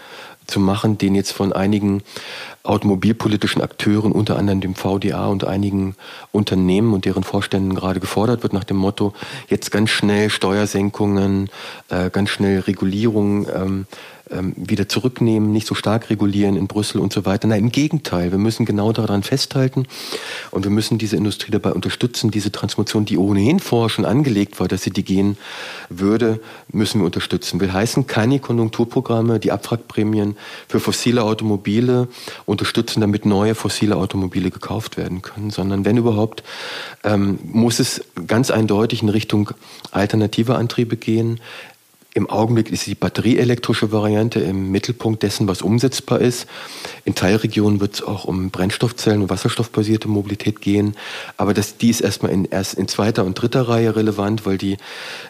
zu 0.50 0.60
machen, 0.60 0.98
den 0.98 1.14
jetzt 1.14 1.32
von 1.32 1.52
einigen 1.52 2.02
automobilpolitischen 2.62 3.62
Akteuren, 3.62 4.12
unter 4.12 4.36
anderem 4.36 4.60
dem 4.60 4.74
VDA 4.74 5.26
und 5.28 5.44
einigen 5.44 5.96
Unternehmen 6.32 6.92
und 6.92 7.06
deren 7.06 7.22
Vorständen 7.24 7.74
gerade 7.74 8.00
gefordert 8.00 8.42
wird, 8.42 8.52
nach 8.52 8.64
dem 8.64 8.76
Motto, 8.76 9.14
jetzt 9.48 9.70
ganz 9.70 9.90
schnell 9.90 10.28
Steuersenkungen, 10.28 11.48
äh, 11.88 12.10
ganz 12.10 12.30
schnell 12.30 12.60
Regulierung. 12.60 13.46
Ähm, 13.48 13.86
ähm, 14.30 14.54
wieder 14.56 14.88
zurücknehmen, 14.88 15.52
nicht 15.52 15.66
so 15.66 15.74
stark 15.74 16.10
regulieren 16.10 16.56
in 16.56 16.66
Brüssel 16.66 17.00
und 17.00 17.12
so 17.12 17.24
weiter. 17.24 17.48
Nein, 17.48 17.60
im 17.60 17.72
Gegenteil, 17.72 18.30
wir 18.30 18.38
müssen 18.38 18.66
genau 18.66 18.92
daran 18.92 19.22
festhalten 19.22 19.86
und 20.50 20.64
wir 20.64 20.70
müssen 20.70 20.98
diese 20.98 21.16
Industrie 21.16 21.50
dabei 21.50 21.72
unterstützen, 21.72 22.30
diese 22.30 22.52
Transformation, 22.52 23.04
die 23.04 23.18
ohnehin 23.18 23.60
vorher 23.60 23.88
schon 23.88 24.04
angelegt 24.04 24.60
war, 24.60 24.68
dass 24.68 24.82
sie 24.82 24.90
die 24.90 25.04
gehen 25.04 25.36
würde, 25.88 26.40
müssen 26.72 27.00
wir 27.00 27.06
unterstützen. 27.06 27.60
Will 27.60 27.72
heißen, 27.72 28.06
keine 28.06 28.38
Konjunkturprogramme, 28.38 29.40
die 29.40 29.52
Abwrackprämien 29.52 30.36
für 30.68 30.80
fossile 30.80 31.22
Automobile 31.24 32.08
unterstützen, 32.46 33.00
damit 33.00 33.26
neue 33.26 33.54
fossile 33.54 33.96
Automobile 33.96 34.50
gekauft 34.50 34.96
werden 34.96 35.22
können, 35.22 35.50
sondern 35.50 35.84
wenn 35.84 35.96
überhaupt, 35.96 36.42
ähm, 37.04 37.38
muss 37.44 37.80
es 37.80 38.04
ganz 38.26 38.50
eindeutig 38.50 39.02
in 39.02 39.08
Richtung 39.08 39.50
alternative 39.90 40.54
Antriebe 40.54 40.96
gehen, 40.96 41.40
im 42.12 42.28
Augenblick 42.28 42.70
ist 42.70 42.86
die 42.86 42.96
batterieelektrische 42.96 43.92
Variante 43.92 44.40
im 44.40 44.70
Mittelpunkt 44.72 45.22
dessen, 45.22 45.46
was 45.46 45.62
umsetzbar 45.62 46.20
ist. 46.20 46.46
In 47.04 47.14
Teilregionen 47.14 47.80
wird 47.80 47.94
es 47.94 48.02
auch 48.02 48.24
um 48.24 48.50
Brennstoffzellen 48.50 49.22
und 49.22 49.30
wasserstoffbasierte 49.30 50.08
Mobilität 50.08 50.60
gehen. 50.60 50.96
Aber 51.36 51.54
das, 51.54 51.76
die 51.76 51.88
ist 51.88 52.00
erstmal 52.00 52.32
in, 52.32 52.46
erst 52.46 52.74
in 52.74 52.88
zweiter 52.88 53.24
und 53.24 53.34
dritter 53.34 53.68
Reihe 53.68 53.94
relevant, 53.94 54.44
weil 54.44 54.58
die 54.58 54.76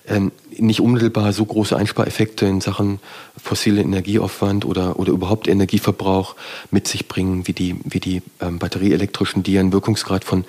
äh, 0.06 0.20
nicht 0.58 0.80
unmittelbar 0.80 1.34
so 1.34 1.44
große 1.44 1.76
Einspareffekte 1.76 2.46
in 2.46 2.62
Sachen 2.62 2.98
fossile 3.42 3.82
Energieaufwand 3.82 4.64
oder, 4.64 4.98
oder 4.98 5.12
überhaupt 5.12 5.48
Energieverbrauch 5.48 6.34
mit 6.70 6.88
sich 6.88 7.08
bringen, 7.08 7.46
wie 7.46 7.52
die, 7.52 7.76
wie 7.84 8.00
die 8.00 8.22
ähm, 8.40 8.58
batterieelektrischen, 8.58 9.42
die 9.42 9.58
einen 9.58 9.72
Wirkungsgrad 9.72 10.24
von, 10.24 10.44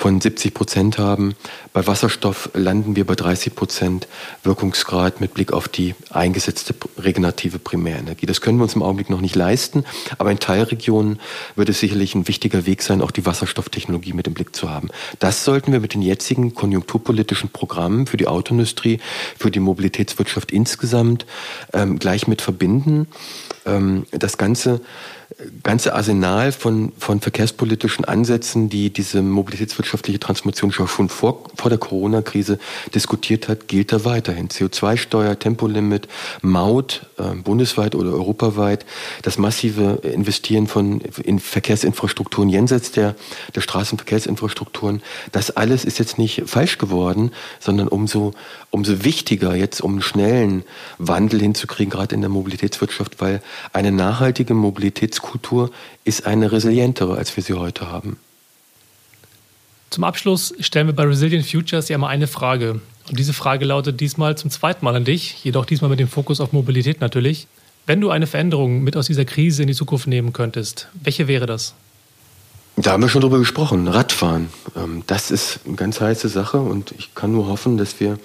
von 0.00 0.18
70 0.18 0.54
Prozent 0.54 0.98
haben. 0.98 1.34
Bei 1.74 1.86
Wasserstoff 1.86 2.48
landen 2.54 2.96
wir 2.96 3.06
bei 3.06 3.14
30 3.14 3.54
Prozent 3.54 4.08
Wirkungsgrad 4.42 5.20
mit 5.20 5.34
Blick 5.34 5.52
auf 5.52 5.68
die 5.68 5.94
eingesetzte 6.08 6.74
regenerative 6.96 7.58
Primärenergie. 7.58 8.24
Das 8.24 8.40
können 8.40 8.56
wir 8.58 8.62
uns 8.62 8.74
im 8.74 8.82
Augenblick 8.82 9.10
noch 9.10 9.20
nicht 9.20 9.36
leisten, 9.36 9.84
aber 10.16 10.30
in 10.30 10.38
Teilregionen 10.38 11.20
wird 11.54 11.68
es 11.68 11.80
sicherlich 11.80 12.14
ein 12.14 12.28
wichtiger 12.28 12.64
Weg 12.64 12.80
sein, 12.80 13.02
auch 13.02 13.10
die 13.10 13.26
Wasserstofftechnologie 13.26 14.14
mit 14.14 14.26
im 14.26 14.32
Blick 14.32 14.56
zu 14.56 14.70
haben. 14.70 14.88
Das 15.18 15.44
sollten 15.44 15.70
wir 15.70 15.80
mit 15.80 15.92
den 15.92 16.00
jetzigen 16.00 16.54
konjunkturpolitischen 16.54 17.50
Programmen 17.50 18.06
für 18.06 18.16
die 18.16 18.26
Autoindustrie, 18.26 19.00
für 19.38 19.50
die 19.50 19.60
Mobilitätswirtschaft 19.60 20.50
insgesamt 20.50 21.26
ähm, 21.74 21.98
gleich 21.98 22.26
mit 22.26 22.40
verbinden. 22.40 23.06
Ähm, 23.66 24.06
das 24.10 24.38
ganze 24.38 24.80
ganze 25.62 25.94
Arsenal 25.94 26.52
von, 26.52 26.92
von 26.98 27.20
verkehrspolitischen 27.20 28.04
Ansätzen, 28.04 28.68
die 28.68 28.90
diese 28.90 29.22
mobilitätswirtschaftliche 29.22 30.18
Transformation 30.18 30.72
schon 30.72 31.08
vor, 31.08 31.44
vor 31.54 31.68
der 31.68 31.78
Corona-Krise 31.78 32.58
diskutiert 32.94 33.48
hat, 33.48 33.68
gilt 33.68 33.92
da 33.92 34.04
weiterhin. 34.04 34.48
CO2-Steuer, 34.48 35.38
Tempolimit, 35.38 36.08
Maut, 36.42 37.06
äh, 37.18 37.34
bundesweit 37.36 37.94
oder 37.94 38.12
europaweit, 38.12 38.84
das 39.22 39.38
massive 39.38 40.00
Investieren 40.02 40.66
von 40.66 41.00
in 41.22 41.38
Verkehrsinfrastrukturen 41.38 42.48
jenseits 42.48 42.92
der, 42.92 43.14
der 43.54 43.60
Straßenverkehrsinfrastrukturen, 43.60 45.02
das 45.32 45.50
alles 45.56 45.84
ist 45.84 45.98
jetzt 45.98 46.18
nicht 46.18 46.42
falsch 46.46 46.78
geworden, 46.78 47.30
sondern 47.60 47.88
umso, 47.88 48.34
umso 48.70 49.04
wichtiger 49.04 49.54
jetzt, 49.54 49.80
um 49.80 49.92
einen 49.92 50.02
schnellen 50.02 50.64
Wandel 50.98 51.40
hinzukriegen, 51.40 51.90
gerade 51.90 52.14
in 52.14 52.20
der 52.20 52.30
Mobilitätswirtschaft, 52.30 53.20
weil 53.20 53.40
eine 53.72 53.92
nachhaltige 53.92 54.54
Mobilitätskultur 54.54 55.30
Kultur 55.30 55.70
ist 56.04 56.26
eine 56.26 56.52
resilientere, 56.52 57.16
als 57.16 57.36
wir 57.36 57.42
sie 57.42 57.54
heute 57.54 57.90
haben. 57.90 58.18
Zum 59.90 60.04
Abschluss 60.04 60.54
stellen 60.60 60.86
wir 60.86 60.94
bei 60.94 61.04
Resilient 61.04 61.46
Futures 61.46 61.88
ja 61.88 61.98
mal 61.98 62.08
eine 62.08 62.26
Frage. 62.26 62.80
Und 63.08 63.18
diese 63.18 63.32
Frage 63.32 63.64
lautet 63.64 64.00
diesmal 64.00 64.36
zum 64.36 64.50
zweiten 64.50 64.84
Mal 64.84 64.94
an 64.94 65.04
dich, 65.04 65.42
jedoch 65.42 65.66
diesmal 65.66 65.90
mit 65.90 65.98
dem 65.98 66.08
Fokus 66.08 66.40
auf 66.40 66.52
Mobilität 66.52 67.00
natürlich. 67.00 67.48
Wenn 67.86 68.00
du 68.00 68.10
eine 68.10 68.26
Veränderung 68.26 68.82
mit 68.84 68.96
aus 68.96 69.06
dieser 69.06 69.24
Krise 69.24 69.62
in 69.62 69.68
die 69.68 69.74
Zukunft 69.74 70.06
nehmen 70.06 70.32
könntest, 70.32 70.88
welche 71.02 71.26
wäre 71.26 71.46
das? 71.46 71.74
Da 72.82 72.92
haben 72.92 73.02
wir 73.02 73.10
schon 73.10 73.20
drüber 73.20 73.38
gesprochen. 73.38 73.88
Radfahren. 73.88 74.48
Ähm, 74.74 75.02
das 75.06 75.30
ist 75.30 75.60
eine 75.66 75.76
ganz 75.76 76.00
heiße 76.00 76.30
Sache 76.30 76.58
und 76.58 76.94
ich 76.96 77.14
kann 77.14 77.30
nur 77.30 77.46
hoffen, 77.46 77.76
dass 77.76 78.00
wir, 78.00 78.18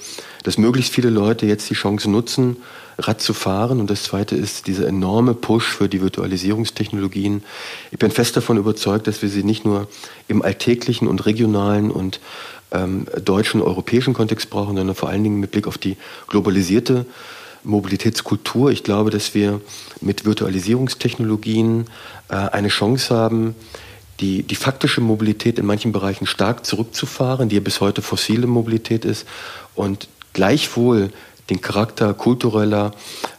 dass 0.43 0.58
möglichst 0.58 0.93
viele 0.93 1.10
Leute 1.10 1.45
jetzt 1.45 1.70
die 1.70 1.74
Chance 1.74 2.10
nutzen, 2.10 2.56
Rad 2.97 3.20
zu 3.20 3.34
fahren. 3.34 3.82
Und 3.82 3.89
das 3.89 4.03
zweite 4.03 4.38
ist 4.38 4.68
dieser 4.68 4.88
enorme 4.88 5.34
Push 5.34 5.66
für 5.66 5.89
die 5.89 6.01
Virtualisierungstechnologien. 6.01 7.43
Ich 7.91 7.99
bin 7.99 8.12
fest 8.12 8.38
davon 8.38 8.56
überzeugt, 8.56 9.08
dass 9.08 9.22
wir 9.22 9.28
sie 9.28 9.43
nicht 9.43 9.66
nur 9.66 9.89
im 10.30 10.41
alltäglichen 10.41 11.10
und 11.10 11.26
regionalen 11.26 11.91
und 11.91 12.22
ähm, 12.72 13.08
deutschen, 13.22 13.62
europäischen 13.62 14.14
Kontext 14.14 14.49
brauchen, 14.49 14.78
sondern 14.78 14.95
vor 14.95 15.10
allen 15.10 15.24
Dingen 15.24 15.41
mit 15.41 15.51
Blick 15.51 15.68
auf 15.68 15.78
die 15.78 15.97
globalisierte 16.28 17.06
Mobilitätskultur. 17.66 18.72
Ich 18.72 18.84
glaube, 18.84 19.10
dass 19.10 19.34
wir 19.34 19.60
mit 19.99 20.24
Virtualisierungstechnologien 20.24 21.88
äh, 22.30 22.36
eine 22.36 22.70
Chance 22.70 23.14
haben, 23.14 23.56
die, 24.20 24.43
die 24.43 24.55
faktische 24.55 25.01
Mobilität 25.01 25.59
in 25.59 25.66
manchen 25.66 25.91
Bereichen 25.91 26.26
stark 26.26 26.66
zurückzufahren, 26.66 27.49
die 27.49 27.55
ja 27.55 27.61
bis 27.61 27.82
heute 27.82 28.01
fossile 28.01 28.47
Mobilität 28.47 29.05
ist, 29.05 29.28
und 29.76 30.07
gleichwohl 30.34 31.11
den 31.49 31.61
Charakter 31.61 32.13
kultureller 32.13 32.91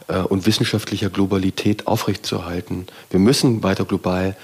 äh, 0.07 0.19
und 0.19 0.45
wissenschaftlicher 0.45 1.09
Globalität 1.09 1.87
aufrechtzuerhalten. 1.87 2.87
Wir 3.09 3.19
müssen 3.19 3.63
weiter 3.63 3.85
global 3.85 4.35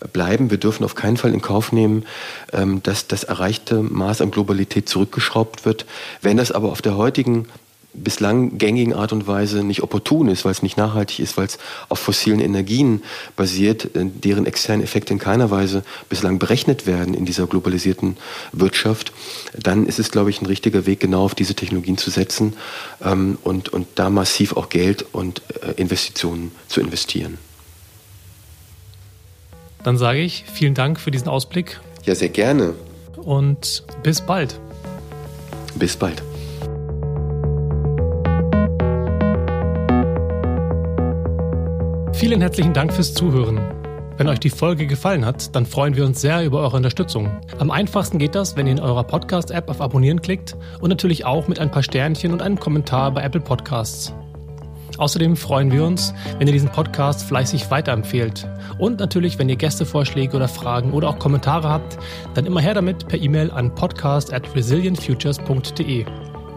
äh, 0.00 0.08
bleiben. 0.08 0.50
Wir 0.50 0.58
dürfen 0.58 0.84
auf 0.84 0.94
keinen 0.94 1.16
Fall 1.16 1.34
in 1.34 1.42
Kauf 1.42 1.72
nehmen, 1.72 2.06
ähm, 2.52 2.82
dass 2.82 3.08
das 3.08 3.24
erreichte 3.24 3.82
Maß 3.82 4.20
an 4.20 4.30
Globalität 4.30 4.88
zurückgeschraubt 4.88 5.64
wird. 5.64 5.86
Wenn 6.22 6.36
das 6.36 6.52
aber 6.52 6.70
auf 6.70 6.82
der 6.82 6.96
heutigen 6.96 7.46
bislang 7.92 8.58
gängigen 8.58 8.94
Art 8.94 9.12
und 9.12 9.26
Weise 9.26 9.64
nicht 9.64 9.82
opportun 9.82 10.28
ist, 10.28 10.44
weil 10.44 10.52
es 10.52 10.62
nicht 10.62 10.76
nachhaltig 10.76 11.20
ist, 11.20 11.36
weil 11.36 11.46
es 11.46 11.58
auf 11.88 11.98
fossilen 11.98 12.40
Energien 12.40 13.02
basiert, 13.36 13.96
äh, 13.96 14.06
deren 14.06 14.46
externen 14.46 14.84
Effekte 14.84 15.12
in 15.12 15.18
keiner 15.18 15.50
Weise 15.50 15.82
bislang 16.08 16.38
berechnet 16.38 16.86
werden 16.86 17.14
in 17.14 17.24
dieser 17.24 17.46
globalisierten 17.46 18.16
Wirtschaft, 18.52 19.12
dann 19.58 19.86
ist 19.86 19.98
es, 19.98 20.10
glaube 20.10 20.30
ich, 20.30 20.40
ein 20.40 20.46
richtiger 20.46 20.86
Weg, 20.86 21.00
genau 21.00 21.24
auf 21.24 21.34
diese 21.34 21.54
Technologien 21.54 21.98
zu 21.98 22.10
setzen 22.10 22.54
ähm, 23.02 23.38
und, 23.42 23.68
und 23.70 23.86
da 23.96 24.10
massiv 24.10 24.56
auch 24.56 24.68
Geld 24.68 25.04
und 25.12 25.42
äh, 25.62 25.72
Investitionen 25.80 26.52
zu 26.68 26.80
investieren. 26.80 27.38
Dann 29.82 29.96
sage 29.96 30.20
ich 30.20 30.44
vielen 30.52 30.74
Dank 30.74 31.00
für 31.00 31.10
diesen 31.10 31.28
Ausblick. 31.28 31.80
Ja, 32.04 32.14
sehr 32.14 32.28
gerne. 32.28 32.74
Und 33.16 33.84
bis 34.02 34.20
bald. 34.20 34.58
Bis 35.74 35.96
bald. 35.96 36.22
Vielen 42.20 42.42
herzlichen 42.42 42.74
Dank 42.74 42.92
fürs 42.92 43.14
Zuhören. 43.14 43.58
Wenn 44.18 44.28
euch 44.28 44.40
die 44.40 44.50
Folge 44.50 44.86
gefallen 44.86 45.24
hat, 45.24 45.56
dann 45.56 45.64
freuen 45.64 45.96
wir 45.96 46.04
uns 46.04 46.20
sehr 46.20 46.44
über 46.44 46.60
eure 46.60 46.76
Unterstützung. 46.76 47.30
Am 47.58 47.70
einfachsten 47.70 48.18
geht 48.18 48.34
das, 48.34 48.56
wenn 48.56 48.66
ihr 48.66 48.72
in 48.72 48.78
eurer 48.78 49.04
Podcast-App 49.04 49.70
auf 49.70 49.80
Abonnieren 49.80 50.20
klickt 50.20 50.54
und 50.82 50.90
natürlich 50.90 51.24
auch 51.24 51.48
mit 51.48 51.58
ein 51.58 51.70
paar 51.70 51.82
Sternchen 51.82 52.34
und 52.34 52.42
einem 52.42 52.60
Kommentar 52.60 53.10
bei 53.12 53.22
Apple 53.22 53.40
Podcasts. 53.40 54.12
Außerdem 54.98 55.34
freuen 55.34 55.72
wir 55.72 55.82
uns, 55.82 56.12
wenn 56.36 56.46
ihr 56.46 56.52
diesen 56.52 56.68
Podcast 56.68 57.26
fleißig 57.26 57.70
weiterempfehlt. 57.70 58.46
Und 58.76 59.00
natürlich, 59.00 59.38
wenn 59.38 59.48
ihr 59.48 59.56
Gästevorschläge 59.56 60.36
oder 60.36 60.48
Fragen 60.48 60.92
oder 60.92 61.08
auch 61.08 61.18
Kommentare 61.18 61.70
habt, 61.70 61.96
dann 62.34 62.44
immer 62.44 62.60
her 62.60 62.74
damit 62.74 63.08
per 63.08 63.18
E-Mail 63.18 63.50
an 63.50 63.74
podcast 63.74 64.30
at 64.30 64.54
resilientfutures.de. 64.54 66.04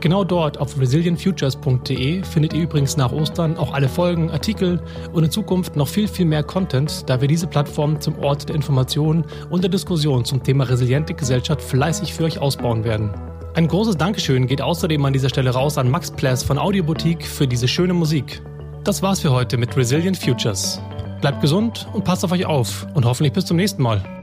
Genau 0.04 0.26
dort 0.26 0.60
auf 0.60 0.78
resilientfutures.de 0.78 2.26
findet 2.26 2.52
ihr 2.52 2.64
übrigens 2.64 2.98
nach 2.98 3.14
Ostern 3.14 3.56
auch 3.56 3.74
alle 3.74 3.88
Folgen, 3.88 4.32
Artikel 4.32 4.82
und 5.14 5.24
in 5.24 5.32
Zukunft 5.32 5.78
noch 5.78 5.88
viel, 5.88 6.10
viel 6.10 6.26
mehr 6.26 6.44
Content, 6.44 7.10
da 7.10 7.22
wir 7.22 7.30
diese 7.30 7.48
Plattform 7.48 8.02
zum 8.02 8.20
Ort 8.20 8.50
der 8.50 8.56
Information 8.58 9.24
und 9.50 9.64
der 9.64 9.70
Diskussion 9.70 10.26
zum 10.26 10.44
Thema 10.44 10.66
resiliente 10.66 11.14
Gesellschaft 11.14 11.62
fleißig 11.62 12.14
für 12.14 12.26
euch 12.26 12.38
ausbauen 12.38 12.84
werden. 12.84 13.12
Ein 13.54 13.70
großes 13.70 13.96
Dankeschön 13.96 14.46
geht 14.46 14.62
außerdem 14.62 15.06
an 15.06 15.14
dieser 15.14 15.30
Stelle 15.30 15.52
raus 15.52 15.78
an 15.78 15.90
Max 15.90 16.12
Pless 16.12 16.44
von 16.44 16.58
Audioboutique 16.58 17.26
für 17.26 17.48
diese 17.48 17.70
schöne 17.70 17.94
Musik. 17.94 18.42
Das 18.84 19.02
war's 19.02 19.22
für 19.22 19.32
heute 19.32 19.56
mit 19.56 19.78
Resilient 19.78 20.18
Futures. 20.18 20.82
Bleibt 21.22 21.40
gesund 21.40 21.88
und 21.94 22.04
passt 22.04 22.26
auf 22.26 22.34
euch 22.34 22.46
auf 22.46 22.86
und 22.94 23.06
hoffentlich 23.06 23.32
bis 23.32 23.46
zum 23.46 23.56
nächsten 23.56 23.82
Mal. 23.82 24.23